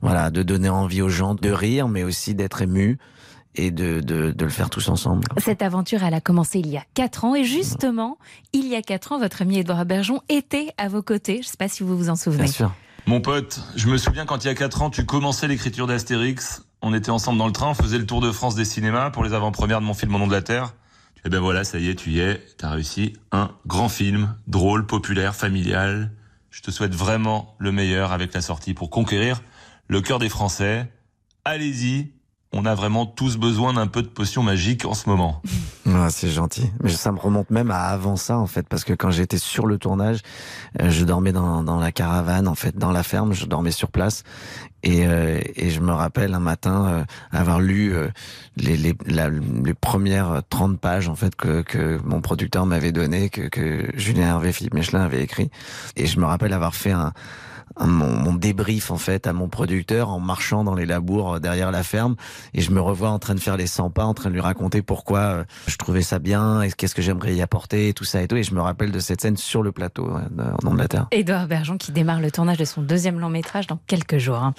voilà, 0.00 0.30
de 0.30 0.42
donner 0.42 0.68
envie 0.68 1.02
aux 1.02 1.08
gens 1.08 1.34
de 1.34 1.50
rire, 1.50 1.88
mais 1.88 2.02
aussi 2.02 2.34
d'être 2.34 2.62
ému 2.62 2.98
et 3.56 3.70
de, 3.70 4.00
de, 4.00 4.30
de, 4.30 4.44
le 4.44 4.50
faire 4.50 4.70
tous 4.70 4.88
ensemble. 4.88 5.26
Cette 5.38 5.62
aventure, 5.62 6.02
elle 6.02 6.14
a 6.14 6.20
commencé 6.20 6.60
il 6.60 6.68
y 6.68 6.76
a 6.76 6.84
quatre 6.94 7.24
ans. 7.24 7.34
Et 7.34 7.44
justement, 7.44 8.16
il 8.52 8.66
y 8.68 8.76
a 8.76 8.82
quatre 8.82 9.12
ans, 9.12 9.18
votre 9.18 9.42
ami 9.42 9.58
Edouard 9.58 9.84
Bergeon 9.84 10.20
était 10.28 10.72
à 10.78 10.88
vos 10.88 11.02
côtés. 11.02 11.36
Je 11.36 11.48
ne 11.48 11.50
sais 11.50 11.56
pas 11.58 11.68
si 11.68 11.82
vous 11.82 11.96
vous 11.96 12.10
en 12.10 12.16
souvenez. 12.16 12.44
Bien 12.44 12.52
sûr. 12.52 12.72
Mon 13.06 13.20
pote, 13.20 13.60
je 13.76 13.88
me 13.88 13.96
souviens 13.96 14.26
quand 14.26 14.44
il 14.44 14.46
y 14.46 14.50
a 14.50 14.54
quatre 14.54 14.82
ans, 14.82 14.90
tu 14.90 15.04
commençais 15.04 15.48
l'écriture 15.48 15.86
d'Astérix. 15.86 16.64
On 16.82 16.94
était 16.94 17.10
ensemble 17.10 17.38
dans 17.38 17.46
le 17.46 17.52
train, 17.52 17.68
on 17.68 17.74
faisait 17.74 17.98
le 17.98 18.06
tour 18.06 18.20
de 18.20 18.30
France 18.30 18.54
des 18.54 18.64
cinémas 18.64 19.10
pour 19.10 19.24
les 19.24 19.32
avant-premières 19.32 19.80
de 19.80 19.86
mon 19.86 19.94
film 19.94 20.14
Au 20.14 20.18
nom 20.18 20.26
de 20.26 20.32
la 20.32 20.42
Terre. 20.42 20.74
Et 21.24 21.28
ben 21.28 21.40
voilà, 21.40 21.64
ça 21.64 21.78
y 21.78 21.88
est, 21.88 21.94
tu 21.94 22.10
y 22.10 22.20
es. 22.20 22.42
T'as 22.56 22.70
réussi 22.70 23.14
un 23.32 23.50
grand 23.66 23.88
film, 23.88 24.34
drôle, 24.46 24.86
populaire, 24.86 25.34
familial. 25.34 26.12
Je 26.50 26.62
te 26.62 26.70
souhaite 26.70 26.94
vraiment 26.94 27.54
le 27.58 27.72
meilleur 27.72 28.12
avec 28.12 28.32
la 28.32 28.40
sortie 28.40 28.74
pour 28.74 28.90
conquérir 28.90 29.42
le 29.90 30.00
cœur 30.00 30.20
des 30.20 30.28
Français. 30.28 30.88
Allez-y, 31.44 32.12
on 32.52 32.64
a 32.64 32.74
vraiment 32.76 33.06
tous 33.06 33.36
besoin 33.38 33.72
d'un 33.74 33.88
peu 33.88 34.02
de 34.02 34.08
potion 34.08 34.42
magique 34.44 34.84
en 34.84 34.94
ce 34.94 35.08
moment. 35.08 35.42
Ah, 35.92 36.08
c'est 36.08 36.28
gentil. 36.28 36.70
Mais 36.84 36.90
ça 36.90 37.10
me 37.10 37.18
remonte 37.18 37.50
même 37.50 37.72
à 37.72 37.78
avant 37.86 38.14
ça, 38.14 38.38
en 38.38 38.46
fait, 38.46 38.68
parce 38.68 38.84
que 38.84 38.92
quand 38.92 39.10
j'étais 39.10 39.38
sur 39.38 39.66
le 39.66 39.76
tournage, 39.76 40.20
euh, 40.80 40.88
je 40.88 41.04
dormais 41.04 41.32
dans, 41.32 41.64
dans 41.64 41.80
la 41.80 41.90
caravane, 41.90 42.46
en 42.46 42.54
fait, 42.54 42.76
dans 42.76 42.92
la 42.92 43.02
ferme, 43.02 43.32
je 43.32 43.44
dormais 43.46 43.72
sur 43.72 43.90
place. 43.90 44.22
Et, 44.84 45.04
euh, 45.06 45.40
et 45.56 45.70
je 45.70 45.80
me 45.80 45.90
rappelle 45.92 46.32
un 46.34 46.38
matin 46.40 46.86
euh, 46.86 47.04
avoir 47.32 47.58
lu 47.60 47.92
euh, 47.92 48.08
les, 48.56 48.76
les, 48.76 48.94
les 49.06 49.74
premières 49.74 50.42
30 50.48 50.78
pages, 50.78 51.08
en 51.08 51.16
fait, 51.16 51.34
que, 51.34 51.62
que 51.62 51.98
mon 52.04 52.20
producteur 52.20 52.66
m'avait 52.66 52.92
donné, 52.92 53.28
que, 53.30 53.48
que 53.48 53.90
Julien 53.98 54.28
Hervé, 54.28 54.52
Philippe 54.52 54.74
Michelin 54.74 55.00
avait 55.00 55.22
écrit. 55.24 55.50
Et 55.96 56.06
je 56.06 56.20
me 56.20 56.24
rappelle 56.26 56.52
avoir 56.52 56.76
fait 56.76 56.92
un- 56.92 57.12
mon, 57.78 58.08
mon 58.08 58.34
débrief 58.34 58.90
en 58.90 58.96
fait 58.96 59.26
à 59.26 59.32
mon 59.32 59.48
producteur 59.48 60.08
en 60.10 60.20
marchant 60.20 60.64
dans 60.64 60.74
les 60.74 60.86
labours 60.86 61.34
euh, 61.34 61.38
derrière 61.38 61.70
la 61.70 61.82
ferme 61.82 62.16
et 62.54 62.60
je 62.60 62.70
me 62.72 62.80
revois 62.80 63.10
en 63.10 63.18
train 63.18 63.34
de 63.34 63.40
faire 63.40 63.56
les 63.56 63.66
100 63.66 63.90
pas 63.90 64.04
en 64.04 64.14
train 64.14 64.28
de 64.28 64.34
lui 64.34 64.40
raconter 64.40 64.82
pourquoi 64.82 65.18
euh, 65.20 65.44
je 65.66 65.76
trouvais 65.76 66.02
ça 66.02 66.18
bien 66.18 66.62
et 66.62 66.72
qu'est-ce 66.72 66.94
que 66.94 67.02
j'aimerais 67.02 67.34
y 67.34 67.42
apporter 67.42 67.88
et 67.88 67.92
tout 67.94 68.04
ça 68.04 68.22
et 68.22 68.28
tout 68.28 68.36
et 68.36 68.42
je 68.42 68.54
me 68.54 68.60
rappelle 68.60 68.90
de 68.90 68.98
cette 68.98 69.20
scène 69.20 69.36
sur 69.36 69.62
le 69.62 69.72
plateau 69.72 70.08
ouais, 70.10 70.22
en 70.62 70.64
nom 70.64 70.74
de 70.74 70.78
la 70.78 70.88
terre 70.88 71.06
Édouard 71.12 71.46
Bergeon 71.46 71.78
qui 71.78 71.92
démarre 71.92 72.20
le 72.20 72.30
tournage 72.30 72.58
de 72.58 72.64
son 72.64 72.82
deuxième 72.82 73.20
long 73.20 73.30
métrage 73.30 73.66
dans 73.66 73.78
quelques 73.86 74.18
jours. 74.18 74.38
hein. 74.38 74.54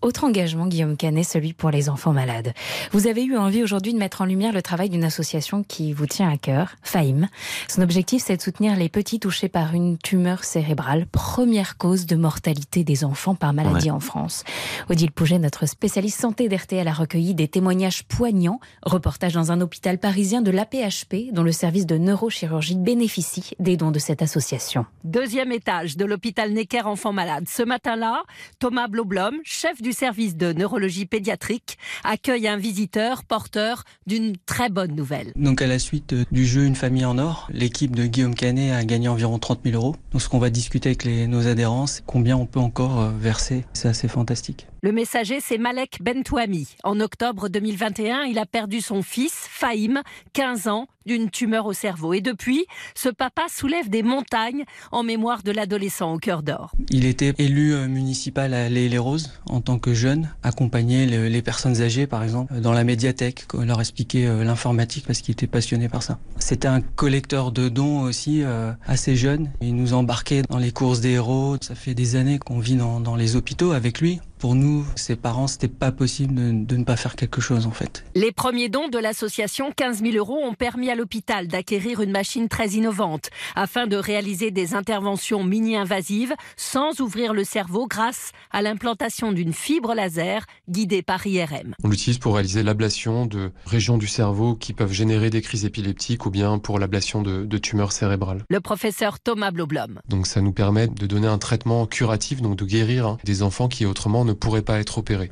Autre 0.00 0.24
engagement, 0.24 0.66
Guillaume 0.66 0.96
Canet, 0.96 1.24
celui 1.24 1.52
pour 1.52 1.70
les 1.70 1.88
enfants 1.88 2.12
malades. 2.12 2.52
Vous 2.92 3.06
avez 3.06 3.24
eu 3.24 3.36
envie 3.36 3.62
aujourd'hui 3.62 3.92
de 3.92 3.98
mettre 3.98 4.20
en 4.20 4.24
lumière 4.24 4.52
le 4.52 4.62
travail 4.62 4.88
d'une 4.88 5.04
association 5.04 5.62
qui 5.62 5.92
vous 5.92 6.06
tient 6.06 6.30
à 6.30 6.36
cœur, 6.36 6.76
FAIM. 6.82 7.28
Son 7.68 7.82
objectif, 7.82 8.22
c'est 8.24 8.36
de 8.36 8.42
soutenir 8.42 8.76
les 8.76 8.88
petits 8.88 9.18
touchés 9.20 9.48
par 9.48 9.74
une 9.74 9.98
tumeur 9.98 10.44
cérébrale, 10.44 11.06
première 11.10 11.76
cause 11.76 12.06
de 12.06 12.16
mortalité 12.16 12.51
des 12.56 13.04
enfants 13.04 13.34
par 13.34 13.52
maladie 13.52 13.86
Ouais. 13.86 13.90
en 13.90 14.00
France. 14.00 14.44
Odile 14.90 15.10
Pouget, 15.12 15.38
notre 15.38 15.66
spécialiste 15.66 16.20
santé 16.20 16.48
d'RTL, 16.48 16.86
a 16.86 16.92
recueilli 16.92 17.34
des 17.34 17.48
témoignages 17.48 18.04
poignants. 18.04 18.60
Reportage 18.84 19.32
dans 19.34 19.52
un 19.52 19.60
hôpital 19.60 19.98
parisien 19.98 20.42
de 20.42 20.50
l'APHP, 20.50 21.32
dont 21.32 21.42
le 21.42 21.52
service 21.52 21.86
de 21.86 21.96
neurochirurgie 21.98 22.76
bénéficie 22.76 23.50
des 23.58 23.76
dons 23.76 23.90
de 23.90 23.98
cette 23.98 24.22
association. 24.22 24.86
Deuxième 25.04 25.52
étage 25.52 25.96
de 25.96 26.04
l'hôpital 26.04 26.52
Necker 26.52 26.82
Enfants 26.86 27.12
Malades. 27.12 27.46
Ce 27.48 27.62
matin-là, 27.62 28.22
Thomas 28.58 28.88
Bloblom, 28.88 29.34
chef 29.44 29.80
du 29.82 29.92
service 29.92 30.36
de 30.36 30.52
neurologie 30.52 31.06
pédiatrique, 31.06 31.78
accueille 32.04 32.48
un 32.48 32.56
visiteur 32.56 33.24
porteur 33.24 33.84
d'une 34.06 34.36
très 34.46 34.68
bonne 34.68 34.94
nouvelle. 34.94 35.32
Donc 35.36 35.62
à 35.62 35.66
la 35.66 35.78
suite 35.78 36.12
euh, 36.12 36.24
du 36.30 36.46
jeu 36.46 36.64
Une 36.64 36.74
famille 36.76 37.04
en 37.04 37.18
or, 37.18 37.48
l'équipe 37.52 37.94
de 37.96 38.06
Guillaume 38.06 38.34
Canet 38.34 38.72
a 38.72 38.84
gagné 38.84 39.08
environ 39.08 39.38
30 39.38 39.60
000 39.64 39.76
euros. 39.76 39.96
Donc 40.12 40.22
ce 40.22 40.28
qu'on 40.28 40.38
va 40.38 40.50
discuter 40.50 40.90
avec 40.90 41.04
les- 41.04 41.26
nos 41.26 41.46
adhérents, 41.46 41.86
c'est 41.86 42.02
combien 42.04 42.36
on 42.42 42.46
peut 42.46 42.60
encore 42.60 43.00
euh, 43.00 43.10
verser. 43.16 43.64
C'est 43.72 43.88
assez 43.88 44.08
fantastique. 44.08 44.66
Le 44.84 44.90
messager, 44.90 45.38
c'est 45.40 45.58
Malek 45.58 45.98
Bentouami. 46.02 46.66
En 46.82 46.98
octobre 46.98 47.48
2021, 47.48 48.22
il 48.24 48.36
a 48.40 48.46
perdu 48.46 48.80
son 48.80 49.00
fils, 49.02 49.46
Fahim, 49.48 50.02
15 50.32 50.66
ans, 50.66 50.88
d'une 51.06 51.30
tumeur 51.30 51.66
au 51.66 51.72
cerveau. 51.72 52.14
Et 52.14 52.20
depuis, 52.20 52.64
ce 52.96 53.08
papa 53.08 53.42
soulève 53.48 53.88
des 53.90 54.02
montagnes 54.02 54.64
en 54.90 55.04
mémoire 55.04 55.44
de 55.44 55.52
l'adolescent 55.52 56.12
au 56.12 56.18
cœur 56.18 56.42
d'or. 56.42 56.72
Il 56.90 57.04
était 57.04 57.32
élu 57.38 57.74
euh, 57.74 57.86
municipal 57.86 58.54
à 58.54 58.68
Les 58.68 58.98
Roses 58.98 59.30
en 59.46 59.60
tant 59.60 59.78
que 59.78 59.94
jeune, 59.94 60.32
accompagnait 60.42 61.06
le- 61.06 61.28
les 61.28 61.42
personnes 61.42 61.80
âgées 61.80 62.08
par 62.08 62.24
exemple 62.24 62.60
dans 62.60 62.72
la 62.72 62.82
médiathèque, 62.82 63.46
leur 63.54 63.80
expliquait 63.80 64.26
euh, 64.26 64.42
l'informatique 64.42 65.04
parce 65.06 65.20
qu'il 65.20 65.32
était 65.32 65.46
passionné 65.46 65.88
par 65.88 66.02
ça. 66.02 66.18
C'était 66.40 66.68
un 66.68 66.80
collecteur 66.80 67.52
de 67.52 67.68
dons 67.68 68.00
aussi 68.02 68.42
euh, 68.42 68.72
assez 68.86 69.14
jeune. 69.14 69.48
Il 69.60 69.76
nous 69.76 69.94
embarquait 69.94 70.42
dans 70.48 70.58
les 70.58 70.72
courses 70.72 71.00
des 71.00 71.10
héros. 71.10 71.56
Ça 71.60 71.76
fait 71.76 71.94
des 71.94 72.16
années 72.16 72.40
qu'on 72.40 72.58
vit 72.58 72.74
dans 72.76 73.14
les 73.16 73.36
hôpitaux 73.36 73.70
avec 73.72 74.00
lui. 74.00 74.20
Pour 74.42 74.56
nous, 74.56 74.84
ses 74.96 75.14
parents, 75.14 75.46
c'était 75.46 75.68
pas 75.68 75.92
possible 75.92 76.34
de, 76.34 76.64
de 76.64 76.76
ne 76.76 76.82
pas 76.82 76.96
faire 76.96 77.14
quelque 77.14 77.40
chose 77.40 77.68
en 77.68 77.70
fait. 77.70 78.04
Les 78.16 78.32
premiers 78.32 78.68
dons 78.68 78.88
de 78.88 78.98
l'association 78.98 79.70
15 79.70 80.02
000 80.02 80.16
euros 80.16 80.36
ont 80.42 80.54
permis 80.54 80.90
à 80.90 80.96
l'hôpital 80.96 81.46
d'acquérir 81.46 82.00
une 82.00 82.10
machine 82.10 82.48
très 82.48 82.70
innovante 82.70 83.30
afin 83.54 83.86
de 83.86 83.94
réaliser 83.94 84.50
des 84.50 84.74
interventions 84.74 85.44
mini-invasives 85.44 86.34
sans 86.56 87.00
ouvrir 87.00 87.34
le 87.34 87.44
cerveau 87.44 87.86
grâce 87.86 88.32
à 88.50 88.62
l'implantation 88.62 89.30
d'une 89.30 89.52
fibre 89.52 89.94
laser 89.94 90.44
guidée 90.68 91.02
par 91.02 91.24
IRM. 91.24 91.76
On 91.84 91.88
l'utilise 91.88 92.18
pour 92.18 92.34
réaliser 92.34 92.64
l'ablation 92.64 93.26
de 93.26 93.52
régions 93.64 93.96
du 93.96 94.08
cerveau 94.08 94.56
qui 94.56 94.72
peuvent 94.72 94.92
générer 94.92 95.30
des 95.30 95.40
crises 95.40 95.66
épileptiques 95.66 96.26
ou 96.26 96.30
bien 96.30 96.58
pour 96.58 96.80
l'ablation 96.80 97.22
de, 97.22 97.44
de 97.44 97.58
tumeurs 97.58 97.92
cérébrales. 97.92 98.44
Le 98.48 98.60
professeur 98.60 99.20
Thomas 99.20 99.52
Bloblom. 99.52 100.00
Donc 100.08 100.26
ça 100.26 100.40
nous 100.40 100.52
permet 100.52 100.88
de 100.88 101.06
donner 101.06 101.28
un 101.28 101.38
traitement 101.38 101.86
curatif, 101.86 102.42
donc 102.42 102.56
de 102.56 102.64
guérir 102.64 103.06
hein, 103.06 103.18
des 103.22 103.44
enfants 103.44 103.68
qui 103.68 103.86
autrement 103.86 104.24
ne 104.24 104.31
pourraient 104.32 104.62
pas 104.62 104.80
être 104.80 104.98
opérés. 104.98 105.30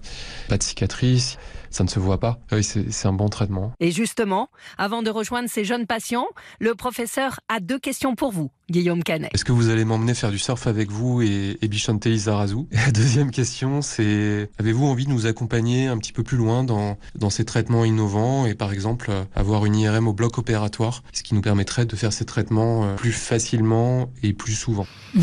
Pas 0.49 0.59
de 0.59 0.63
cicatrices, 0.63 1.39
ça 1.71 1.85
ne 1.85 1.89
se 1.89 1.99
voit 1.99 2.19
pas. 2.19 2.39
Ah 2.51 2.57
Oui, 2.57 2.65
c'est 2.65 3.07
un 3.07 3.13
bon 3.13 3.29
traitement. 3.29 3.73
Et 3.81 3.93
justement, 3.93 4.51
avant 4.77 5.03
de 5.03 5.11
rejoindre 5.11 5.49
ces 5.49 5.65
jeunes 5.65 5.87
patients, 5.87 6.27
le 6.59 6.75
professeur 6.75 7.41
a 7.49 7.61
deux 7.61 7.79
questions 7.79 8.17
pour 8.17 8.33
vous, 8.33 8.51
Guillaume 8.71 9.03
Canet. 9.05 9.31
Est-ce 9.33 9.45
que 9.45 9.53
vous 9.53 9.71
allez 9.71 9.85
m'emmener 9.85 10.15
faire 10.15 10.33
du 10.33 10.39
surf 10.39 10.67
avec 10.67 10.91
vous 10.91 11.23
et, 11.23 11.59
et 11.63 11.69
Bichante 11.69 12.05
Lizarazu 12.05 12.67
Et 12.73 12.77
La 12.91 12.91
deuxième 12.91 13.31
question, 13.31 13.83
c'est 13.83 14.51
avez-vous 14.59 14.87
envie 14.87 15.07
de 15.07 15.11
nous 15.11 15.27
accompagner 15.27 15.87
un 15.87 15.97
petit 15.99 16.13
peu 16.13 16.25
plus 16.25 16.37
loin 16.37 16.65
dans, 16.65 16.99
dans 17.15 17.31
ces 17.31 17.45
traitements 17.45 17.85
innovants 17.85 18.47
et 18.47 18.55
par 18.55 18.73
exemple 18.73 19.11
euh, 19.11 19.23
avoir 19.37 19.65
une 19.65 19.77
IRM 19.77 20.09
au 20.09 20.13
bloc 20.13 20.39
opératoire, 20.39 21.05
ce 21.13 21.23
qui 21.23 21.35
nous 21.35 21.41
permettrait 21.41 21.87
de 21.87 21.95
faire 21.95 22.13
ces 22.13 22.25
traitements 22.25 22.85
euh, 22.85 22.95
plus 22.97 23.13
facilement 23.13 24.11
et 24.23 24.33
plus 24.33 24.55
souvent? 24.55 24.87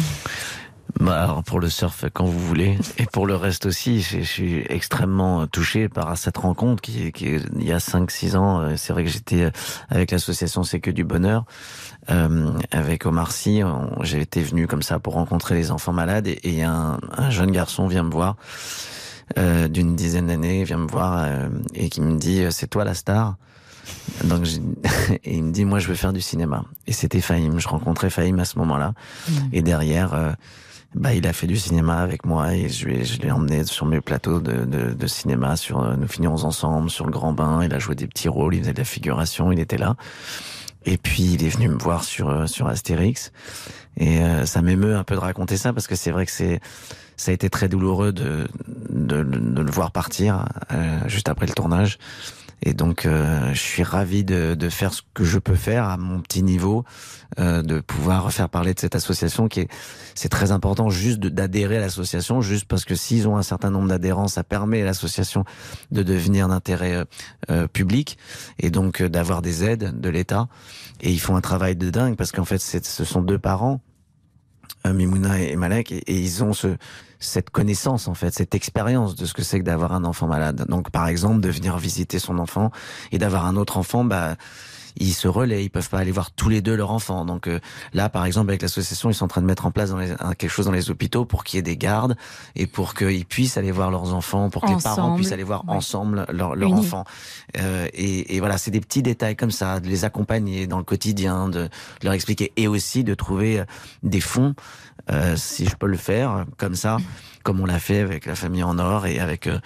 Bah, 0.99 1.23
alors 1.23 1.43
pour 1.43 1.59
le 1.59 1.69
surf, 1.69 2.05
quand 2.13 2.25
vous 2.25 2.39
voulez. 2.39 2.77
Et 2.97 3.05
pour 3.05 3.27
le 3.27 3.35
reste 3.35 3.65
aussi, 3.67 4.01
je, 4.01 4.19
je 4.19 4.23
suis 4.23 4.63
extrêmement 4.69 5.45
touché 5.45 5.89
par 5.89 6.17
cette 6.17 6.37
rencontre 6.37 6.81
qui, 6.81 7.11
qui 7.11 7.35
il 7.55 7.63
y 7.63 7.71
a 7.71 7.77
5-6 7.77 8.35
ans. 8.35 8.61
euh, 8.61 8.73
C'est 8.77 8.93
vrai 8.93 9.03
que 9.03 9.09
j'étais 9.09 9.43
euh, 9.43 9.51
avec 9.89 10.11
l'association 10.11 10.63
C'est 10.63 10.79
que 10.79 10.89
du 10.91 11.03
bonheur. 11.03 11.45
Euh, 12.09 12.51
avec 12.71 13.05
Omar 13.05 13.31
Sy, 13.31 13.61
j'ai 14.01 14.21
été 14.21 14.41
venu 14.41 14.65
comme 14.65 14.81
ça 14.81 14.97
pour 14.97 15.13
rencontrer 15.13 15.55
les 15.55 15.71
enfants 15.71 15.93
malades 15.93 16.27
et, 16.27 16.39
et 16.43 16.63
un, 16.63 16.99
un 17.15 17.29
jeune 17.29 17.51
garçon 17.51 17.87
vient 17.87 18.03
me 18.03 18.11
voir 18.11 18.35
euh, 19.37 19.67
d'une 19.67 19.95
dizaine 19.95 20.27
d'années, 20.27 20.63
vient 20.63 20.77
me 20.77 20.87
voir 20.87 21.17
euh, 21.25 21.49
et 21.75 21.89
qui 21.89 22.01
me 22.01 22.17
dit 22.17 22.43
euh, 22.43 22.49
c'est 22.51 22.67
toi 22.67 22.85
la 22.85 22.93
star. 22.93 23.35
Donc 24.23 24.47
et 25.25 25.35
il 25.35 25.43
me 25.43 25.51
dit 25.51 25.65
moi 25.65 25.79
je 25.79 25.87
veux 25.89 25.95
faire 25.95 26.13
du 26.13 26.21
cinéma 26.21 26.63
et 26.87 26.93
c'était 26.93 27.21
Fahim. 27.21 27.59
Je 27.59 27.67
rencontrais 27.67 28.09
Fahim 28.09 28.39
à 28.39 28.45
ce 28.45 28.57
moment-là 28.59 28.93
et 29.51 29.61
derrière. 29.61 30.13
euh, 30.13 30.31
bah, 30.95 31.13
il 31.13 31.27
a 31.27 31.33
fait 31.33 31.47
du 31.47 31.57
cinéma 31.57 31.97
avec 31.99 32.25
moi 32.25 32.55
et 32.55 32.69
je, 32.69 33.03
je 33.03 33.19
l'ai 33.21 33.31
emmené 33.31 33.63
sur 33.65 33.85
mes 33.85 34.01
plateaux 34.01 34.39
de, 34.39 34.65
de, 34.65 34.93
de 34.93 35.07
cinéma, 35.07 35.55
sur 35.55 35.83
euh, 35.83 35.95
Nous 35.95 36.07
finirons 36.07 36.43
ensemble, 36.43 36.89
sur 36.89 37.05
le 37.05 37.11
Grand 37.11 37.33
Bain. 37.33 37.63
Il 37.63 37.73
a 37.73 37.79
joué 37.79 37.95
des 37.95 38.07
petits 38.07 38.29
rôles, 38.29 38.55
il 38.55 38.61
faisait 38.61 38.73
de 38.73 38.79
la 38.79 38.85
figuration, 38.85 39.51
il 39.51 39.59
était 39.59 39.77
là. 39.77 39.95
Et 40.85 40.97
puis 40.97 41.33
il 41.33 41.43
est 41.43 41.49
venu 41.49 41.67
me 41.67 41.77
voir 41.77 42.03
sur 42.03 42.29
euh, 42.29 42.47
sur 42.47 42.67
Astérix 42.67 43.31
et 43.97 44.21
euh, 44.21 44.45
ça 44.45 44.61
m'émeut 44.61 44.95
un 44.95 45.03
peu 45.03 45.15
de 45.15 45.19
raconter 45.19 45.57
ça 45.57 45.73
parce 45.73 45.85
que 45.85 45.95
c'est 45.95 46.11
vrai 46.11 46.25
que 46.25 46.31
c'est 46.31 46.61
ça 47.17 47.31
a 47.31 47.33
été 47.33 47.49
très 47.49 47.67
douloureux 47.67 48.13
de 48.13 48.47
de, 48.89 49.21
de 49.23 49.61
le 49.61 49.71
voir 49.71 49.91
partir 49.91 50.45
euh, 50.71 50.99
juste 51.07 51.27
après 51.27 51.45
le 51.45 51.53
tournage. 51.53 51.97
Et 52.63 52.73
donc, 52.73 53.05
euh, 53.05 53.53
je 53.53 53.59
suis 53.59 53.83
ravi 53.83 54.23
de, 54.23 54.55
de 54.55 54.69
faire 54.69 54.93
ce 54.93 55.01
que 55.13 55.23
je 55.23 55.39
peux 55.39 55.55
faire 55.55 55.85
à 55.85 55.97
mon 55.97 56.21
petit 56.21 56.43
niveau, 56.43 56.85
euh, 57.39 57.61
de 57.61 57.79
pouvoir 57.79 58.31
faire 58.31 58.49
parler 58.49 58.73
de 58.73 58.79
cette 58.79 58.95
association 58.95 59.47
qui 59.47 59.61
est, 59.61 59.67
c'est 60.15 60.29
très 60.29 60.51
important 60.51 60.89
juste 60.89 61.19
d'adhérer 61.19 61.77
à 61.77 61.81
l'association, 61.81 62.41
juste 62.41 62.65
parce 62.65 62.85
que 62.85 62.95
s'ils 62.95 63.27
ont 63.27 63.37
un 63.37 63.43
certain 63.43 63.69
nombre 63.69 63.87
d'adhérents, 63.87 64.27
ça 64.27 64.43
permet 64.43 64.81
à 64.81 64.85
l'association 64.85 65.45
de 65.91 66.01
devenir 66.03 66.47
d'intérêt 66.47 66.93
euh, 66.93 67.05
euh, 67.51 67.67
public 67.67 68.17
et 68.59 68.71
donc 68.71 69.01
euh, 69.01 69.09
d'avoir 69.09 69.41
des 69.41 69.63
aides 69.63 69.99
de 69.99 70.09
l'État. 70.09 70.47
Et 71.01 71.11
ils 71.11 71.19
font 71.19 71.35
un 71.35 71.41
travail 71.41 71.75
de 71.75 71.89
dingue 71.91 72.15
parce 72.15 72.31
qu'en 72.31 72.45
fait, 72.45 72.57
ce 72.59 73.05
sont 73.05 73.21
deux 73.21 73.37
parents 73.37 73.81
Mimouna 74.93 75.39
et 75.39 75.55
Malek, 75.55 75.91
et, 75.91 75.97
et 76.07 76.19
ils 76.19 76.43
ont 76.43 76.53
ce, 76.53 76.77
cette 77.19 77.49
connaissance 77.49 78.07
en 78.07 78.13
fait, 78.13 78.33
cette 78.33 78.55
expérience 78.55 79.15
de 79.15 79.25
ce 79.25 79.33
que 79.33 79.43
c'est 79.43 79.59
que 79.59 79.65
d'avoir 79.65 79.93
un 79.93 80.03
enfant 80.03 80.27
malade. 80.27 80.65
Donc 80.67 80.91
par 80.91 81.07
exemple, 81.07 81.39
de 81.39 81.49
venir 81.49 81.77
visiter 81.77 82.19
son 82.19 82.37
enfant 82.37 82.71
et 83.11 83.17
d'avoir 83.17 83.45
un 83.45 83.55
autre 83.55 83.77
enfant, 83.77 84.03
bah 84.03 84.35
ils 84.99 85.13
se 85.13 85.27
relaient, 85.27 85.63
ils 85.63 85.69
peuvent 85.69 85.89
pas 85.89 85.99
aller 85.99 86.11
voir 86.11 86.31
tous 86.31 86.49
les 86.49 86.61
deux 86.61 86.75
leur 86.75 86.91
enfant. 86.91 87.25
Donc 87.25 87.47
euh, 87.47 87.59
là, 87.93 88.09
par 88.09 88.25
exemple, 88.25 88.49
avec 88.49 88.61
l'association, 88.61 89.09
ils 89.09 89.13
sont 89.13 89.25
en 89.25 89.29
train 89.29 89.41
de 89.41 89.45
mettre 89.47 89.65
en 89.65 89.71
place 89.71 89.89
dans 89.91 89.97
les- 89.97 90.15
quelque 90.37 90.49
chose 90.49 90.65
dans 90.65 90.71
les 90.71 90.89
hôpitaux 90.89 91.25
pour 91.25 91.43
qu'il 91.43 91.57
y 91.57 91.59
ait 91.59 91.63
des 91.63 91.77
gardes 91.77 92.15
et 92.55 92.67
pour 92.67 92.93
qu'ils 92.93 93.25
puissent 93.25 93.57
aller 93.57 93.71
voir 93.71 93.91
leurs 93.91 94.13
enfants, 94.13 94.49
pour 94.49 94.61
que 94.63 94.69
les 94.69 94.81
parents 94.81 95.15
puissent 95.15 95.31
aller 95.31 95.43
voir 95.43 95.63
Ouais. 95.67 95.75
ensemble 95.75 96.25
leur, 96.31 96.55
leur 96.55 96.69
Unis. 96.69 96.79
enfant. 96.79 97.03
Euh, 97.57 97.87
et, 97.93 98.35
et 98.35 98.39
voilà, 98.39 98.57
c'est 98.57 98.71
des 98.71 98.81
petits 98.81 99.01
détails 99.03 99.35
comme 99.35 99.51
ça, 99.51 99.79
de 99.79 99.87
les 99.87 100.05
accompagner 100.05 100.67
dans 100.67 100.77
le 100.77 100.83
quotidien, 100.83 101.47
de, 101.49 101.63
de 101.63 101.69
leur 102.03 102.13
expliquer 102.13 102.51
et 102.57 102.67
aussi 102.67 103.03
de 103.03 103.13
trouver 103.13 103.59
euh, 103.59 103.65
des 104.03 104.21
fonds, 104.21 104.53
euh, 105.11 105.35
si 105.37 105.65
je 105.65 105.75
peux 105.75 105.87
le 105.87 105.97
faire, 105.97 106.45
comme 106.57 106.75
ça, 106.75 106.97
comme 107.43 107.59
on 107.61 107.65
l'a 107.65 107.79
fait 107.79 107.99
avec 108.01 108.25
la 108.25 108.35
famille 108.35 108.63
en 108.63 108.77
or 108.79 109.05
et 109.05 109.19
avec 109.19 109.47
euh, 109.47 109.59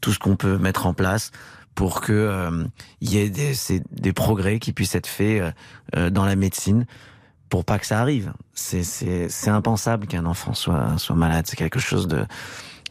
tout 0.00 0.12
ce 0.12 0.18
qu'on 0.18 0.36
peut 0.36 0.58
mettre 0.58 0.86
en 0.86 0.94
place 0.94 1.30
pour 1.78 2.00
que 2.00 2.12
euh, 2.12 2.64
y 3.00 3.18
ait 3.18 3.30
des, 3.30 3.54
des 3.92 4.12
progrès 4.12 4.58
qui 4.58 4.72
puissent 4.72 4.96
être 4.96 5.06
faits 5.06 5.40
euh, 5.40 5.50
euh, 5.94 6.10
dans 6.10 6.24
la 6.24 6.34
médecine 6.34 6.86
pour 7.50 7.64
pas 7.64 7.78
que 7.78 7.86
ça 7.86 8.00
arrive. 8.00 8.32
C'est 8.52 9.28
impensable 9.46 10.08
qu'un 10.08 10.26
enfant 10.26 10.54
soit 10.54 10.98
soit 10.98 11.14
malade. 11.14 11.44
C'est 11.46 11.54
quelque 11.54 11.78
chose 11.78 12.08
de 12.08 12.26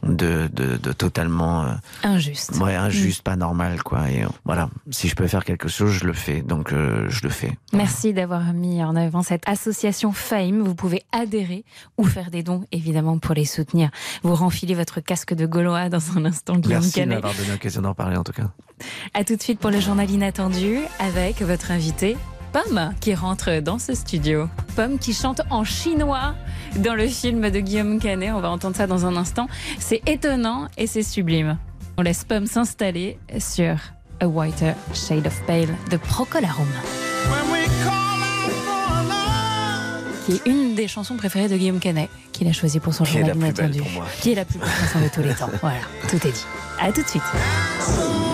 de, 0.04 0.50
de, 0.54 0.78
de 0.78 0.92
totalement 0.94 1.64
euh, 1.64 1.74
Injuste. 2.04 2.56
ouais 2.58 2.76
injuste, 2.76 3.22
pas 3.24 3.36
normal 3.36 3.82
quoi. 3.84 4.10
Et 4.10 4.24
euh, 4.24 4.28
voilà, 4.46 4.70
si 4.92 5.08
je 5.08 5.16
peux 5.16 5.28
faire 5.28 5.44
quelque 5.44 5.68
chose, 5.68 5.92
je 5.92 6.06
le 6.06 6.14
fais. 6.14 6.42
Donc 6.42 6.72
euh, 6.72 7.06
je 7.10 7.24
le 7.24 7.30
fais. 7.30 7.58
Merci 7.74 8.14
d'avoir 8.14 8.54
mis 8.54 8.84
en 8.84 8.96
avant 8.96 9.24
cette 9.24 9.48
association 9.48 10.12
FAIM. 10.12 10.62
Vous 10.62 10.76
pouvez 10.76 11.04
adhérer 11.12 11.66
ou 11.98 12.04
faire 12.04 12.32
des 12.32 12.44
dons, 12.44 12.64
évidemment, 12.72 13.18
pour 13.18 13.34
les 13.36 13.46
soutenir. 13.46 13.90
Vous 14.24 14.36
renfilez 14.36 14.76
votre 14.76 15.00
casque 15.00 15.34
de 15.34 15.46
Gaulois 15.46 15.90
dans 15.90 16.18
un 16.18 16.26
instant, 16.26 16.56
Guillaume 16.58 16.82
Merci 16.82 17.06
m'avoir 17.06 17.34
donné 17.34 17.50
l'occasion 17.52 17.82
d'en 17.82 17.94
parler 17.94 18.18
en 18.18 18.24
tout 18.24 18.34
cas. 18.34 18.52
À 19.14 19.24
tout 19.24 19.36
de 19.36 19.42
suite 19.42 19.60
pour 19.60 19.72
le 19.72 19.80
journal 19.80 20.10
inattendu 20.10 20.80
avec 21.00 21.42
votre 21.42 21.72
invité. 21.72 22.16
Pomme 22.66 22.94
qui 23.02 23.14
rentre 23.14 23.60
dans 23.60 23.78
ce 23.78 23.94
studio. 23.94 24.50
Pomme 24.76 24.98
qui 24.98 25.14
chante 25.14 25.42
en 25.52 25.64
chinois 25.64 26.34
dans 26.78 26.96
le 26.96 27.08
film 27.08 27.52
de 27.52 27.60
Guillaume 27.60 28.00
Canet. 28.00 28.32
On 28.34 28.40
va 28.40 28.50
entendre 28.50 28.76
ça 28.76 28.88
dans 28.88 29.06
un 29.06 29.16
instant. 29.16 29.48
C'est 29.78 30.02
étonnant 30.08 30.68
et 30.76 30.88
c'est 30.88 31.04
sublime. 31.04 31.60
On 31.98 32.02
laisse 32.02 32.24
Pomme 32.24 32.48
s'installer 32.48 33.20
sur 33.38 33.76
A 34.22 34.28
Whiter 34.28 34.74
Shade 34.96 35.28
of 35.28 35.40
Pale 35.46 35.76
de 35.92 35.98
Procolarum. 35.98 36.68
Qui 40.26 40.32
est 40.34 40.46
une 40.48 40.74
des 40.74 40.88
chansons 40.88 41.16
préférées 41.16 41.50
de 41.50 41.58
Guillaume 41.58 41.80
Canet, 41.80 42.10
qu'il 42.32 42.48
a 42.48 42.54
choisi 42.54 42.80
pour 42.80 42.96
son 42.96 43.04
Qui 43.04 43.20
journal 43.20 43.28
la 43.28 43.34
plus 43.34 43.54
belle 43.54 43.76
inattendu. 43.76 44.02
Qui 44.20 44.32
est 44.32 44.36
la 44.36 44.46
plus 44.46 44.58
belle 44.58 44.68
chanson 44.68 45.00
de 45.00 45.10
tous 45.14 45.22
les 45.22 45.36
temps. 45.36 45.50
Voilà, 45.62 45.78
tout 46.10 46.16
est 46.16 46.32
dit. 46.32 46.46
À 46.80 46.92
tout 46.92 47.04
de 47.04 47.08
suite. 47.08 48.27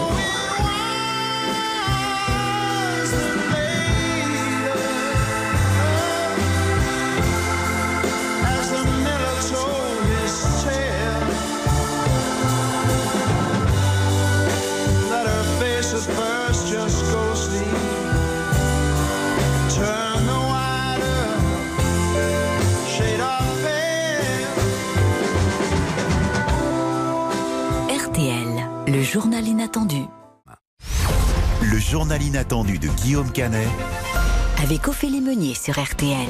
Journal 29.13 29.47
inattendu. 29.47 30.05
Le 31.61 31.77
journal 31.77 32.19
inattendu 32.19 32.79
de 32.79 32.87
Guillaume 32.87 33.31
Canet 33.31 33.67
Avec 34.63 34.87
Ophélie 34.87 35.21
Meunier 35.21 35.53
sur 35.53 35.79
RTL. 35.79 36.29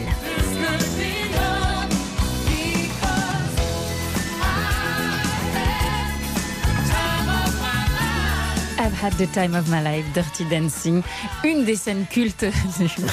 Had 9.03 9.13
the 9.17 9.29
time 9.33 9.53
of 9.53 9.69
my 9.69 9.81
life, 9.83 10.05
Dirty 10.13 10.45
Dancing, 10.45 11.01
une 11.43 11.65
des 11.65 11.75
scènes 11.75 12.05
cultes 12.09 12.45
du 12.79 12.87
film. 12.87 13.07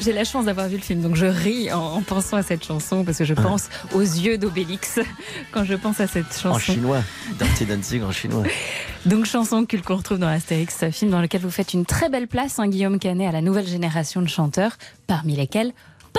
J'ai 0.00 0.12
la 0.12 0.24
chance 0.24 0.44
d'avoir 0.44 0.68
vu 0.68 0.76
le 0.76 0.82
film, 0.82 1.00
donc 1.00 1.16
je 1.16 1.24
ris 1.24 1.72
en, 1.72 1.94
en 1.94 2.02
pensant 2.02 2.36
à 2.36 2.42
cette 2.42 2.62
chanson 2.62 3.04
parce 3.04 3.18
que 3.18 3.24
je 3.24 3.32
pense 3.32 3.70
aux 3.94 4.02
yeux 4.02 4.36
d'Obélix 4.36 5.00
quand 5.52 5.64
je 5.64 5.74
pense 5.74 6.00
à 6.00 6.06
cette 6.06 6.32
chanson. 6.32 6.50
En 6.50 6.58
chinois, 6.58 7.02
Dirty 7.38 7.64
Dancing 7.64 8.02
en 8.02 8.12
chinois. 8.12 8.44
Donc 9.06 9.24
chanson 9.24 9.64
culte 9.64 9.84
qu'on 9.84 9.96
retrouve 9.96 10.18
dans 10.18 10.28
Astérix, 10.28 10.84
film 10.90 11.10
dans 11.10 11.22
lequel 11.22 11.40
vous 11.40 11.50
faites 11.50 11.72
une 11.72 11.86
très 11.86 12.10
belle 12.10 12.28
place, 12.28 12.58
hein, 12.58 12.68
Guillaume 12.68 12.98
Canet, 12.98 13.28
à 13.28 13.32
la 13.32 13.40
nouvelle 13.40 13.66
génération 13.66 14.20
de 14.20 14.28
chanteurs, 14.28 14.76
parmi 15.06 15.36
lesquels 15.36 15.72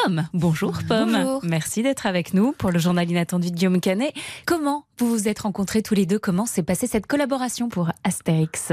Pomme. 0.04 0.28
Bonjour 0.34 0.80
Pomme. 0.88 1.12
Bonjour. 1.14 1.40
Merci 1.44 1.82
d'être 1.82 2.06
avec 2.06 2.34
nous 2.34 2.52
pour 2.52 2.72
le 2.72 2.80
journal 2.80 3.10
inattendu 3.10 3.50
de 3.50 3.56
Guillaume 3.56 3.80
Canet. 3.80 4.14
Comment 4.46 4.84
vous 5.00 5.08
vous 5.10 5.28
êtes 5.28 5.40
rencontrés 5.40 5.82
tous 5.82 5.96
les 5.96 6.06
deux? 6.06 6.20
Comment 6.20 6.46
s'est 6.46 6.64
passée 6.64 6.86
cette 6.88 7.08
collaboration 7.08 7.70
pour 7.70 7.90
Astérix? 8.04 8.72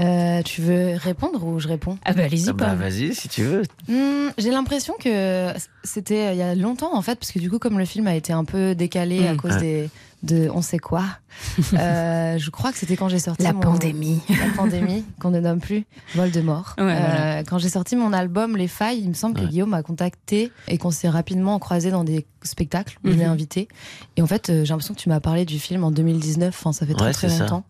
Euh, 0.00 0.40
tu 0.42 0.62
veux 0.62 0.94
répondre 0.96 1.44
ou 1.44 1.58
je 1.58 1.68
réponds? 1.68 1.98
Ah 2.04 2.12
bah 2.12 2.24
allez-y 2.24 2.48
Ah 2.48 2.52
bah, 2.52 2.66
Pomme. 2.70 2.78
vas-y 2.78 3.14
si 3.14 3.28
tu 3.28 3.42
veux. 3.42 3.62
Hmm, 3.88 4.30
J'ai 4.38 4.50
l'impression 4.50 4.94
que 4.98 5.48
c'était 5.84 6.28
euh, 6.28 6.32
il 6.32 6.38
y 6.38 6.42
a 6.42 6.54
longtemps 6.54 6.94
en 6.96 7.02
fait, 7.02 7.16
parce 7.18 7.32
que 7.32 7.38
du 7.38 7.50
coup 7.50 7.58
comme 7.58 7.78
le 7.78 7.84
film 7.84 8.06
a 8.06 8.14
été 8.14 8.32
un 8.32 8.44
peu 8.44 8.74
décalé 8.74 9.26
à 9.26 9.34
Mm. 9.34 9.36
cause 9.36 9.52
Ouais. 9.54 9.60
des 9.60 9.90
de 10.22 10.48
on 10.54 10.62
sait 10.62 10.78
quoi. 10.78 11.04
euh, 11.74 12.38
je 12.38 12.50
crois 12.50 12.72
que 12.72 12.78
c'était 12.78 12.96
quand 12.96 13.08
j'ai 13.08 13.18
sorti 13.18 13.42
La 13.42 13.52
mon- 13.52 13.60
pandémie. 13.60 14.20
la 14.28 14.54
pandémie 14.56 15.04
qu'on 15.20 15.30
ne 15.30 15.40
nomme 15.40 15.60
plus 15.60 15.84
Voldemort. 16.14 16.74
Ouais, 16.78 16.84
Euh, 16.84 16.86
voilà. 16.98 17.44
Quand 17.44 17.58
j'ai 17.58 17.68
sorti 17.68 17.96
mon 17.96 18.12
album 18.12 18.56
Les 18.56 18.68
Failles, 18.68 19.00
il 19.02 19.08
me 19.08 19.14
semble 19.14 19.40
que. 19.40 19.46
Guillaume 19.46 19.70
m'a 19.70 19.82
contacté 19.82 20.52
et 20.68 20.78
qu'on 20.78 20.90
s'est 20.90 21.08
rapidement 21.08 21.58
croisé 21.58 21.90
dans 21.90 22.04
des 22.04 22.26
spectacles 22.42 22.98
où 23.04 23.08
il 23.08 23.14
Mhm. 23.16 23.22
m'a 23.24 23.30
invité. 23.30 23.68
Et 24.16 24.22
en 24.22 24.26
fait, 24.26 24.50
euh, 24.50 24.64
j'ai 24.64 24.68
l'impression 24.72 24.94
que 24.94 25.00
tu 25.00 25.08
m'as 25.08 25.20
parlé 25.20 25.44
du 25.44 25.58
film 25.58 25.82
en 25.84 25.90
2019. 25.90 26.54
Enfin, 26.58 26.72
ça 26.72 26.86
fait 26.86 26.94
très 26.94 27.06
Ouais, 27.06 27.12
très 27.12 27.28
longtemps. 27.38 27.64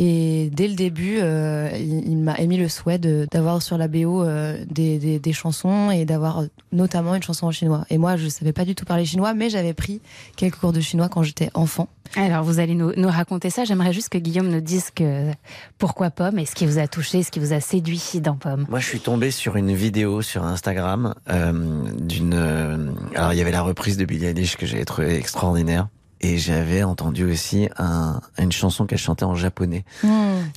Et 0.00 0.48
dès 0.52 0.68
le 0.68 0.74
début, 0.74 1.18
euh, 1.20 1.68
il, 1.74 2.08
il 2.08 2.16
m'a 2.18 2.36
émis 2.38 2.56
le 2.56 2.68
souhait 2.68 2.98
d'avoir 2.98 3.60
sur 3.62 3.76
la 3.78 3.88
BO 3.88 4.22
euh, 4.22 4.64
des, 4.70 4.98
des- 4.98 5.18
des 5.18 5.32
chansons 5.32 5.90
et 5.90 6.04
d'avoir 6.04 6.44
notamment 6.70 7.16
une 7.16 7.22
chanson 7.22 7.46
en 7.46 7.50
chinois. 7.50 7.84
Et 7.90 7.98
moi, 7.98 8.16
je 8.16 8.28
savais 8.28 8.52
pas 8.52 8.64
du 8.64 8.76
tout 8.76 8.84
parler 8.84 9.04
chinois, 9.04 9.34
mais 9.34 9.50
j'avais 9.50 9.74
pris 9.74 10.00
quelques 10.36 10.54
cours 10.56 10.72
de 10.72 10.80
chinois 10.80 11.08
quand 11.08 11.24
j'étais 11.24 11.50
enfant. 11.54 11.88
Alors 12.16 12.42
vous 12.44 12.58
allez 12.60 12.74
nous, 12.74 12.92
nous 12.96 13.08
raconter 13.08 13.50
ça. 13.50 13.64
J'aimerais 13.64 13.92
juste 13.92 14.08
que 14.08 14.16
Guillaume 14.18 14.48
nous 14.48 14.60
dise 14.62 14.90
que 14.94 15.30
pourquoi 15.78 16.10
Pomme 16.10 16.38
et 16.38 16.46
ce 16.46 16.54
qui 16.54 16.64
vous 16.64 16.78
a 16.78 16.86
touché, 16.86 17.22
ce 17.24 17.30
qui 17.30 17.38
vous 17.40 17.52
a 17.52 17.60
séduit 17.60 18.00
dans 18.22 18.36
Pomme. 18.36 18.66
Moi, 18.70 18.78
je 18.78 18.86
suis 18.86 19.00
tombé 19.00 19.30
sur 19.32 19.56
une 19.56 19.74
vidéo 19.74 20.22
sur 20.22 20.44
Instagram 20.44 21.14
euh, 21.28 21.52
d'une. 21.98 22.34
euh, 22.34 22.92
alors, 23.14 23.32
il 23.34 23.38
y 23.38 23.42
avait 23.42 23.50
la 23.50 23.62
reprise 23.62 23.96
de 23.98 24.04
Billie 24.04 24.26
Eilish 24.26 24.56
que 24.56 24.64
j'avais 24.64 24.84
trouvé 24.86 25.16
extraordinaire. 25.16 25.88
Et 26.20 26.36
j'avais 26.38 26.82
entendu 26.82 27.24
aussi 27.24 27.68
un, 27.78 28.20
une 28.38 28.50
chanson 28.50 28.86
qu'elle 28.86 28.98
chantait 28.98 29.24
en 29.24 29.36
japonais 29.36 29.84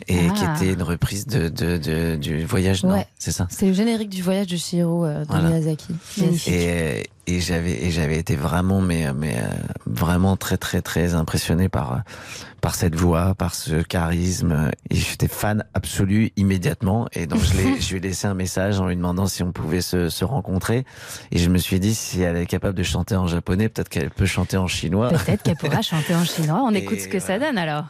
et 0.07 0.17
qui 0.29 0.43
Ah. 0.45 0.55
était 0.55 0.73
une 0.73 0.81
reprise 0.81 1.27
de, 1.27 1.49
de, 1.49 1.77
de- 1.77 2.15
du 2.15 2.43
voyage, 2.45 2.83
non 2.83 2.93
Ouais. 2.95 3.07
C'est 3.19 3.31
ça? 3.31 3.47
C'est 3.51 3.67
le 3.67 3.73
générique 3.73 4.09
du 4.09 4.23
voyage 4.23 4.47
de 4.47 4.57
Shiro 4.57 5.05
euh, 5.05 5.21
de 5.21 5.27
Voilà. 5.27 5.49
Miyazaki. 5.49 5.93
Et, 6.47 7.09
et 7.27 7.39
j'avais 7.39 7.73
et 7.85 7.91
j'avais 7.91 8.17
été 8.17 8.35
vraiment 8.35 8.81
mais 8.81 9.13
mais 9.13 9.35
euh, 9.37 9.47
vraiment 9.85 10.35
très 10.35 10.57
très 10.57 10.81
très 10.81 11.13
impressionné 11.13 11.69
par 11.69 12.01
par 12.61 12.75
cette 12.75 12.95
voix, 12.95 13.35
par 13.35 13.55
ce 13.55 13.81
charisme. 13.81 14.71
Et 14.89 14.95
j'étais 14.95 15.27
fan 15.27 15.65
absolu 15.73 16.31
immédiatement. 16.37 17.07
Et 17.13 17.25
donc, 17.25 17.41
je, 17.41 17.53
lui 17.57 17.97
ai 17.97 17.99
laissé 17.99 18.27
un 18.27 18.33
message 18.33 18.79
en 18.79 18.87
lui 18.87 18.95
demandant 18.95 19.27
si 19.27 19.43
on 19.43 19.51
pouvait 19.51 19.81
se, 19.81 20.23
rencontrer. 20.23 20.85
Et 21.31 21.39
je 21.39 21.49
me 21.49 21.57
suis 21.57 21.79
dit, 21.79 21.95
si 21.95 22.21
elle 22.21 22.37
est 22.37 22.45
capable 22.45 22.77
de 22.77 22.83
chanter 22.83 23.15
en 23.15 23.27
japonais, 23.27 23.69
peut-être 23.69 23.89
qu'elle 23.89 24.11
peut 24.11 24.27
chanter 24.27 24.57
en 24.57 24.67
chinois. 24.67 25.09
Peut-être 25.09 25.41
qu'elle 25.41 25.57
pourra 25.57 25.81
chanter 25.81 26.13
en 26.13 26.23
chinois. 26.23 26.61
On 26.63 26.73
écoute 26.73 26.99
ce 26.99 27.07
que 27.07 27.19
ça 27.19 27.39
donne 27.39 27.57
alors. 27.57 27.85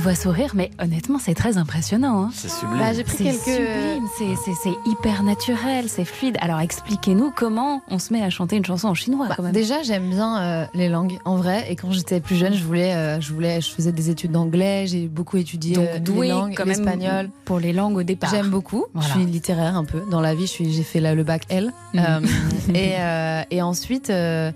Vois 0.00 0.14
sourire, 0.14 0.52
mais 0.54 0.70
honnêtement, 0.82 1.18
c'est 1.18 1.34
très 1.34 1.56
impressionnant. 1.58 2.24
hein. 2.24 2.30
C'est 2.34 2.50
sublime. 2.50 2.78
Bah, 2.78 2.92
j'ai 2.92 3.04
pris 3.04 3.16
C'est 3.18 3.24
quelques- 3.24 3.42
sublime, 3.42 4.04
c'est- 4.18 4.36
c'est 4.44 4.54
c'est 4.62 4.90
hyper 4.90 5.22
naturel, 5.22 5.86
c'est 5.88 6.04
fluide. 6.04 6.36
Alors 6.40 6.60
expliquez-nous 6.60 7.32
comment 7.34 7.82
on 7.88 7.98
se 7.98 8.12
met 8.12 8.22
à 8.22 8.30
chanter 8.30 8.56
une 8.56 8.64
chanson 8.64 8.88
en 8.88 8.94
chinois 8.94 9.26
Bah, 9.28 9.34
quand 9.36 9.42
même. 9.42 9.52
déjà, 9.52 9.82
j'aime 9.82 10.08
bien 10.10 10.40
euh, 10.42 10.66
les 10.74 10.88
langues 10.88 11.18
en 11.24 11.36
vrai. 11.36 11.66
Et 11.70 11.76
quand 11.76 11.92
j'étais 11.92 12.20
plus 12.20 12.36
jeune, 12.36 12.54
je 12.54 12.64
voulais, 12.64 12.94
euh, 12.94 13.20
je 13.20 13.32
voulais, 13.32 13.60
je 13.60 13.70
faisais 13.70 13.92
des 13.92 14.10
études 14.10 14.32
d'anglais. 14.32 14.86
J'ai 14.86 15.06
beaucoup 15.08 15.36
étudié 15.36 15.74
Donc 15.76 15.86
euh, 15.88 15.98
doué 15.98 16.26
les 16.28 16.32
langues, 16.32 16.54
quand 16.56 16.66
même 16.66 16.76
l'espagnol. 16.76 17.30
pour 17.44 17.58
les 17.60 17.72
langues 17.72 17.96
au 17.98 18.02
départ. 18.02 18.30
J'aime 18.30 18.48
beaucoup. 18.48 18.86
Voilà. 18.94 19.08
Je 19.08 19.14
suis 19.20 19.26
littéraire 19.26 19.76
un 19.76 19.84
peu 19.84 20.02
dans 20.10 20.20
la 20.20 20.34
vie. 20.34 20.42
Je 20.46 20.52
suis, 20.52 20.72
j'ai 20.72 20.82
fait 20.82 21.00
la- 21.00 21.14
le 21.14 21.24
bac 21.24 21.42
L. 21.48 21.72
Mhm. 21.94 22.00
Euh, 22.04 22.20
et, 22.74 22.94
euh, 22.98 23.42
et 23.50 23.62
ensuite, 23.62 24.10
euh, 24.10 24.50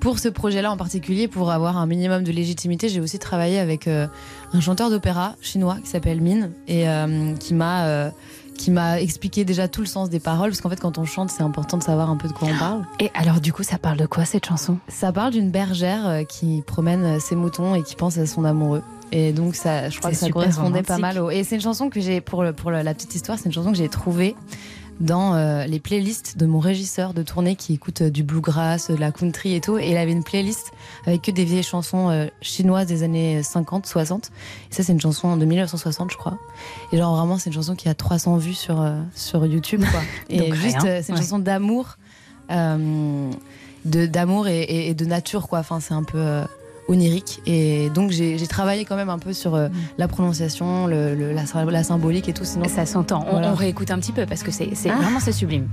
pour 0.00 0.18
ce 0.18 0.28
projet-là 0.28 0.72
en 0.72 0.76
particulier, 0.76 1.28
pour 1.28 1.50
avoir 1.50 1.76
un 1.76 1.86
minimum 1.86 2.22
de 2.24 2.32
légitimité, 2.32 2.88
j'ai 2.88 3.00
aussi 3.00 3.18
travaillé 3.18 3.58
avec 3.58 3.86
euh, 3.86 4.06
un 4.52 4.60
chanteur 4.60 4.90
d'opéra 4.90 5.34
chinois 5.42 5.76
qui 5.82 5.88
s'appelle 5.90 6.20
Min 6.22 6.50
et 6.66 6.88
euh, 6.88 7.34
qui 7.36 7.54
m'a 7.54 7.84
euh, 7.86 8.10
qui 8.56 8.70
m'a 8.70 9.00
expliqué 9.00 9.44
déjà 9.46 9.68
tout 9.68 9.80
le 9.80 9.86
sens 9.86 10.10
des 10.10 10.20
paroles 10.20 10.50
parce 10.50 10.60
qu'en 10.60 10.68
fait 10.68 10.80
quand 10.80 10.98
on 10.98 11.04
chante 11.06 11.30
c'est 11.30 11.42
important 11.42 11.78
de 11.78 11.82
savoir 11.82 12.10
un 12.10 12.16
peu 12.16 12.28
de 12.28 12.32
quoi 12.32 12.48
on 12.52 12.58
parle. 12.58 12.84
Et 12.98 13.10
alors 13.14 13.40
du 13.40 13.52
coup 13.52 13.62
ça 13.62 13.78
parle 13.78 13.96
de 13.98 14.06
quoi 14.06 14.24
cette 14.24 14.46
chanson? 14.46 14.76
Ça 14.88 15.12
parle 15.12 15.32
d'une 15.32 15.50
bergère 15.50 16.26
qui 16.28 16.62
promène 16.66 17.20
ses 17.20 17.36
moutons 17.36 17.74
et 17.74 17.82
qui 17.82 17.94
pense 17.96 18.18
à 18.18 18.26
son 18.26 18.44
amoureux. 18.44 18.82
Et 19.12 19.32
donc 19.32 19.54
ça, 19.56 19.88
je 19.90 19.98
crois 19.98 20.10
que 20.10 20.16
ça 20.16 20.28
correspondait 20.28 20.66
romantique. 20.68 20.86
pas 20.86 20.98
mal 20.98 21.18
au. 21.18 21.30
Et 21.30 21.42
c'est 21.42 21.56
une 21.56 21.60
chanson 21.62 21.88
que 21.90 22.00
j'ai 22.00 22.20
pour 22.20 22.42
le- 22.44 22.52
pour 22.52 22.70
la 22.70 22.94
petite 22.94 23.14
histoire, 23.14 23.38
c'est 23.38 23.46
une 23.46 23.52
chanson 23.52 23.72
que 23.72 23.76
j'ai 23.78 23.88
trouvée 23.88 24.36
dans 25.00 25.34
euh, 25.34 25.64
les 25.64 25.80
playlists 25.80 26.36
de 26.36 26.44
mon 26.46 26.58
régisseur 26.58 27.14
de 27.14 27.22
tournée 27.22 27.56
qui 27.56 27.72
écoute 27.74 28.02
euh, 28.02 28.10
du 28.10 28.22
bluegrass, 28.22 28.90
de 28.90 28.96
la 28.96 29.10
country 29.12 29.54
et 29.54 29.60
tout. 29.60 29.78
Et 29.78 29.90
il 29.90 29.96
avait 29.96 30.12
une 30.12 30.22
playlist 30.24 30.72
avec 31.06 31.22
que 31.22 31.30
des 31.30 31.44
vieilles 31.44 31.62
chansons 31.62 32.10
euh, 32.10 32.26
chinoises 32.42 32.86
des 32.86 33.02
années 33.02 33.42
50, 33.42 33.86
60. 33.86 34.30
Et 34.70 34.74
ça, 34.74 34.82
c'est 34.82 34.92
une 34.92 35.00
chanson 35.00 35.36
de 35.38 35.44
1960, 35.46 36.10
je 36.12 36.16
crois. 36.18 36.38
Et 36.92 36.98
genre, 36.98 37.16
vraiment, 37.16 37.38
c'est 37.38 37.48
une 37.50 37.54
chanson 37.54 37.74
qui 37.74 37.88
a 37.88 37.94
300 37.94 38.36
vues 38.36 38.52
sur, 38.54 38.84
sur 39.14 39.46
YouTube, 39.46 39.82
quoi. 39.90 40.00
et 40.28 40.38
Donc, 40.50 40.54
juste, 40.54 40.80
c'est 40.82 41.08
une 41.08 41.14
Ouais. 41.14 41.20
chanson 41.22 41.38
d'amour, 41.38 41.96
de- 42.50 44.06
d'amour 44.06 44.48
et, 44.48 44.60
et- 44.60 44.88
et 44.90 44.94
de 44.94 45.04
nature, 45.06 45.48
quoi. 45.48 45.60
Enfin, 45.60 45.80
c'est 45.80 45.94
un 45.94 46.02
peu. 46.04 46.42
Euh, 46.90 46.92
onirique 46.92 47.40
et 47.46 47.88
donc 47.90 48.10
j'ai 48.10 48.46
travaillé 48.46 48.84
quand 48.84 48.96
même 48.96 49.10
un 49.10 49.18
peu 49.18 49.32
sur 49.32 49.54
euh, 49.54 49.68
la 49.98 50.08
prononciation 50.08 50.86
le, 50.86 51.14
le- 51.14 51.32
la, 51.32 51.44
la 51.64 51.82
symbolique 51.84 52.28
et 52.28 52.32
tout 52.32 52.44
sinon 52.44 52.66
Ça 52.68 52.86
s'entend. 52.86 53.24
On, 53.28 53.32
Voilà. 53.32 53.52
on 53.52 53.54
réécoute 53.54 53.90
un 53.90 53.98
petit 53.98 54.12
peu 54.12 54.26
parce 54.26 54.42
que 54.42 54.50
c'est 54.50 54.70
Ah. 54.90 54.94
vraiment 54.96 55.20
c'est 55.20 55.32
sublime. 55.32 55.68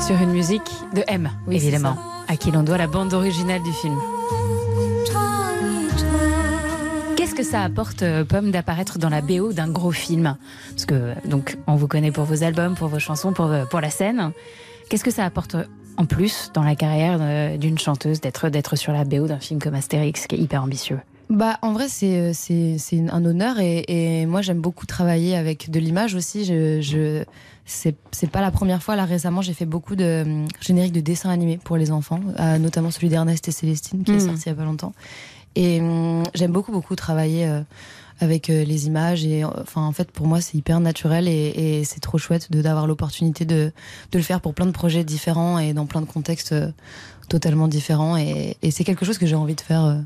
Sur 0.00 0.20
une 0.20 0.30
musique 0.32 0.70
de 0.94 1.02
M, 1.06 1.30
Oui, 1.46 1.56
évidemment, 1.56 1.96
à 2.26 2.36
qui 2.36 2.50
l'on 2.50 2.62
doit 2.62 2.78
la 2.78 2.86
bande 2.88 3.12
originale 3.14 3.62
du 3.62 3.72
film. 3.72 3.96
Qu'est-ce 7.16 7.34
que 7.34 7.42
ça 7.44 7.62
apporte, 7.62 8.02
euh, 8.02 8.24
Pomme, 8.24 8.50
d'apparaître 8.50 8.98
dans 8.98 9.08
la 9.10 9.20
BO 9.20 9.52
d'un 9.52 9.68
gros 9.68 9.92
film? 9.92 10.36
Parce 10.70 10.86
que, 10.86 11.12
donc, 11.28 11.58
on 11.68 11.76
vous 11.76 11.86
connaît 11.86 12.10
pour 12.10 12.24
vos 12.24 12.42
albums, 12.42 12.74
pour 12.74 12.88
vos 12.88 12.98
chansons, 12.98 13.32
pour, 13.32 13.46
euh, 13.52 13.66
pour 13.66 13.80
la 13.80 13.90
scène. 13.90 14.32
Qu'est-ce 14.88 15.04
que 15.04 15.12
ça 15.12 15.24
apporte 15.24 15.54
euh, 15.54 15.64
en 16.00 16.06
plus 16.06 16.50
dans 16.54 16.62
la 16.62 16.74
carrière 16.74 17.18
euh, 17.20 17.56
d'une 17.56 17.78
chanteuse 17.78 18.20
d'être 18.20 18.48
d'être 18.48 18.76
sur 18.76 18.92
la 18.92 19.04
BO 19.04 19.26
d'un 19.26 19.38
film 19.38 19.60
comme 19.60 19.74
Astérix, 19.74 20.26
qui 20.26 20.36
est 20.36 20.38
hyper 20.38 20.62
ambitieux 20.62 20.98
Bah, 21.28 21.58
en 21.62 21.72
vrai, 21.72 21.88
c'est 21.88 22.16
euh, 22.18 22.30
c'est 22.34 22.76
c'est 22.78 23.02
un 23.10 23.24
honneur 23.24 23.60
et, 23.60 23.84
et 23.88 24.26
moi 24.26 24.40
j'aime 24.42 24.60
beaucoup 24.60 24.86
travailler 24.86 25.36
avec 25.36 25.70
de 25.70 25.78
l'image 25.78 26.14
aussi. 26.14 26.44
Je, 26.44 26.80
je 26.80 27.24
c'est 27.66 27.94
c'est 28.12 28.30
pas 28.30 28.40
la 28.40 28.50
première 28.50 28.82
fois. 28.82 28.96
Là 28.96 29.04
récemment, 29.04 29.42
j'ai 29.42 29.52
fait 29.54 29.66
beaucoup 29.66 29.94
de 29.94 30.22
hum, 30.24 30.48
génériques 30.60 30.92
de 30.94 31.00
dessins 31.00 31.30
animés 31.30 31.58
pour 31.62 31.76
les 31.76 31.90
enfants, 31.92 32.20
euh, 32.40 32.58
notamment 32.58 32.90
celui 32.90 33.08
d'Ernest 33.10 33.46
et 33.48 33.52
Célestine 33.52 34.02
qui 34.04 34.12
est 34.12 34.14
Mhm. 34.14 34.20
sorti 34.28 34.42
il 34.46 34.48
y 34.48 34.52
a 34.52 34.54
pas 34.56 34.64
longtemps. 34.64 34.92
Et 35.54 35.80
hum, 35.80 36.22
j'aime 36.34 36.52
beaucoup 36.52 36.72
beaucoup 36.72 36.96
travailler 36.96 37.46
euh, 37.46 37.60
avec 38.20 38.50
euh, 38.50 38.64
les 38.64 38.86
images 38.86 39.24
et 39.24 39.42
euh, 39.42 39.48
enfin 39.60 39.82
en 39.82 39.92
fait 39.92 40.10
pour 40.10 40.26
moi 40.26 40.40
c'est 40.40 40.56
hyper 40.56 40.78
naturel 40.80 41.26
et, 41.26 41.82
c'est 41.84 42.00
trop 42.00 42.18
chouette 42.18 42.52
d'avoir 42.52 42.86
l'opportunité 42.86 43.44
de 43.44 43.72
de 44.12 44.18
le 44.18 44.22
faire 44.22 44.40
pour 44.40 44.54
plein 44.54 44.66
de 44.66 44.70
projets 44.70 45.04
différents 45.04 45.58
et 45.58 45.72
dans 45.72 45.86
plein 45.86 46.02
de 46.02 46.06
contextes 46.06 46.52
euh, 46.52 46.70
totalement 47.28 47.68
différents 47.68 48.16
et, 48.16 48.56
c'est 48.70 48.84
quelque 48.84 49.04
chose 49.04 49.18
que 49.18 49.26
j'ai 49.26 49.36
envie 49.36 49.54
de 49.54 49.60
faire. 49.60 49.96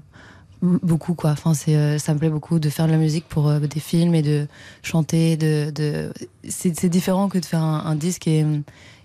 beaucoup 0.62 1.14
quoi 1.14 1.30
enfin 1.30 1.54
c'est 1.54 1.98
ça 1.98 2.14
me 2.14 2.18
plaît 2.18 2.30
beaucoup 2.30 2.58
de 2.58 2.68
faire 2.70 2.86
de 2.86 2.92
la 2.92 2.98
musique 2.98 3.26
pour 3.28 3.52
des 3.52 3.80
films 3.80 4.14
et 4.14 4.22
de 4.22 4.46
chanter 4.82 5.36
de, 5.36 5.70
de... 5.70 6.12
c'est 6.48 6.88
différent 6.88 7.28
que 7.28 7.38
de 7.38 7.44
faire 7.44 7.62
un, 7.62 7.94
disque 7.96 8.28
et 8.28 8.44
hum, 8.44 8.62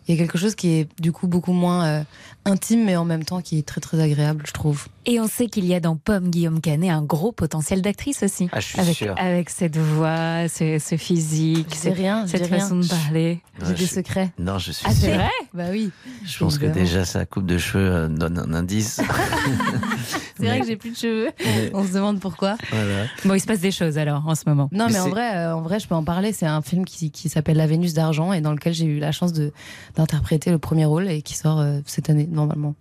il 0.07 0.15
y 0.15 0.17
a 0.17 0.21
quelque 0.21 0.37
chose 0.37 0.55
qui 0.55 0.69
est 0.69 0.87
du 0.99 1.11
coup 1.11 1.27
beaucoup 1.27 1.53
moins 1.53 2.05
intime 2.49 2.83
mais 2.85 2.95
en 2.95 3.05
même 3.05 3.23
temps 3.23 3.41
qui 3.41 3.57
est 3.59 3.63
très 3.67 3.79
très 3.81 3.99
agréable 4.01 4.43
je 4.47 4.51
trouve 4.53 4.87
Et 5.05 5.19
on 5.19 5.27
sait 5.27 5.47
qu'il 5.47 5.65
y 5.65 5.73
a 5.73 5.79
dans 5.79 5.95
Pomme 5.95 6.29
Guillaume 6.29 6.61
Canet 6.61 6.89
un 6.91 7.01
gros 7.03 7.31
potentiel 7.31 7.81
d'actrice 7.81 8.23
aussi. 8.23 8.49
Ah, 8.51 8.59
je 8.59 8.65
suis 8.67 8.79
avec, 8.79 8.95
sûr. 8.95 9.13
avec 9.17 9.49
cette 9.49 9.77
voix, 9.77 10.47
ce, 10.49 10.77
ce 10.79 10.97
physique, 10.97 11.73
cette- 11.75 11.95
rien, 11.95 12.27
cette 12.27 12.43
dis 12.43 12.49
rien. 12.49 12.59
façon 12.59 12.77
de 12.79 12.87
parler. 12.87 13.41
j'ai 13.59 13.65
Ouais, 13.67 13.73
des 13.73 13.85
je- 13.85 13.89
secrets 13.89 14.31
Non, 14.39 14.57
je 14.59 14.71
suis 14.71 14.85
Ah, 14.87 14.91
c'est 14.93 15.13
vrai 15.15 15.29
bah 15.53 15.65
oui 15.71 15.89
Je 16.25 16.37
pense 16.39 16.57
que 16.57 16.65
déjà 16.67 17.05
sa 17.05 17.25
coupe 17.25 17.45
de 17.45 17.57
cheveux 17.57 17.89
euh, 17.91 18.07
donne 18.07 18.37
un 18.39 18.53
indice. 18.53 19.01
c'est 20.37 20.45
vrai 20.45 20.59
que 20.59 20.65
j'ai 20.67 20.75
plus 20.75 20.91
de 20.91 20.95
cheveux 20.97 21.29
Mais- 21.43 21.71
on 21.73 21.85
se 21.85 21.93
demande 21.93 22.19
pourquoi 22.19 22.55
Voilà. 22.71 23.05
Bon, 23.25 23.33
il 23.33 23.39
se 23.39 23.45
passe 23.47 23.59
des 23.59 23.71
choses 23.71 23.97
alors 23.97 24.27
en 24.27 24.35
ce 24.35 24.43
moment. 24.47 24.69
Non, 24.71 24.85
mais, 24.87 24.93
Mais 24.93 24.99
en 24.99 25.09
vrai, 25.09 25.35
euh, 25.37 25.55
en 25.55 25.61
vrai, 25.61 25.79
je 25.79 25.87
peux 25.87 25.95
en 25.95 26.03
parler. 26.03 26.33
C'est 26.33 26.45
un 26.45 26.61
film 26.61 26.85
qui, 26.85 27.11
qui 27.11 27.29
s'appelle 27.29 27.57
La 27.57 27.67
Vénus 27.67 27.93
d'argent 27.93 28.33
et 28.33 28.41
dans 28.41 28.51
lequel 28.51 28.73
j'ai 28.73 28.85
eu 28.85 28.99
la 28.99 29.11
chance 29.11 29.33
de 29.33 29.51
d'interpréter 29.95 30.51
le 30.51 30.59
premier 30.59 30.85
rôle 30.85 31.09
et 31.09 31.21
qui 31.21 31.35
sort 31.35 31.59
euh, 31.59 31.79
cette 31.85 32.09
année 32.09 32.27
normalement. 32.39 32.75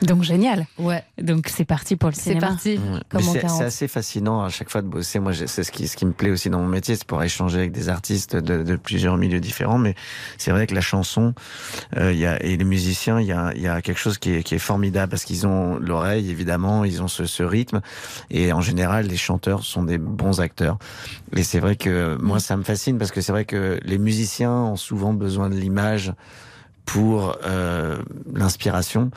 Donc 0.00 0.22
génial. 0.22 0.66
Ouais. 0.78 1.04
Donc 1.20 1.48
c'est 1.48 1.66
parti 1.66 1.94
pour 1.96 2.08
le 2.08 2.14
C'est 2.14 2.30
cinéma. 2.30 2.46
parti. 2.48 2.78
Ouais. 2.78 3.20
C'est 3.20 3.40
40. 3.40 3.58
c'est 3.58 3.64
assez 3.64 3.86
fascinant 3.88 4.42
à 4.42 4.48
chaque 4.48 4.70
fois 4.70 4.80
de 4.80 4.86
bosser. 4.86 5.18
Moi, 5.18 5.32
c'est 5.34 5.62
ce 5.62 5.70
qui, 5.70 5.86
ce 5.88 5.96
qui 5.96 6.06
me 6.06 6.12
plaît 6.12 6.30
aussi 6.30 6.48
dans 6.48 6.60
mon 6.60 6.68
métier, 6.68 6.96
c'est 6.96 7.04
pour 7.06 7.22
échanger 7.22 7.58
avec 7.58 7.72
des 7.72 7.90
artistes 7.90 8.34
de, 8.34 8.62
de 8.62 8.76
plusieurs 8.76 9.18
milieux 9.18 9.40
différents. 9.40 9.76
Mais 9.76 9.94
c'est 10.38 10.52
vrai 10.52 10.66
que 10.66 10.74
la 10.74 10.80
chanson 10.80 11.34
euh, 11.98 12.12
il 12.14 12.18
y 12.18 12.24
a, 12.24 12.42
et 12.42 12.56
les 12.56 12.64
musiciens, 12.64 13.20
il 13.20 13.26
y 13.26 13.32
a, 13.32 13.52
il 13.54 13.60
y 13.60 13.68
a 13.68 13.82
quelque 13.82 13.98
chose 13.98 14.16
qui 14.16 14.32
est, 14.36 14.42
qui 14.42 14.54
est 14.54 14.58
formidable 14.60 15.10
parce 15.10 15.24
qu'ils 15.24 15.46
ont 15.46 15.76
l'oreille, 15.78 16.30
évidemment, 16.30 16.84
ils 16.86 17.02
ont 17.02 17.08
ce, 17.08 17.26
ce 17.26 17.42
rythme. 17.42 17.82
Et 18.30 18.54
en 18.54 18.62
général, 18.62 19.06
les 19.06 19.18
chanteurs 19.18 19.64
sont 19.64 19.82
des 19.82 19.98
bons 19.98 20.40
acteurs. 20.40 20.78
Et 21.36 21.42
c'est 21.42 21.60
vrai 21.60 21.76
que 21.76 22.16
moi, 22.22 22.40
ça 22.40 22.56
me 22.56 22.62
fascine 22.62 22.96
parce 22.96 23.10
que 23.10 23.20
c'est 23.20 23.32
vrai 23.32 23.44
que 23.44 23.78
les 23.82 23.98
musiciens 23.98 24.50
ont 24.52 24.76
souvent 24.76 25.12
besoin 25.12 25.50
de 25.50 25.56
l'image 25.56 26.14
pour 26.88 27.36
euh, 27.44 27.98
l'inspiration. 28.34 29.10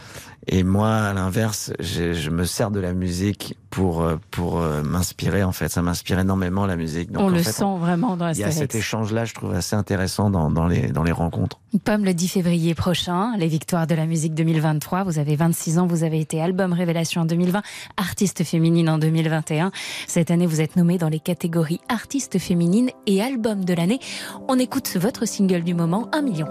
Et 0.48 0.64
moi, 0.64 0.90
à 0.90 1.14
l'inverse, 1.14 1.72
je, 1.80 2.14
je 2.14 2.30
me 2.32 2.46
sers 2.46 2.72
de 2.72 2.80
la 2.80 2.94
musique 2.94 3.56
pour 3.70 4.02
euh, 4.02 4.18
pour 4.32 4.60
euh, 4.60 4.82
m'inspirer. 4.82 5.44
En 5.44 5.52
fait, 5.52 5.70
ça 5.70 5.82
m'inspire 5.84 6.20
énormément 6.20 6.66
la 6.66 6.76
musique. 6.76 7.12
Donc, 7.12 7.22
on 7.22 7.26
en 7.28 7.30
le 7.30 7.44
fait, 7.44 7.52
sent 7.52 7.78
vraiment 7.80 8.18
dans 8.18 8.30
Il 8.30 8.40
y 8.40 8.44
a 8.44 8.52
cet 8.52 8.74
échange-là, 8.74 9.26
je 9.26 9.36
trouve 9.36 9.54
assez 9.54 9.76
intéressant 9.76 10.30
dans, 10.32 10.50
dans 10.50 10.66
les 10.66 10.88
dans 10.92 11.04
les 11.04 11.12
rencontres. 11.12 11.60
Pomme 11.84 12.06
le 12.06 12.14
10 12.14 12.28
février 12.28 12.74
prochain, 12.74 13.38
les 13.38 13.48
victoires 13.48 13.86
de 13.86 13.94
la 13.94 14.08
musique 14.08 14.34
2023. 14.34 15.04
Vous 15.04 15.20
avez 15.20 15.36
26 15.36 15.78
ans, 15.78 15.86
vous 15.86 16.04
avez 16.04 16.20
été 16.20 16.42
album 16.42 16.74
révélation 16.74 17.22
en 17.22 17.26
2020, 17.26 17.62
artiste 17.98 18.44
féminine 18.44 18.90
en 18.90 18.98
2021. 18.98 19.72
Cette 20.08 20.32
année, 20.32 20.48
vous 20.48 20.60
êtes 20.60 20.76
nommée 20.76 20.98
dans 20.98 21.10
les 21.10 21.20
catégories 21.20 21.82
artiste 21.88 22.40
féminine 22.40 22.90
et 23.06 23.22
album 23.22 23.64
de 23.64 23.74
l'année. 23.74 24.00
On 24.48 24.58
écoute 24.58 24.98
votre 25.00 25.26
single 25.26 25.62
du 25.62 25.76
moment, 25.76 26.10
1 26.14 26.22
million. 26.24 26.48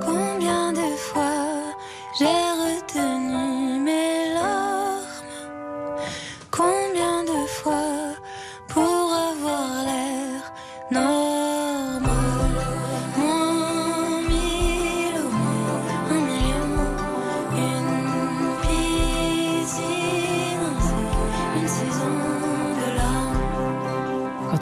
Combien 0.00 0.72
de 0.72 0.96
fois 0.98 1.44
j'ai 2.18 2.43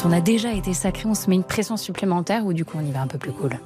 Quand 0.03 0.09
on 0.09 0.13
a 0.13 0.21
déjà 0.21 0.53
été 0.53 0.75
sacré, 0.75 1.05
on 1.07 1.15
se 1.15 1.31
met 1.31 1.37
une 1.37 1.45
pression 1.45 1.77
supplémentaire 1.77 2.45
ou 2.45 2.53
du 2.53 2.65
coup 2.65 2.77
on 2.77 2.85
y 2.85 2.91
va 2.91 3.03
un 3.03 3.07
peu 3.07 3.19
plus 3.19 3.31
cool 3.31 3.61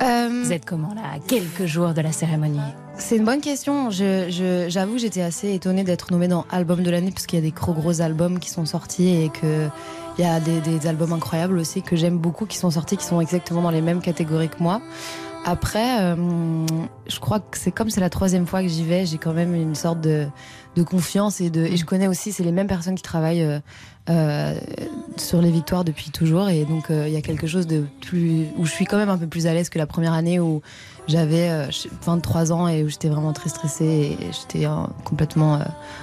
Vous 0.00 0.52
êtes 0.52 0.64
comment 0.64 0.92
là, 0.94 1.02
à 1.14 1.18
quelques 1.20 1.66
jours 1.66 1.94
de 1.94 2.00
la 2.00 2.10
cérémonie 2.10 2.58
C'est 2.98 3.16
une 3.16 3.24
bonne 3.24 3.40
question. 3.40 3.88
J'avoue, 3.90 4.98
j'étais 4.98 5.22
assez 5.22 5.54
étonnée 5.54 5.84
d'être 5.84 6.10
nommée 6.10 6.26
dans 6.26 6.44
album 6.50 6.82
de 6.82 6.90
l'année 6.90 7.12
parce 7.12 7.26
qu'il 7.26 7.38
y 7.38 7.42
a 7.42 7.44
des 7.44 7.52
gros 7.52 7.72
gros 7.72 8.00
albums 8.00 8.40
qui 8.40 8.50
sont 8.50 8.66
sortis 8.66 9.08
et 9.08 9.28
que 9.28 9.68
il 10.18 10.24
y 10.24 10.26
a 10.26 10.40
des, 10.40 10.60
des 10.60 10.88
albums 10.88 11.12
incroyables 11.12 11.58
aussi 11.58 11.82
que 11.82 11.94
j'aime 11.94 12.18
beaucoup 12.18 12.46
qui 12.46 12.56
sont 12.56 12.70
sortis, 12.70 12.96
qui 12.96 13.04
sont 13.04 13.20
exactement 13.20 13.62
dans 13.62 13.70
les 13.70 13.80
mêmes 13.82 14.00
catégories 14.00 14.48
que 14.48 14.60
moi. 14.60 14.80
Après, 15.44 16.00
euh, 16.00 16.16
je 17.06 17.20
crois 17.20 17.38
que 17.38 17.58
c'est 17.58 17.70
comme 17.70 17.90
c'est 17.90 18.00
la 18.00 18.10
troisième 18.10 18.46
fois 18.46 18.62
que 18.62 18.68
j'y 18.68 18.82
vais, 18.82 19.04
j'ai 19.04 19.18
quand 19.18 19.34
même 19.34 19.54
une 19.54 19.74
sorte 19.74 20.00
de, 20.00 20.26
de 20.76 20.82
confiance 20.82 21.40
et, 21.40 21.50
de, 21.50 21.64
et 21.64 21.76
je 21.76 21.84
connais 21.84 22.08
aussi, 22.08 22.32
c'est 22.32 22.44
les 22.44 22.52
mêmes 22.52 22.66
personnes 22.66 22.94
qui 22.94 23.02
travaillent 23.02 23.42
euh, 23.42 23.58
euh, 24.10 24.54
sur 25.16 25.40
les 25.40 25.50
victoires 25.50 25.82
depuis 25.82 26.10
toujours 26.10 26.50
et 26.50 26.66
donc 26.66 26.90
euh, 26.90 27.08
il 27.08 27.14
y 27.14 27.16
a 27.16 27.22
quelque 27.22 27.46
chose 27.46 27.66
de 27.66 27.84
plus 28.02 28.48
où 28.58 28.66
je 28.66 28.70
suis 28.70 28.84
quand 28.84 28.98
même 28.98 29.08
un 29.08 29.16
peu 29.16 29.26
plus 29.26 29.46
à 29.46 29.54
l'aise 29.54 29.70
que 29.70 29.78
la 29.78 29.86
première 29.86 30.12
année 30.12 30.40
où 30.40 30.60
j'avais 31.08 31.48
euh, 31.48 31.68
23 32.04 32.52
ans 32.52 32.68
et 32.68 32.84
où 32.84 32.88
j'étais 32.90 33.08
vraiment 33.08 33.32
très 33.32 33.48
stressée 33.48 34.18
et 34.20 34.26
j'étais 34.30 34.66
complètement 35.04 35.60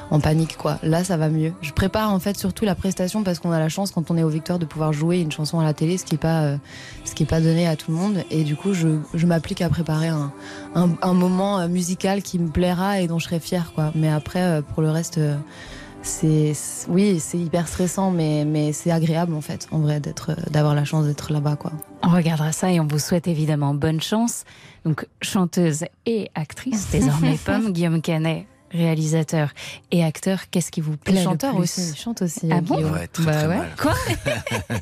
en 0.09 0.19
panique 0.19 0.57
quoi. 0.57 0.79
Là 0.81 1.03
ça 1.03 1.15
va 1.15 1.29
mieux. 1.29 1.53
Je 1.61 1.73
prépare 1.73 2.11
en 2.11 2.17
fait 2.17 2.35
surtout 2.37 2.65
la 2.65 2.73
prestation 2.73 3.21
parce 3.21 3.37
qu'on 3.37 3.51
a 3.51 3.59
la 3.59 3.69
chance 3.69 3.91
quand 3.91 4.09
on 4.09 4.17
est 4.17 4.23
aux 4.23 4.29
victoires 4.29 4.57
de 4.57 4.65
pouvoir 4.65 4.93
jouer 4.93 5.19
une 5.19 5.31
chanson 5.31 5.59
à 5.59 5.63
la 5.63 5.75
télé, 5.75 5.99
ce 5.99 6.05
qui 6.05 6.15
est 6.15 6.17
pas 6.17 6.55
ce 7.05 7.13
qui 7.13 7.21
est 7.21 7.27
pas 7.27 7.41
donné 7.41 7.67
à 7.67 7.75
tout 7.75 7.91
le 7.91 7.97
monde 7.97 8.23
et 8.31 8.43
du 8.43 8.55
coup 8.55 8.73
je, 8.73 8.97
je 9.13 9.27
m'applique 9.27 9.61
à 9.61 9.69
préparer 9.69 10.07
un, 10.07 10.31
un, 10.73 10.89
un 11.03 11.13
moment 11.13 11.67
musical 11.67 12.23
qui 12.23 12.39
me 12.39 12.49
plaira 12.49 12.99
et 12.99 13.05
dont 13.05 13.19
je 13.19 13.25
serai 13.25 13.39
fière 13.39 13.73
quoi. 13.75 13.91
Mais 13.93 14.09
après 14.09 14.60
pour 14.61 14.81
le 14.81 14.89
reste 14.89 15.17
euh, 15.17 15.37
c'est 16.03 16.53
oui 16.87 17.19
c'est 17.19 17.37
hyper 17.37 17.67
stressant 17.67 18.11
mais 18.11 18.43
mais 18.45 18.73
c'est 18.73 18.91
agréable 18.91 19.33
en 19.33 19.41
fait 19.41 19.67
en 19.71 19.79
vrai 19.79 19.99
d'être 19.99 20.35
d'avoir 20.49 20.73
la 20.73 20.83
chance 20.83 21.05
d'être 21.05 21.31
là-bas 21.31 21.55
quoi. 21.55 21.71
On 22.03 22.09
regardera 22.09 22.51
ça 22.51 22.71
et 22.71 22.79
on 22.79 22.87
vous 22.87 22.99
souhaite 22.99 23.27
évidemment 23.27 23.73
bonne 23.73 24.01
chance. 24.01 24.43
Donc 24.85 25.05
chanteuse 25.21 25.85
et 26.05 26.29
actrice 26.33 26.89
désormais, 26.91 27.37
Pomme 27.43 27.71
Guillaume 27.71 28.01
Canet. 28.01 28.47
Réalisateur 28.71 29.49
et 29.91 30.03
acteur, 30.03 30.49
qu'est-ce 30.49 30.71
qui 30.71 30.81
vous 30.81 30.97
plaît 30.97 31.13
le 31.13 31.21
chanteur 31.23 31.53
plus 31.55 31.63
aussi, 31.63 31.95
chante 31.95 32.21
aussi. 32.21 32.49
Ah 32.51 32.61
bon 32.61 32.75
Guillaume. 32.77 32.93
Ouais, 32.93 33.07
très, 33.07 33.23
Bah 33.23 33.31
très 33.33 33.47
ouais. 33.47 33.57
mal. 33.57 33.69
Quoi 33.79 33.93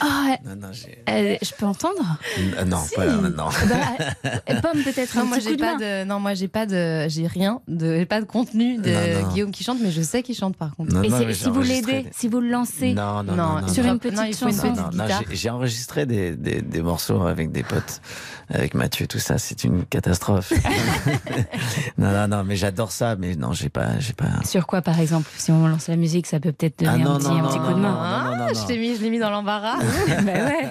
Ah, 0.00 0.36
Non, 0.44 0.56
non, 0.56 0.68
j'ai- 0.72 1.02
euh, 1.08 1.36
Je 1.42 1.50
peux 1.56 1.66
entendre 1.66 2.18
Euh, 2.58 2.64
non, 2.64 2.78
Si. 2.78 2.94
pas 2.94 3.04
là, 3.06 3.12
non. 3.16 3.30
Bah, 3.30 3.50
euh, 4.50 4.60
Pomme 4.60 4.82
peut-être 4.82 5.14
Non, 5.16 5.22
un 5.22 5.24
moi 5.24 5.36
petit 5.36 5.44
j'ai 5.44 5.50
coup 5.52 5.56
de 5.56 5.60
pas 5.62 5.76
de, 5.76 6.04
non, 6.04 6.20
moi 6.20 6.34
j'ai 6.34 6.48
pas 6.48 6.66
de, 6.66 7.06
j'ai 7.08 7.26
rien 7.26 7.60
de, 7.68 7.96
j'ai 7.98 8.06
pas 8.06 8.20
de 8.20 8.26
contenu 8.26 8.78
de 8.78 8.90
Non, 8.90 9.22
non. 9.22 9.28
Guillaume 9.32 9.50
qui 9.50 9.64
chante, 9.64 9.78
mais 9.82 9.90
je 9.90 10.02
sais 10.02 10.22
qu'il 10.22 10.34
chante 10.34 10.56
par 10.56 10.74
contre. 10.74 10.92
Non, 10.94 11.02
Et 11.02 11.34
si 11.34 11.48
vous 11.50 11.62
l'aidez, 11.62 12.02
des- 12.04 12.10
si 12.16 12.28
vous 12.28 12.40
le 12.40 12.48
lancez 12.50 12.94
Non, 12.94 13.22
non, 13.22 13.34
Non, 13.34 13.36
non, 13.36 13.60
non. 13.62 13.68
sur 13.68 13.84
non. 13.84 13.92
une 13.94 13.98
petite 13.98 14.38
chanson. 14.38 14.46
petite 14.72 14.76
Non, 14.76 14.82
non, 14.92 15.04
guitare. 15.04 15.22
j'ai- 15.28 15.36
j'ai 15.36 15.50
enregistré 15.50 16.06
des, 16.06 16.34
des, 16.36 16.62
des 16.62 16.82
morceaux 16.82 17.22
avec 17.26 17.52
des 17.52 17.62
potes, 17.62 18.00
avec 18.48 18.74
Mathieu, 18.74 19.06
tout 19.06 19.18
ça. 19.18 19.38
C'est 19.38 19.64
une 19.64 19.84
catastrophe. 19.84 20.52
non, 21.98 22.10
non, 22.12 22.28
non, 22.28 22.44
mais 22.44 22.56
j'adore 22.56 22.92
ça, 22.92 23.16
mais 23.16 23.33
non, 23.38 23.52
j'ai 23.52 23.68
pas, 23.68 23.98
j'ai 23.98 24.12
pas. 24.12 24.26
Sur 24.44 24.66
quoi, 24.66 24.82
par 24.82 24.98
exemple? 25.00 25.28
Si 25.36 25.50
on 25.52 25.66
lance 25.66 25.88
la 25.88 25.96
musique, 25.96 26.26
ça 26.26 26.40
peut 26.40 26.52
peut-être 26.52 26.78
donner 26.84 27.02
Ah 27.02 27.04
non, 27.04 27.10
un 27.14 27.18
petit, 27.18 27.28
non, 27.28 27.34
un 27.34 27.42
non, 27.42 27.48
petit 27.48 27.58
non, 27.58 27.64
coup 27.66 27.72
de 27.74 27.78
non, 27.78 27.82
main. 27.82 28.24
non, 28.24 28.30
non, 28.30 28.36
non, 28.36 28.46
Ah, 28.50 28.52
je 28.54 28.66
t'ai 28.66 28.78
mis, 28.78 28.96
je 28.96 29.02
l'ai 29.02 29.10
mis 29.10 29.18
dans 29.18 29.30
l'embarras. 29.30 29.76
bah 30.22 30.32
ouais, 30.32 30.68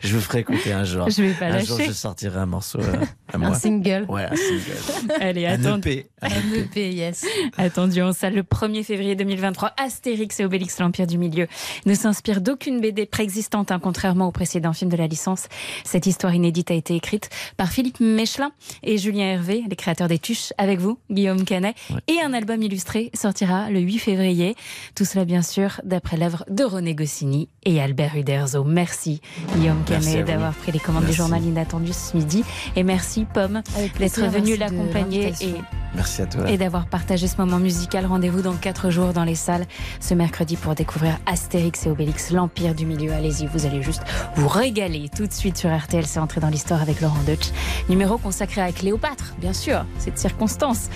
Je 0.00 0.14
vous 0.14 0.20
ferai 0.20 0.40
écouter 0.40 0.72
un 0.72 0.84
jour. 0.84 1.08
je 1.10 1.22
vais 1.22 1.32
pas 1.32 1.46
un 1.46 1.58
jour, 1.60 1.78
lâcher. 1.78 1.90
je 1.90 1.94
sortirai 1.94 2.38
un 2.40 2.46
morceau 2.46 2.80
euh, 2.80 3.04
à 3.32 3.38
moi. 3.38 3.48
Un 3.48 3.54
single. 3.54 4.04
Ouais, 4.08 4.24
un 4.30 4.36
single. 4.36 5.12
Allez, 5.20 5.46
Un 5.46 5.64
attends. 5.64 5.78
EP. 5.78 6.08
Un 6.22 6.26
Un 6.28 6.30
EP. 6.54 6.58
EP, 6.60 6.90
yes. 6.92 7.24
Attendu 7.56 8.02
en 8.02 8.12
salle 8.12 8.34
le 8.34 8.42
1er 8.42 8.84
février 8.84 9.16
2023, 9.16 9.72
Astérix 9.76 10.38
et 10.40 10.44
Obélix, 10.44 10.78
l'Empire 10.78 11.06
du 11.06 11.18
Milieu, 11.18 11.46
ne 11.86 11.94
s'inspire 11.94 12.40
d'aucune 12.40 12.80
BD 12.80 13.06
préexistante, 13.06 13.72
hein, 13.72 13.80
contrairement 13.82 14.28
au 14.28 14.32
précédent 14.32 14.72
film 14.72 14.90
de 14.90 14.96
la 14.96 15.06
licence. 15.06 15.48
Cette 15.84 16.06
histoire 16.06 16.34
inédite 16.34 16.70
a 16.70 16.74
été 16.74 16.94
écrite 16.94 17.30
par 17.56 17.68
Philippe 17.70 18.00
Mechelin 18.00 18.50
et 18.82 18.98
Julien 18.98 19.26
Hervé, 19.26 19.64
les 19.68 19.76
créateurs 19.76 20.08
des 20.08 20.18
Tuches, 20.18 20.52
avec 20.58 20.78
vous, 20.78 20.98
Guillaume 21.10 21.44
Canet. 21.44 21.65
Et 22.08 22.20
un 22.22 22.32
album 22.32 22.62
illustré 22.62 23.10
sortira 23.14 23.70
le 23.70 23.80
8 23.80 23.98
février. 23.98 24.54
Tout 24.94 25.04
cela, 25.04 25.24
bien 25.24 25.42
sûr, 25.42 25.80
d'après 25.84 26.16
l'œuvre 26.16 26.44
de 26.50 26.64
René 26.64 26.94
Goscinny 26.94 27.48
et 27.64 27.80
Albert 27.80 28.16
Uderzo. 28.16 28.64
Merci, 28.64 29.20
Guillaume 29.56 29.82
Canet, 29.84 30.24
d'avoir 30.26 30.52
pris 30.52 30.72
les 30.72 30.78
commandes 30.78 31.02
Merci. 31.04 31.16
du 31.16 31.22
journal 31.22 31.42
inattendu 31.44 31.92
ce 31.92 32.16
midi. 32.16 32.44
Et 32.76 32.82
merci, 32.82 33.24
Pomme, 33.32 33.62
d'être 33.98 34.20
venu 34.28 34.56
l'accompagner 34.56 35.32
et 35.40 35.54
Merci 35.94 36.22
à 36.22 36.26
toi. 36.26 36.50
et 36.50 36.58
d'avoir 36.58 36.86
partagé 36.86 37.26
ce 37.26 37.36
moment 37.38 37.58
musical. 37.58 38.06
Rendez-vous 38.06 38.42
dans 38.42 38.54
4 38.54 38.90
jours 38.90 39.12
dans 39.12 39.24
les 39.24 39.34
salles 39.34 39.66
ce 40.00 40.14
mercredi 40.14 40.56
pour 40.56 40.74
découvrir 40.74 41.18
Astérix 41.26 41.86
et 41.86 41.90
Obélix, 41.90 42.30
l'Empire 42.30 42.74
du 42.74 42.86
Milieu. 42.86 43.12
Allez-y, 43.12 43.46
vous 43.46 43.66
allez 43.66 43.82
juste 43.82 44.02
vous 44.36 44.48
régaler 44.48 45.08
tout 45.14 45.26
de 45.26 45.32
suite 45.32 45.56
sur 45.56 45.74
RTL. 45.74 46.06
C'est 46.06 46.18
entré 46.20 46.40
dans 46.40 46.48
l'histoire 46.48 46.82
avec 46.82 47.00
Laurent 47.00 47.22
Deutsch. 47.26 47.48
Numéro 47.88 48.18
consacré 48.18 48.60
à 48.60 48.72
Cléopâtre, 48.72 49.34
bien 49.38 49.52
sûr, 49.52 49.84
cette 49.98 50.18
circonstance. 50.18 50.88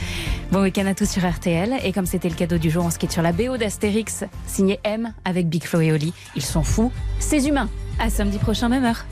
Bon 0.53 0.60
week-end 0.63 0.87
à 0.87 0.95
tous 0.95 1.09
sur 1.09 1.29
RTL. 1.29 1.75
Et 1.85 1.93
comme 1.93 2.07
c'était 2.07 2.29
le 2.29 2.35
cadeau 2.35 2.59
du 2.59 2.71
jour, 2.71 2.85
on 2.85 2.91
se 2.91 2.99
sur 3.09 3.23
la 3.23 3.33
BO 3.33 3.57
d'Astérix, 3.57 4.25
signé 4.47 4.79
M 4.85 5.13
avec 5.25 5.49
Big 5.49 5.65
Flo 5.65 5.81
et 5.81 5.93
Oli. 5.93 6.13
Ils 6.37 6.45
sont 6.45 6.63
fous, 6.63 6.93
ces 7.19 7.49
humains. 7.49 7.69
À 7.99 8.11
samedi 8.11 8.39
prochain, 8.39 8.69
même 8.69 8.85
heure. 8.85 9.05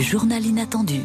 Journal 0.00 0.44
inattendu. 0.44 1.04